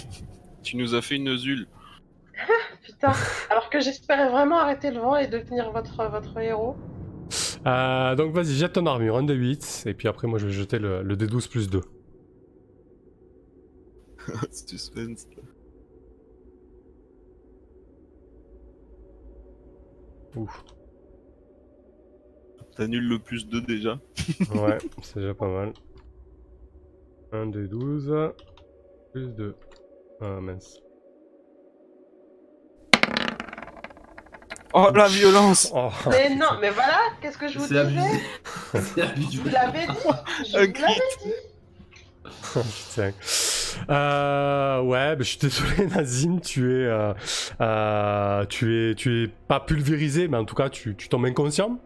[0.63, 1.69] Tu nous as fait une zule.
[2.85, 3.13] Putain,
[3.51, 6.77] alors que j'espérais vraiment arrêter le vent et devenir votre, votre héros.
[7.67, 10.53] Euh, donc vas-y, jette ton armure, un de 8, et puis après moi je vais
[10.53, 11.81] jeter le, le D12 plus 2.
[14.51, 15.29] Suspense.
[20.37, 20.65] Ouf.
[22.77, 23.99] T'annules le plus 2 déjà.
[24.55, 25.73] Ouais, c'est déjà pas mal.
[27.33, 28.15] 1 D 12
[29.13, 29.57] plus 2.
[30.21, 30.81] Ah mince.
[34.75, 38.21] Oh la violence Oh, Mais non, mais voilà, qu'est-ce que je vous disais abusé.
[38.75, 39.39] C'est abusé.
[39.39, 41.33] Vous l'avez dit Je Un vous l'avais dit
[42.53, 43.13] putain.
[43.89, 47.15] Euh, ouais, je suis désolé Nazim, tu es, euh,
[47.61, 51.79] euh, tu es, tu es pas pulvérisé, mais en tout cas tu, tu tombes inconscient.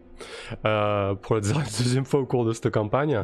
[0.65, 3.23] euh, pour la deuxième fois au cours de cette campagne.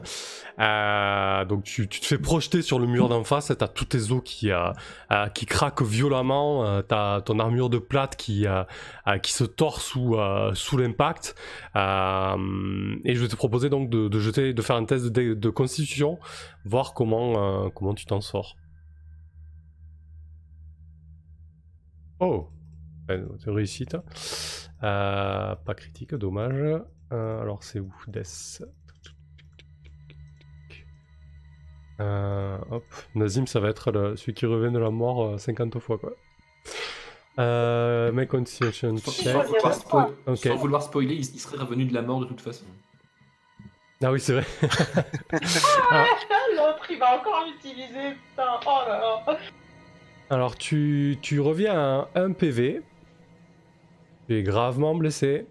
[0.59, 4.11] Euh, donc tu, tu te fais projeter sur le mur d'en face, t'as tous tes
[4.11, 4.71] os qui, euh,
[5.11, 8.63] euh, qui craquent violemment, euh, t'as ton armure de plate qui, euh,
[9.21, 10.15] qui se tord sous,
[10.53, 11.36] sous l'impact.
[11.75, 15.49] Et je vais te proposer donc de, de jeter, de faire un test de, de
[15.49, 16.19] constitution,
[16.65, 18.55] voir comment, comment tu t'en sors.
[22.20, 22.49] Oh,
[23.07, 23.95] c'est réussite.
[24.84, 26.82] Euh, pas critique, dommage.
[27.13, 27.93] Euh, alors c'est où?
[28.07, 28.61] Death.
[31.99, 32.84] Euh, hop,
[33.15, 36.11] Nazim, ça va être le- celui qui revient de la mort euh, 50 fois quoi.
[37.39, 39.34] Euh, make constitution Sans, check.
[39.34, 39.43] sans
[40.57, 42.65] vouloir sans spoiler, il, il serait revenu de la mort de toute façon.
[44.03, 44.45] Ah oui, c'est vrai.
[45.89, 46.05] Ah,
[46.55, 48.59] L'autre, il va encore l'utiliser, putain.
[48.65, 49.38] Oh là là.
[50.30, 52.82] Alors tu, tu reviens à 1 PV.
[54.28, 55.47] Tu es gravement blessé.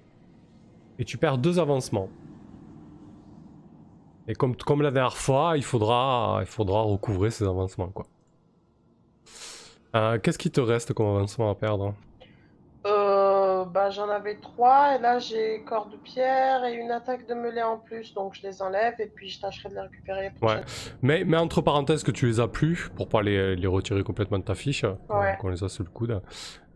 [0.98, 2.08] Et tu perds deux avancements.
[4.28, 7.88] Et comme, comme la dernière fois, il faudra, il faudra recouvrer ces avancements.
[7.88, 8.06] quoi.
[9.94, 11.94] Euh, Qu'est-ce qui te reste comme avancement à perdre?
[13.76, 17.62] Bah, j'en avais trois, et là j'ai corps de pierre et une attaque de mêlée
[17.62, 20.30] en plus, donc je les enlève et puis je tâcherai de les récupérer.
[20.30, 20.64] prochaine
[21.02, 24.38] mais, mais entre parenthèses que tu les as plus, pour pas les, les retirer complètement
[24.38, 25.36] de ta fiche, euh, Ouais.
[25.38, 26.22] qu'on les a sous le coude.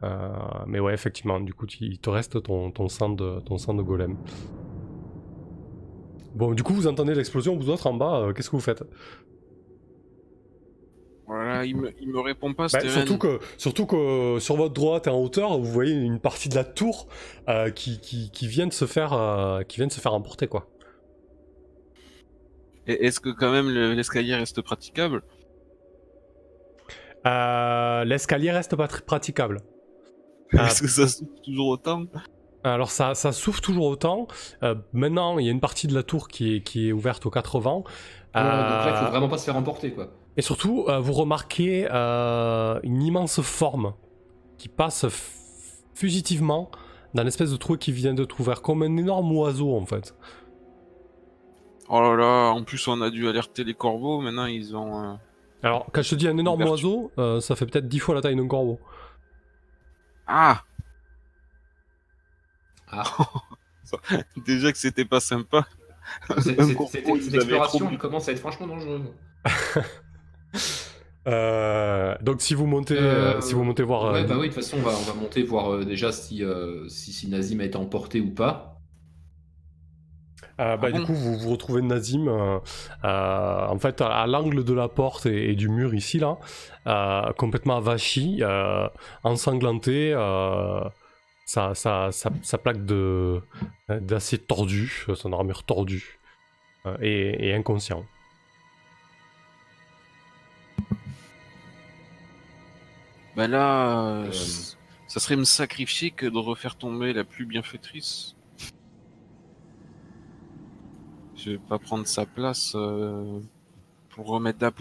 [0.03, 0.29] Euh,
[0.67, 3.83] mais ouais, effectivement, du coup, il te reste ton, ton, sang de, ton sang de
[3.83, 4.19] golem.
[6.35, 8.85] Bon, du coup, vous entendez l'explosion, vous autres en bas, euh, qu'est-ce que vous faites?
[11.27, 14.75] Voilà, il me, il me répond pas, Bah, surtout, que, surtout que euh, sur votre
[14.75, 17.07] droite et en hauteur, vous voyez une partie de la tour
[17.49, 20.49] euh, qui, qui, qui vient de se faire, euh, qui vient de se faire emporter,
[20.49, 20.67] quoi.
[22.87, 25.23] Est-ce que quand même le- l'escalier reste praticable?
[27.27, 29.61] Euh, L'escalier reste pas très praticable.
[30.53, 32.05] Est-ce que ça souffle toujours autant?
[32.65, 34.27] Alors ça, ça souffle toujours autant.
[34.63, 37.25] Euh, maintenant, il y a une partie de la tour qui est, qui est ouverte
[37.27, 37.85] aux quatre vents.
[38.35, 40.09] Donc là, il faut vraiment pas se faire emporter, quoi.
[40.37, 43.95] Et surtout, euh, vous remarquez euh, une immense forme
[44.59, 45.07] qui passe
[45.95, 46.71] fugitivement
[47.15, 50.15] dans l'espèce de trou qui vient de trouver, comme un énorme oiseau en fait.
[51.89, 55.03] Oh là là, en plus on a dû alerter les corbeaux, maintenant ils ont...
[55.03, 55.15] euh,
[55.65, 56.89] Alors, quand je te dis un énorme Ouverture.
[56.91, 58.79] oiseau, euh, ça fait peut-être dix fois la taille d'un corbeau.
[60.27, 60.63] Ah
[62.93, 63.03] Ah.
[64.47, 65.67] Déjà que c'était pas sympa.
[66.39, 69.03] Cette cette exploration trop- elle commence à être franchement dangereuse.
[71.29, 74.49] Euh, donc si vous montez, Euh, euh, si vous montez voir, Ouais, euh, bah oui,
[74.49, 77.29] de toute façon, on va, on va monter voir euh, déjà si, euh, si, si
[77.29, 78.79] Nazim a été emporté ou pas.
[80.61, 82.59] Euh, bah, Ah du coup, vous, vous retrouvez Nazim euh,
[83.05, 86.39] euh, en fait à, à l'angle de la porte et, et du mur ici là,
[86.87, 88.89] euh, complètement avachi, euh,
[89.23, 90.81] ensanglanté, euh,
[91.47, 93.41] sa, sa, sa, sa plaque de
[93.89, 96.19] d'acier tordu, son armure tordue
[96.87, 98.05] euh, et, et inconscient.
[103.37, 104.33] Bah là, euh, Euh.
[104.33, 108.35] ça serait me sacrifier que de refaire tomber la plus bienfaitrice.
[111.37, 113.41] Je vais pas prendre sa place euh,
[114.11, 114.75] pour remettre place.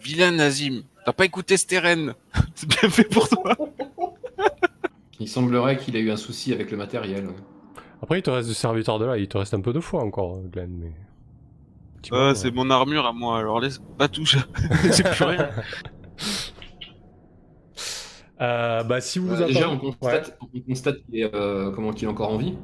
[0.00, 2.14] Vilain Nazim, t'as pas écouté Steren?
[2.54, 3.56] C'est bien fait pour toi
[5.18, 7.28] Il semblerait qu'il a eu un souci avec le matériel.
[8.02, 10.02] Après, il te reste du serviteur de là, il te reste un peu de foi
[10.02, 10.92] encore, Glenn, mais.
[12.12, 14.38] Ah, c'est mon armure à moi, alors laisse pas toucher.
[14.92, 15.50] J'ai plus rien.
[18.40, 21.92] Euh, bah, si vous Euh, attendez- déjà, on constate, on constate qu'il est, euh, comment,
[21.92, 22.54] qu'il est encore en vie.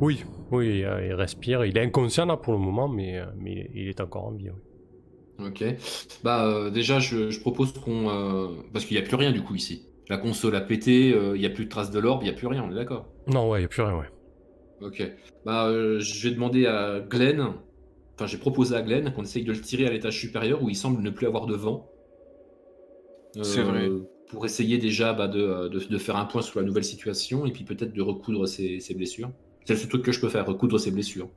[0.00, 1.64] Oui, oui, euh, il respire.
[1.64, 4.50] Il est inconscient là pour le moment, mais, euh, mais il est encore en vie.
[4.50, 4.56] oui.
[5.38, 5.62] Ok.
[6.24, 8.08] Bah, euh, déjà, je, je propose qu'on.
[8.08, 9.86] euh, parce qu'il n'y a plus rien du coup ici.
[10.08, 12.30] La console a pété, euh, il n'y a plus de traces de l'orbe, il n'y
[12.30, 13.06] a plus rien, on est d'accord?
[13.26, 14.06] Non, ouais, il n'y a plus rien, ouais.
[14.80, 15.02] Ok.
[15.44, 17.40] Bah, euh, je vais demander à Glenn
[18.18, 20.76] enfin, j'ai proposé à Glenn qu'on essaye de le tirer à l'étage supérieur où il
[20.76, 21.86] semble ne plus avoir de vent.
[23.36, 23.88] Euh, C'est vrai.
[24.28, 27.52] Pour essayer déjà bah, de, de- de faire un point sur la nouvelle situation et
[27.52, 29.30] puis peut-être de recoudre ses, ses blessures.
[29.64, 31.28] C'est le seul truc que je peux faire, recoudre ses blessures.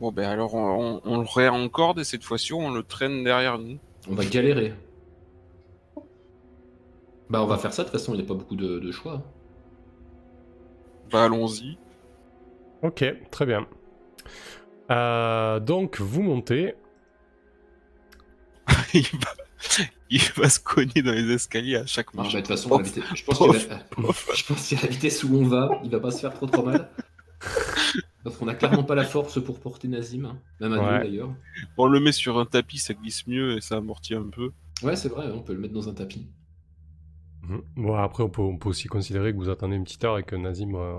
[0.00, 3.58] Bon, ben alors on, on, on le réencorde et cette fois-ci on le traîne derrière
[3.58, 3.78] nous.
[4.08, 4.74] On va galérer.
[7.30, 8.90] Bah on va faire ça, de toute façon il n'y a pas beaucoup de, de
[8.92, 9.22] choix.
[11.10, 11.78] Bah allons-y.
[12.82, 13.66] Ok, très bien.
[14.90, 16.74] Euh, donc vous montez.
[18.94, 19.30] il, va...
[20.12, 22.32] il va se cogner dans les escaliers à chaque marche.
[22.34, 22.84] de toute façon, la
[23.14, 23.44] je pense que
[24.74, 26.90] la- qu'à la vitesse où on va, il va pas se faire trop trop mal.
[28.24, 30.38] Parce qu'on a clairement pas la force pour porter Nazim, hein.
[30.60, 30.98] même à Ouais.
[30.98, 31.34] nous d'ailleurs.
[31.76, 34.50] On le met sur un tapis, ça glisse mieux et ça amortit un peu.
[34.82, 36.28] Ouais, c'est vrai, on peut le mettre dans un tapis.
[37.42, 37.62] Mhm.
[37.76, 40.22] Bon, après, on peut, on peut aussi considérer que vous attendez une petite heure et
[40.22, 40.98] que Nazim euh,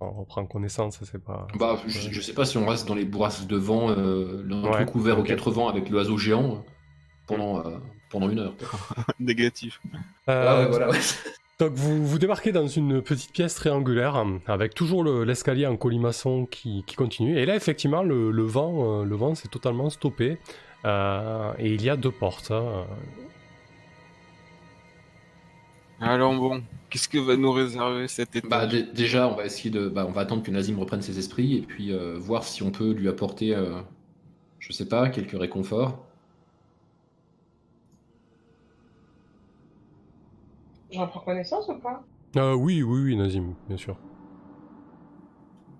[0.00, 0.98] en reprend connaissance.
[1.02, 1.46] C'est pas.
[1.58, 4.62] Bah, je, je sais pas si on reste dans les bourrasques de vent, euh, le
[4.62, 6.58] Ouais, truc couvert aux quatre vents avec l'oiseau géant euh,
[7.26, 7.76] pendant, euh,
[8.12, 8.54] pendant une heure.
[9.20, 9.80] Négatif.
[10.28, 10.98] Euh, Ouais, ouais, voilà, ouais.
[11.58, 16.46] Donc vous, vous débarquez dans une petite pièce triangulaire avec toujours le- l'escalier en colimaçon
[16.46, 17.38] qui, qui continue.
[17.38, 20.38] Et là, effectivement, le, le vent, euh, le vent s'est totalement stoppé.
[20.84, 22.50] Euh, et il y a deux portes.
[22.50, 22.84] hein.
[26.00, 29.70] Alors bon, qu'est-ce que va nous réserver cet état Bah, dé- déjà, on va essayer
[29.70, 32.62] de, bah, on va attendre que Nazim reprenne ses esprits et puis euh, voir si
[32.64, 33.80] on peut lui apporter, euh,
[34.58, 36.04] je sais pas, quelques réconforts.
[40.92, 42.02] J'en prends connaissance ou pas?
[42.36, 43.96] Euh, oui, oui, oui, Nazim, bien sûr.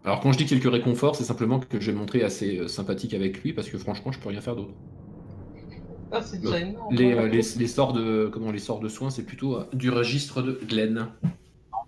[0.05, 3.15] Alors quand je dis quelques réconforts, c'est simplement que je vais montrer assez euh, sympathique
[3.15, 4.73] avec lui parce que franchement, je peux rien faire d'autre.
[6.11, 6.93] Ah, c'est déjà énorme.
[6.95, 9.91] Les, euh, les, les sorts de, comment les sorts de soins, c'est plutôt euh, du
[9.91, 11.09] registre de Glenn.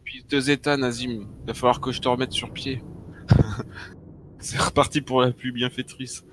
[0.05, 1.27] Puis deux états, Nazim.
[1.43, 2.83] Il va falloir que je te remette sur pied.
[4.39, 6.25] C'est reparti pour la pluie bienfaitrice.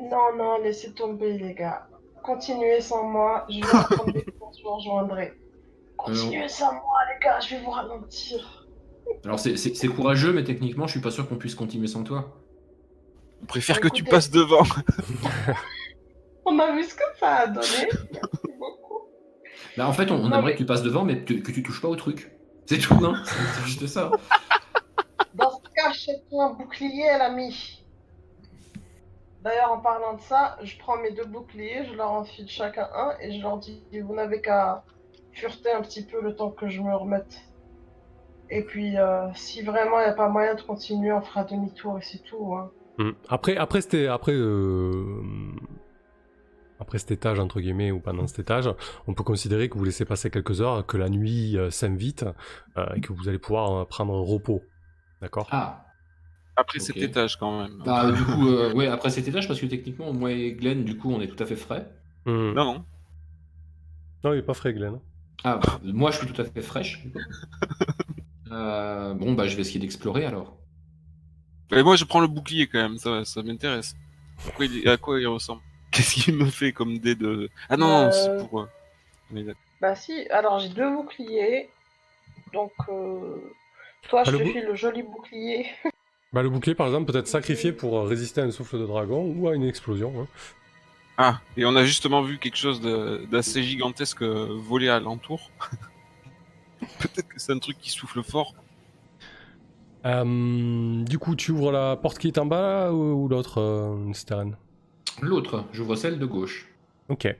[0.00, 1.86] Non, non, laissez tomber, les gars.
[2.22, 5.34] Continuez sans moi, je vais reprendre des cours, je vous rejoindrai.
[5.96, 8.66] Continuez sans moi, les gars, je vais vous ralentir.
[9.24, 12.34] Alors c'est- courageux, mais techniquement, je suis pas sûr qu'on puisse continuer sans toi.
[13.42, 14.62] On préfère que tu passes devant.
[16.46, 17.66] On a vu ce que ça a donné.
[18.12, 19.00] Merci beaucoup.
[19.76, 21.50] Bah en fait, on, on Non, aimerait mais- que tu passes devant, mais que, que
[21.50, 22.30] tu touches pas au truc.
[22.66, 24.10] C'est tout, hein C'est c'est juste ça.
[25.34, 27.82] Dans ce cas, achète-toi un bouclier, l'ami.
[29.42, 33.12] D'ailleurs, en parlant de ça, je prends mes deux boucliers, je leur enfile chacun un
[33.20, 34.84] et je leur dis vous n'avez qu'à
[35.34, 37.40] fureter un petit peu le temps que je me remette.
[38.50, 41.98] Et puis, euh, si vraiment il n'y a pas moyen de continuer, on fera demi-tour
[41.98, 42.54] et c'est tout.
[42.54, 42.70] Hein.
[42.98, 43.10] Hmm.
[43.28, 44.92] Après, après, c'était, après, euh,
[46.78, 48.68] après cet étage, entre guillemets, ou pendant cet étage,
[49.06, 52.24] on peut considérer que vous laissez passer quelques heures, que la nuit euh, s'invite
[52.76, 54.62] euh, et que vous allez pouvoir euh, prendre un repos.
[55.22, 55.48] D'accord?
[55.50, 55.86] Ah,
[56.56, 57.82] Après cet étage, quand même.
[57.84, 60.96] bah du coup, euh, ouais, après cet étage, parce que techniquement, moi et Glenn, du
[60.98, 61.90] coup, on est tout à fait frais.
[62.26, 62.52] Hmm.
[62.52, 62.84] Non, non.
[64.22, 65.00] Non, il est pas frais, Glenn.
[65.44, 67.02] Ah, bah, moi, je suis tout à fait fraîche.
[68.52, 70.56] Euh, bon, bah je vais essayer d'explorer alors.
[71.72, 73.96] Et moi, je prends le bouclier quand même, ça, ça m'intéresse.
[74.44, 75.60] Pourquoi il- À quoi il ressemble?
[75.90, 77.48] Qu'est-ce qu'il me fait comme dé de.
[77.68, 78.10] Ah non, non, Euh.
[78.12, 78.60] c'est pour.
[78.60, 79.54] euh.
[79.80, 81.68] Bah si, alors j'ai deux boucliers.
[82.52, 83.38] Donc, euh,
[84.08, 85.66] toi, Ah, je te bou- file le joli bouclier.
[86.32, 87.26] Bah, le bouclier, par exemple, peut être
[87.66, 90.12] sacrifié pour résister à un souffle de dragon ou à une explosion.
[90.20, 90.26] hein.
[91.16, 92.80] Ah, et on a justement vu quelque chose
[93.30, 95.50] d'assez gigantesque euh, voler alentour.
[96.98, 98.54] Peut-être que c'est un truc qui souffle fort.
[100.04, 104.12] Euh, du coup, tu ouvres la porte qui est en bas ou, ou l'autre, euh,
[105.22, 106.68] L'autre, j'ouvre celle de gauche.
[107.08, 107.34] Ok.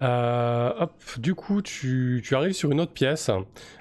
[0.00, 3.30] Euh, hop, du coup, tu, tu arrives sur une autre pièce.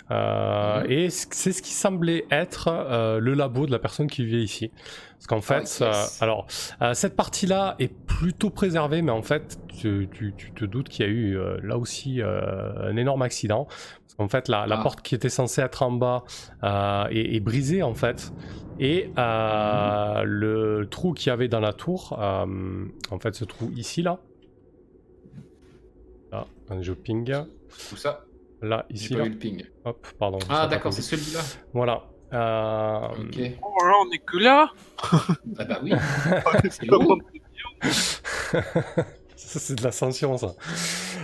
[0.10, 0.92] euh, Mhm.
[0.92, 4.72] Et c'est ce qui semblait être euh, le labo de la personne qui vivait ici.
[5.14, 5.82] Parce qu'en fait, Ah, yes.
[5.82, 6.48] euh, alors,
[6.82, 11.06] euh, cette partie-là est plutôt préservée, mais en fait, tu, tu- tu te doutes qu'il
[11.06, 13.66] y a eu euh, là aussi euh, un énorme accident.
[13.66, 14.84] Parce qu'en fait, la, la Ah.
[14.84, 16.24] porte qui était censée être en bas
[16.64, 18.32] euh, est, est brisée, en fait.
[18.80, 22.46] Et euh, le trou qu'il y avait dans la tour, euh,
[23.12, 24.20] en fait, ce trou ici, là,
[27.04, 27.34] Ping.
[27.90, 28.24] Tout ça,
[28.62, 29.26] Là, ici, pas là.
[29.26, 29.64] eu le ping.
[29.86, 30.40] Hop, pardon.
[30.50, 31.40] Ah d'accord, c'est celui-là.
[31.74, 32.04] Voilà.
[32.34, 33.40] Euh, Ok.
[33.62, 34.70] Oh là, on est que là
[35.60, 35.94] Ah bah oui.
[36.70, 36.88] C'est
[39.36, 40.56] ça, c'est de l'ascension, ça.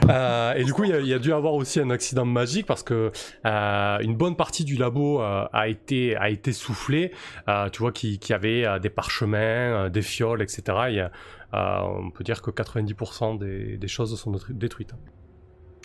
[0.10, 2.26] Euh, et du coup, il y a- il y, a dû avoir aussi un accident
[2.26, 3.12] magique parce que
[3.46, 7.12] euh, une bonne partie du labo euh, a, été, a été soufflée.
[7.48, 10.62] Euh, tu vois qu'il qu'il y avait euh, des parchemins, euh, des fioles, etc.
[10.90, 11.12] Il y a,
[11.56, 14.94] euh, on peut dire que 90% des, des choses sont détru- détruites.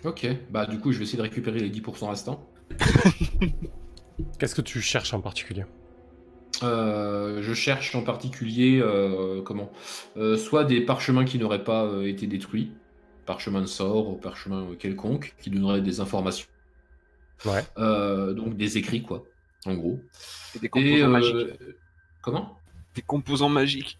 [0.04, 2.48] Ok, bah du coup, je vais essayer de récupérer les 10% restants.
[4.38, 5.64] Qu'est-ce que tu cherches en particulier?
[6.62, 9.70] Euh, je cherche en particulier euh, comment?
[10.16, 12.72] Euh, soit des parchemins qui n'auraient pas euh, été détruits,
[13.26, 16.48] parchemins de sort ou parchemins quelconques qui donneraient des informations.
[17.44, 17.64] Ouais.
[17.78, 19.24] Euh, donc des écrits quoi,
[19.66, 20.00] en gros.
[20.54, 21.48] Et des Et composants euh, magiques.
[22.22, 22.58] comment?
[22.94, 23.98] Des composants magiques.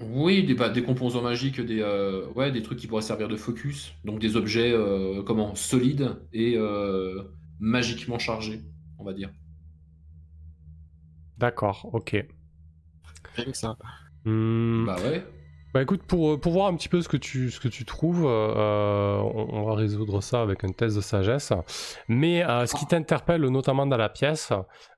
[0.00, 3.36] Oui, des, bah, des composants magiques, des, euh, ouais, des trucs qui pourraient servir de
[3.36, 7.22] focus, donc des objets euh, comment solides et euh,
[7.60, 8.62] magiquement chargés,
[8.98, 9.30] on va dire.
[11.38, 12.26] D'accord, ok.
[13.36, 13.76] Rien que ça.
[14.24, 15.24] Hmm, Bah ouais.
[15.72, 18.24] Bah écoute, pour, pour voir un petit peu ce que tu, ce que tu trouves,
[18.26, 21.52] euh, on, on va résoudre ça avec un test de sagesse.
[22.08, 24.52] Mais euh, ce qui t'interpelle notamment dans la pièce,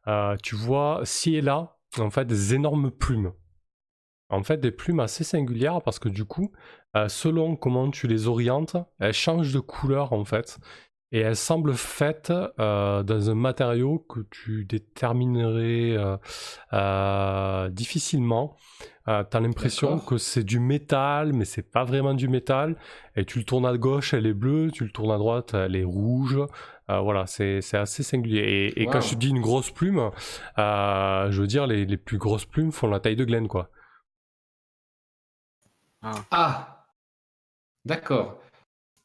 [0.07, 3.33] euh, tu vois ci et là, en fait, des énormes plumes.
[4.29, 6.51] En fait, des plumes assez singulières parce que du coup,
[6.97, 10.59] euh, selon comment tu les orientes, elles changent de couleur en fait.
[11.13, 16.17] Et elles semblent faites euh, dans un matériau que tu déterminerais euh,
[16.73, 18.57] euh, difficilement.
[19.07, 22.75] T'as l'impression que c'est du métal, mais c'est pas vraiment du métal.
[23.15, 25.77] Et tu le tournes à gauche, elle est bleue, tu le tournes à droite, elle
[25.77, 26.41] est rouge.
[26.91, 28.41] Euh, voilà, c'est assez singulier.
[28.41, 30.11] Et, et quand je te dis une grosse plume,
[30.59, 33.71] euh, je veux dire, les, les plus grosses plumes font la taille de Glenn, quoi.
[36.31, 36.87] Ah
[37.87, 38.43] D'accord.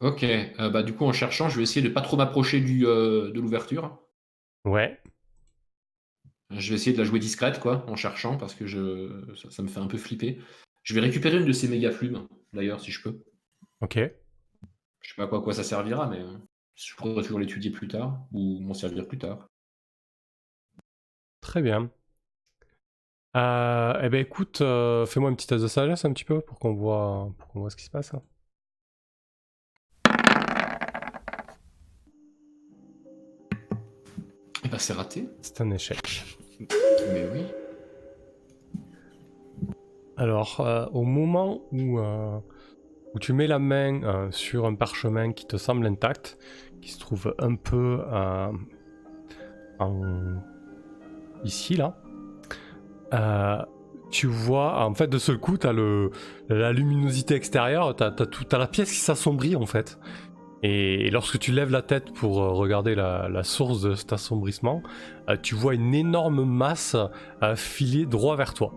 [0.01, 0.23] Ok.
[0.23, 3.31] Euh, bah, du coup, en cherchant, je vais essayer de pas trop m'approcher du, euh,
[3.31, 3.99] de l'ouverture.
[4.65, 5.01] Ouais,
[6.51, 9.33] Je vais essayer de la jouer discrète, quoi, en cherchant, parce que je...
[9.35, 10.39] ça, ça me fait un peu flipper.
[10.83, 13.23] Je vais récupérer une de ces méga plumes, d'ailleurs, si je peux.
[13.81, 14.11] ok.
[15.01, 16.37] Je sais pas à quoi, à quoi ça servira, mais euh,
[16.75, 19.47] je pourrais toujours l'étudier plus tard, ou m'en servir plus tard.
[21.41, 21.91] Très bien.
[23.37, 26.59] Euh, eh ben écoute, euh, fais-moi un petit test de sagesse un petit peu pour
[26.59, 28.11] qu'on voit, pour qu'on voit ce qui se passe.
[34.63, 35.29] Et bah, c'est raté.
[35.41, 36.25] C'est un échec.
[37.13, 37.45] Mais oui.
[40.17, 42.37] Alors, euh, au moment où, euh,
[43.13, 46.37] où tu mets la main euh, sur un parchemin qui te semble intact,
[46.81, 48.03] qui se trouve un peu
[49.79, 50.35] en...
[51.43, 52.00] ici, là,
[53.13, 53.61] euh,
[54.09, 56.11] tu vois, en fait, de ce coup, tu as le,
[56.49, 59.99] la luminosité extérieure, tu as, la pièce qui s'assombrit, en fait.
[60.63, 64.83] Et lorsque tu lèves la tête pour euh, regarder la, la source de cet assombrissement,
[65.29, 66.95] euh, tu vois une énorme masse
[67.41, 68.73] euh, filer droit vers toi.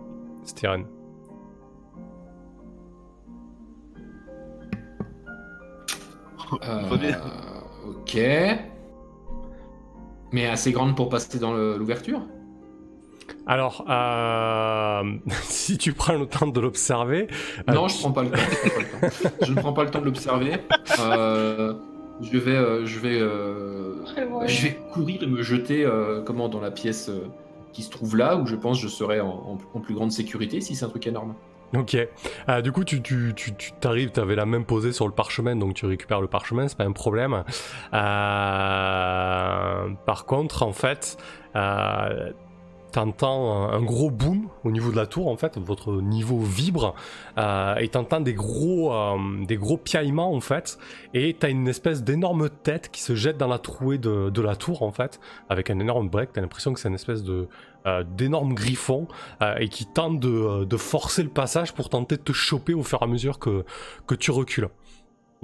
[6.63, 7.19] Euh, Reviens.
[7.87, 8.17] ok.
[10.31, 12.21] Mais assez grande pour passer dans le- l'ouverture?
[13.47, 15.03] Alors, euh,
[15.43, 17.27] si tu prends le temps de l'observer,
[17.69, 18.37] euh, Non, je prends pas le temps.
[18.37, 19.45] Je, prends pas le temps.
[19.45, 20.53] Je ne prends pas le temps de l'observer.
[20.99, 21.73] Euh,
[22.21, 23.95] je vais, je vais, euh,
[24.47, 27.27] je vais courir et me jeter euh, comment dans la pièce euh,
[27.73, 30.11] qui se trouve là, où je pense que je serai en, en- en plus grande
[30.11, 31.35] sécurité si c'est un truc énorme.
[31.75, 31.97] Ok.
[32.47, 35.13] Euh, du coup, tu, tu, tu, tu t'arrives, tu avais la main posée sur le
[35.13, 37.43] parchemin, donc tu récupères le parchemin, c'est pas un problème.
[37.93, 41.17] Euh, par contre, en fait,
[41.55, 42.31] euh,
[42.95, 46.95] t'entends un, gros boom au niveau de la tour, en fait, votre niveau vibre,
[47.37, 50.77] euh, et t'entends des gros, euh, des gros piaillements, en fait,
[51.13, 54.81] et t'as une espèce d'énorme tête qui se jette dans la trouée de, la tour,
[54.81, 55.19] en fait,
[55.49, 57.49] avec un énorme break, t'as l'impression que c'est une espèce de,
[57.85, 59.09] euh, d'énorme griffon,
[59.41, 62.99] euh, et qui tente de, forcer le passage pour tenter de te choper au fur
[63.01, 64.69] et à mesure que tu recules.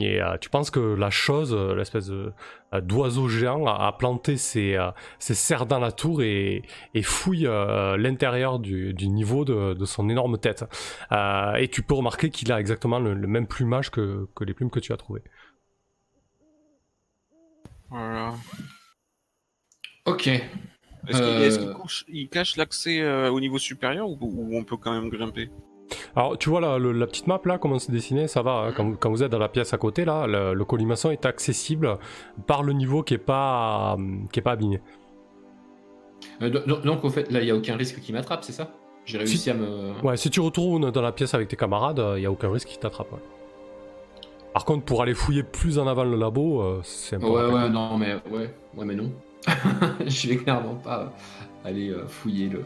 [0.01, 2.33] Et euh, tu penses que la chose, euh, l'espèce euh,
[2.81, 4.77] d'oiseau géant, a, a planté ses,
[5.19, 6.63] ses serres dans la tour et,
[6.93, 10.65] et fouille euh, l'intérieur du, du niveau de, de son énorme tête.
[11.11, 14.53] Euh, et tu peux remarquer qu'il a exactement le, le même plumage que, que les
[14.53, 15.23] plumes que tu as trouvées.
[17.89, 18.33] Voilà.
[20.05, 20.27] Ok.
[20.27, 21.59] Est-ce
[22.05, 25.49] qu'il Euh, cache l'accès euh, au niveau supérieur ou, ou on peut quand même grimper?
[26.15, 28.51] Alors, tu vois la, le- la petite map là, comment c'est dessiné, ça va.
[28.67, 31.25] hein, quand, quand vous êtes dans la pièce à côté là, le, le colimaçon est
[31.25, 31.97] accessible
[32.47, 33.97] par le niveau qui est pas,
[34.31, 34.79] qui est pas abîmé.
[36.41, 38.51] Euh, do- do- donc, au fait, là, il n'y a aucun risque qui m'attrape, c'est
[38.51, 38.71] ça?
[39.05, 39.93] J'ai réussi Si- à me.
[40.03, 42.67] Ouais, si tu retournes dans la pièce avec tes camarades, il y a aucun risque
[42.67, 43.11] qu'il t'attrape.
[43.11, 43.19] ouais.
[44.53, 47.25] Par contre, pour aller fouiller plus en avant le labo, euh, c'est un peu.
[47.27, 49.11] Ouais, ouais, non, mais ouais, ouais, mais non.
[50.05, 51.13] je vais clairement pas
[51.65, 52.63] aller euh, fouiller le,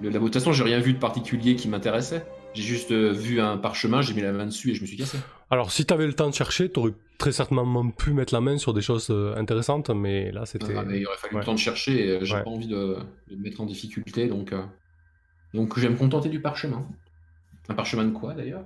[0.00, 0.26] le labo.
[0.26, 2.24] De toute façon, j'ai rien vu de particulier qui m'intéressait.
[2.54, 4.96] J'ai juste euh, vu un parchemin, j'ai mis la main dessus et je me suis
[4.96, 5.18] cassé.
[5.50, 8.72] Alors, si t'avais le temps de chercher, t'aurais très certainement pu mettre la main sur
[8.74, 10.74] des choses euh, intéressantes, mais là, c'était.
[10.76, 11.40] Ah, mais il aurait fallu ouais.
[11.40, 12.42] le temps de chercher et euh, j'ai Ouais.
[12.44, 12.96] pas envie de,
[13.30, 14.62] de me mettre en difficulté, donc, euh,
[15.54, 16.84] donc je vais me contenter du parchemin.
[17.68, 18.64] Un parchemin de quoi d'ailleurs?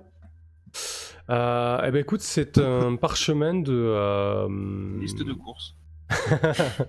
[1.31, 3.73] Euh, eh ben, écoute, c'est un parchemin de.
[3.73, 5.77] euh, Liste de courses.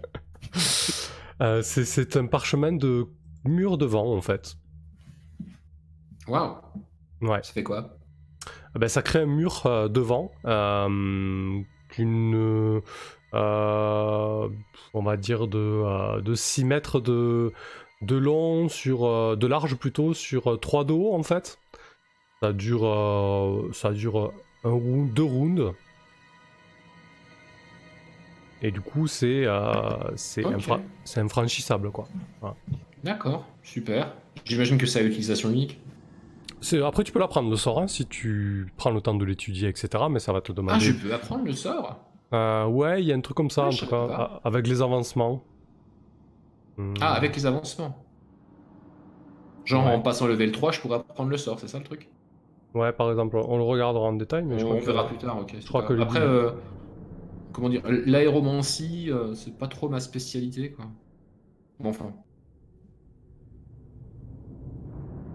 [1.41, 3.07] Euh, c'est c'est un parchemin de
[3.47, 4.55] mur de vent en fait.
[6.27, 6.55] Waouh.
[7.22, 7.41] Ouais.
[7.43, 7.97] Ça fait quoi?
[8.76, 11.61] Ben, ça crée un mur euh, de vent euh,
[11.95, 12.81] d'une.
[13.34, 14.49] euh,
[14.93, 17.53] on va dire de, euh, de 6 mètres de,
[18.01, 19.38] de long sur.
[19.38, 21.57] de large plutôt sur 3 de haut en fait.
[22.41, 23.69] Ça dure.
[23.73, 24.31] ça dure
[24.63, 25.73] un round, deux rounds.
[28.61, 30.53] Et du coup, c'est euh, c'est Ok.
[30.53, 32.07] infra- c'est infranchissable quoi.
[33.06, 34.11] D'accord, super.
[34.45, 35.80] J'imagine que ça a utilisation unique.
[36.60, 39.69] C'est- Après, tu peux l'apprendre le sort hein, si tu prends le temps de l'étudier,
[39.69, 40.10] etc.
[40.10, 40.84] Mais ça va te Ah, demander.
[40.84, 41.99] je peux apprendre le sort?
[42.34, 44.41] Euh, ouais, il y a un truc comme ça, Ah, en tout cas, pas.
[44.44, 45.44] avec les avancements.
[46.99, 47.95] Ah, avec les avancements.
[49.65, 49.94] Genre Ouais.
[49.94, 52.10] en passant level 3, je pourrais apprendre le sort, c'est ça le truc?
[52.73, 55.18] Ouais, par exemple, on le regardera en détail, mais je On crois que- verra plus
[55.18, 55.56] tard, ok.
[55.60, 56.52] je crois que Après, euh,
[57.53, 60.86] comment dire, l'aéromancie, euh, c'est pas trop ma spécialité, quoi.
[61.80, 62.14] Bon, enfin.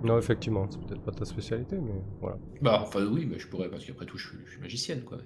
[0.02, 2.38] Non, effectivement, c'est peut-être pas ta spécialité, mais voilà.
[2.62, 5.18] Bah, enfin, oui, mais je pourrais, parce qu'après tout, je suis, je suis magicienne, quoi.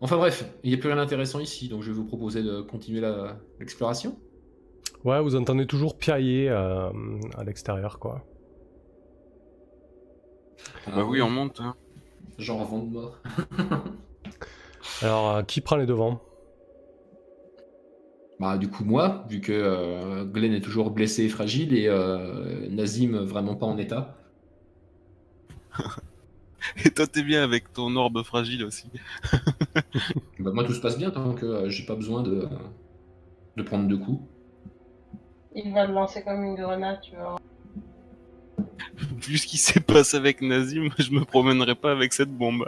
[0.00, 2.62] Enfin, bref, il n'y a plus rien d'intéressant ici, donc je vais vous proposer de
[2.62, 4.16] continuer la- l'exploration.
[5.04, 6.90] Ouais, vous entendez toujours piailler euh,
[7.36, 8.24] à l'extérieur, quoi.
[10.86, 11.60] Bah oui, on monte.
[11.60, 11.74] hein.
[12.38, 13.18] Genre vent de mort.
[15.02, 16.20] Alors, euh, qui prend les devants?
[18.42, 22.66] Bah, du coup, moi, vu que euh, Glenn est toujours blessé et fragile et euh,
[22.70, 24.16] Nazim vraiment pas en état.
[26.84, 28.86] Et toi, t'es bien avec ton orbe fragile aussi.
[30.40, 32.48] Bah, moi, tout se passe bien tant que euh, j'ai pas besoin de,
[33.56, 34.20] de prendre deux coups.
[35.54, 37.38] Il va le lancer comme une grenade, tu vois.
[39.24, 42.64] Vu ce qui s'est passé avec Nazim, je me promènerai pas avec cette bombe.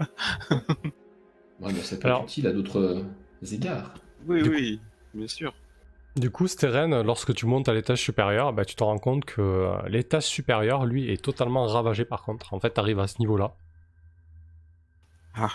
[0.52, 3.04] Ouais, mais ça peut Alors- utile à d'autres
[3.52, 3.92] égards.
[4.28, 4.80] Oui, Du oui,
[5.14, 5.52] bien sûr.
[6.16, 9.40] Du coup, Steren, lorsque tu montes à l'étage supérieur, bah, tu te rends compte que
[9.40, 12.54] euh, l'étage supérieur, lui, est totalement ravagé par contre.
[12.54, 13.56] En fait, tu arrives à ce niveau-là.
[15.34, 15.50] Ah.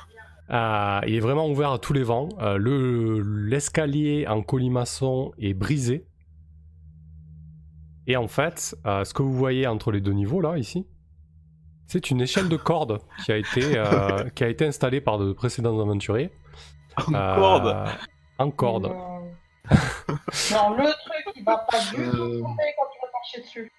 [0.52, 2.28] Euh, il est vraiment ouvert à tous les vents.
[2.40, 6.06] Euh, le L'escalier en colimaçon est brisé.
[8.08, 10.88] Et en fait, euh, ce que vous voyez entre les deux niveaux, là, ici,
[11.86, 15.32] c'est une échelle de corde qui a été, euh, qui a été installée par de
[15.32, 16.32] précédents aventuriers.
[16.98, 17.90] En Euh, corde
[18.40, 18.92] En corde.
[20.52, 20.76] Non.
[20.78, 23.72] le truc, il va pas du tout Euh, tomber quand tu vas marcher dessus.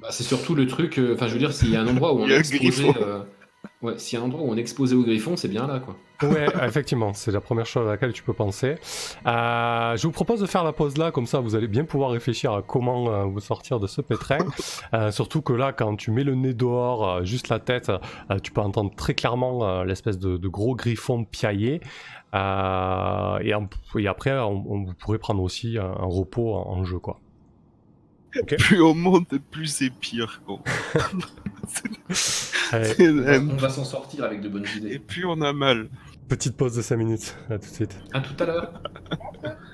[0.00, 0.98] Bah, c'est surtout le truc.
[0.98, 2.36] euh, Enfin, je veux dire, s'il y a un endroit où on Il y a
[2.36, 2.92] est un exposé.
[3.00, 3.20] euh,
[3.80, 5.78] Ouais, s'il y a un endroit où on est exposé au griffon, c'est bien là,
[5.80, 5.96] quoi.
[6.28, 8.76] Ouais, effectivement, c'est la première chose à laquelle tu peux penser.
[9.26, 12.10] Euh, je vous propose de faire la pause là, comme ça vous allez bien pouvoir
[12.10, 14.38] réfléchir à comment euh, vous sortir de ce pétrin.
[14.94, 17.90] Euh, surtout que là, quand tu mets le nez dehors, euh, juste la tête,
[18.30, 21.80] euh, tu peux entendre très clairement euh, l'espèce de, de gros griffon piailler.
[22.34, 26.68] Euh, et, en- et après, on, on- vous pourrez prendre aussi un, un repos en,
[26.78, 27.20] en jeu, quoi.
[28.58, 30.42] Plus on monte, plus c'est pire.
[30.44, 30.58] quoi.
[32.72, 34.98] Allez, C'est- On va, on va s'en sortir avec de bonnes Et idées.
[34.98, 35.88] plus on a mal.
[36.28, 37.36] petite pause de 5 minutes.
[37.48, 37.96] À tout de suite.
[38.12, 38.72] À tout à l'heure.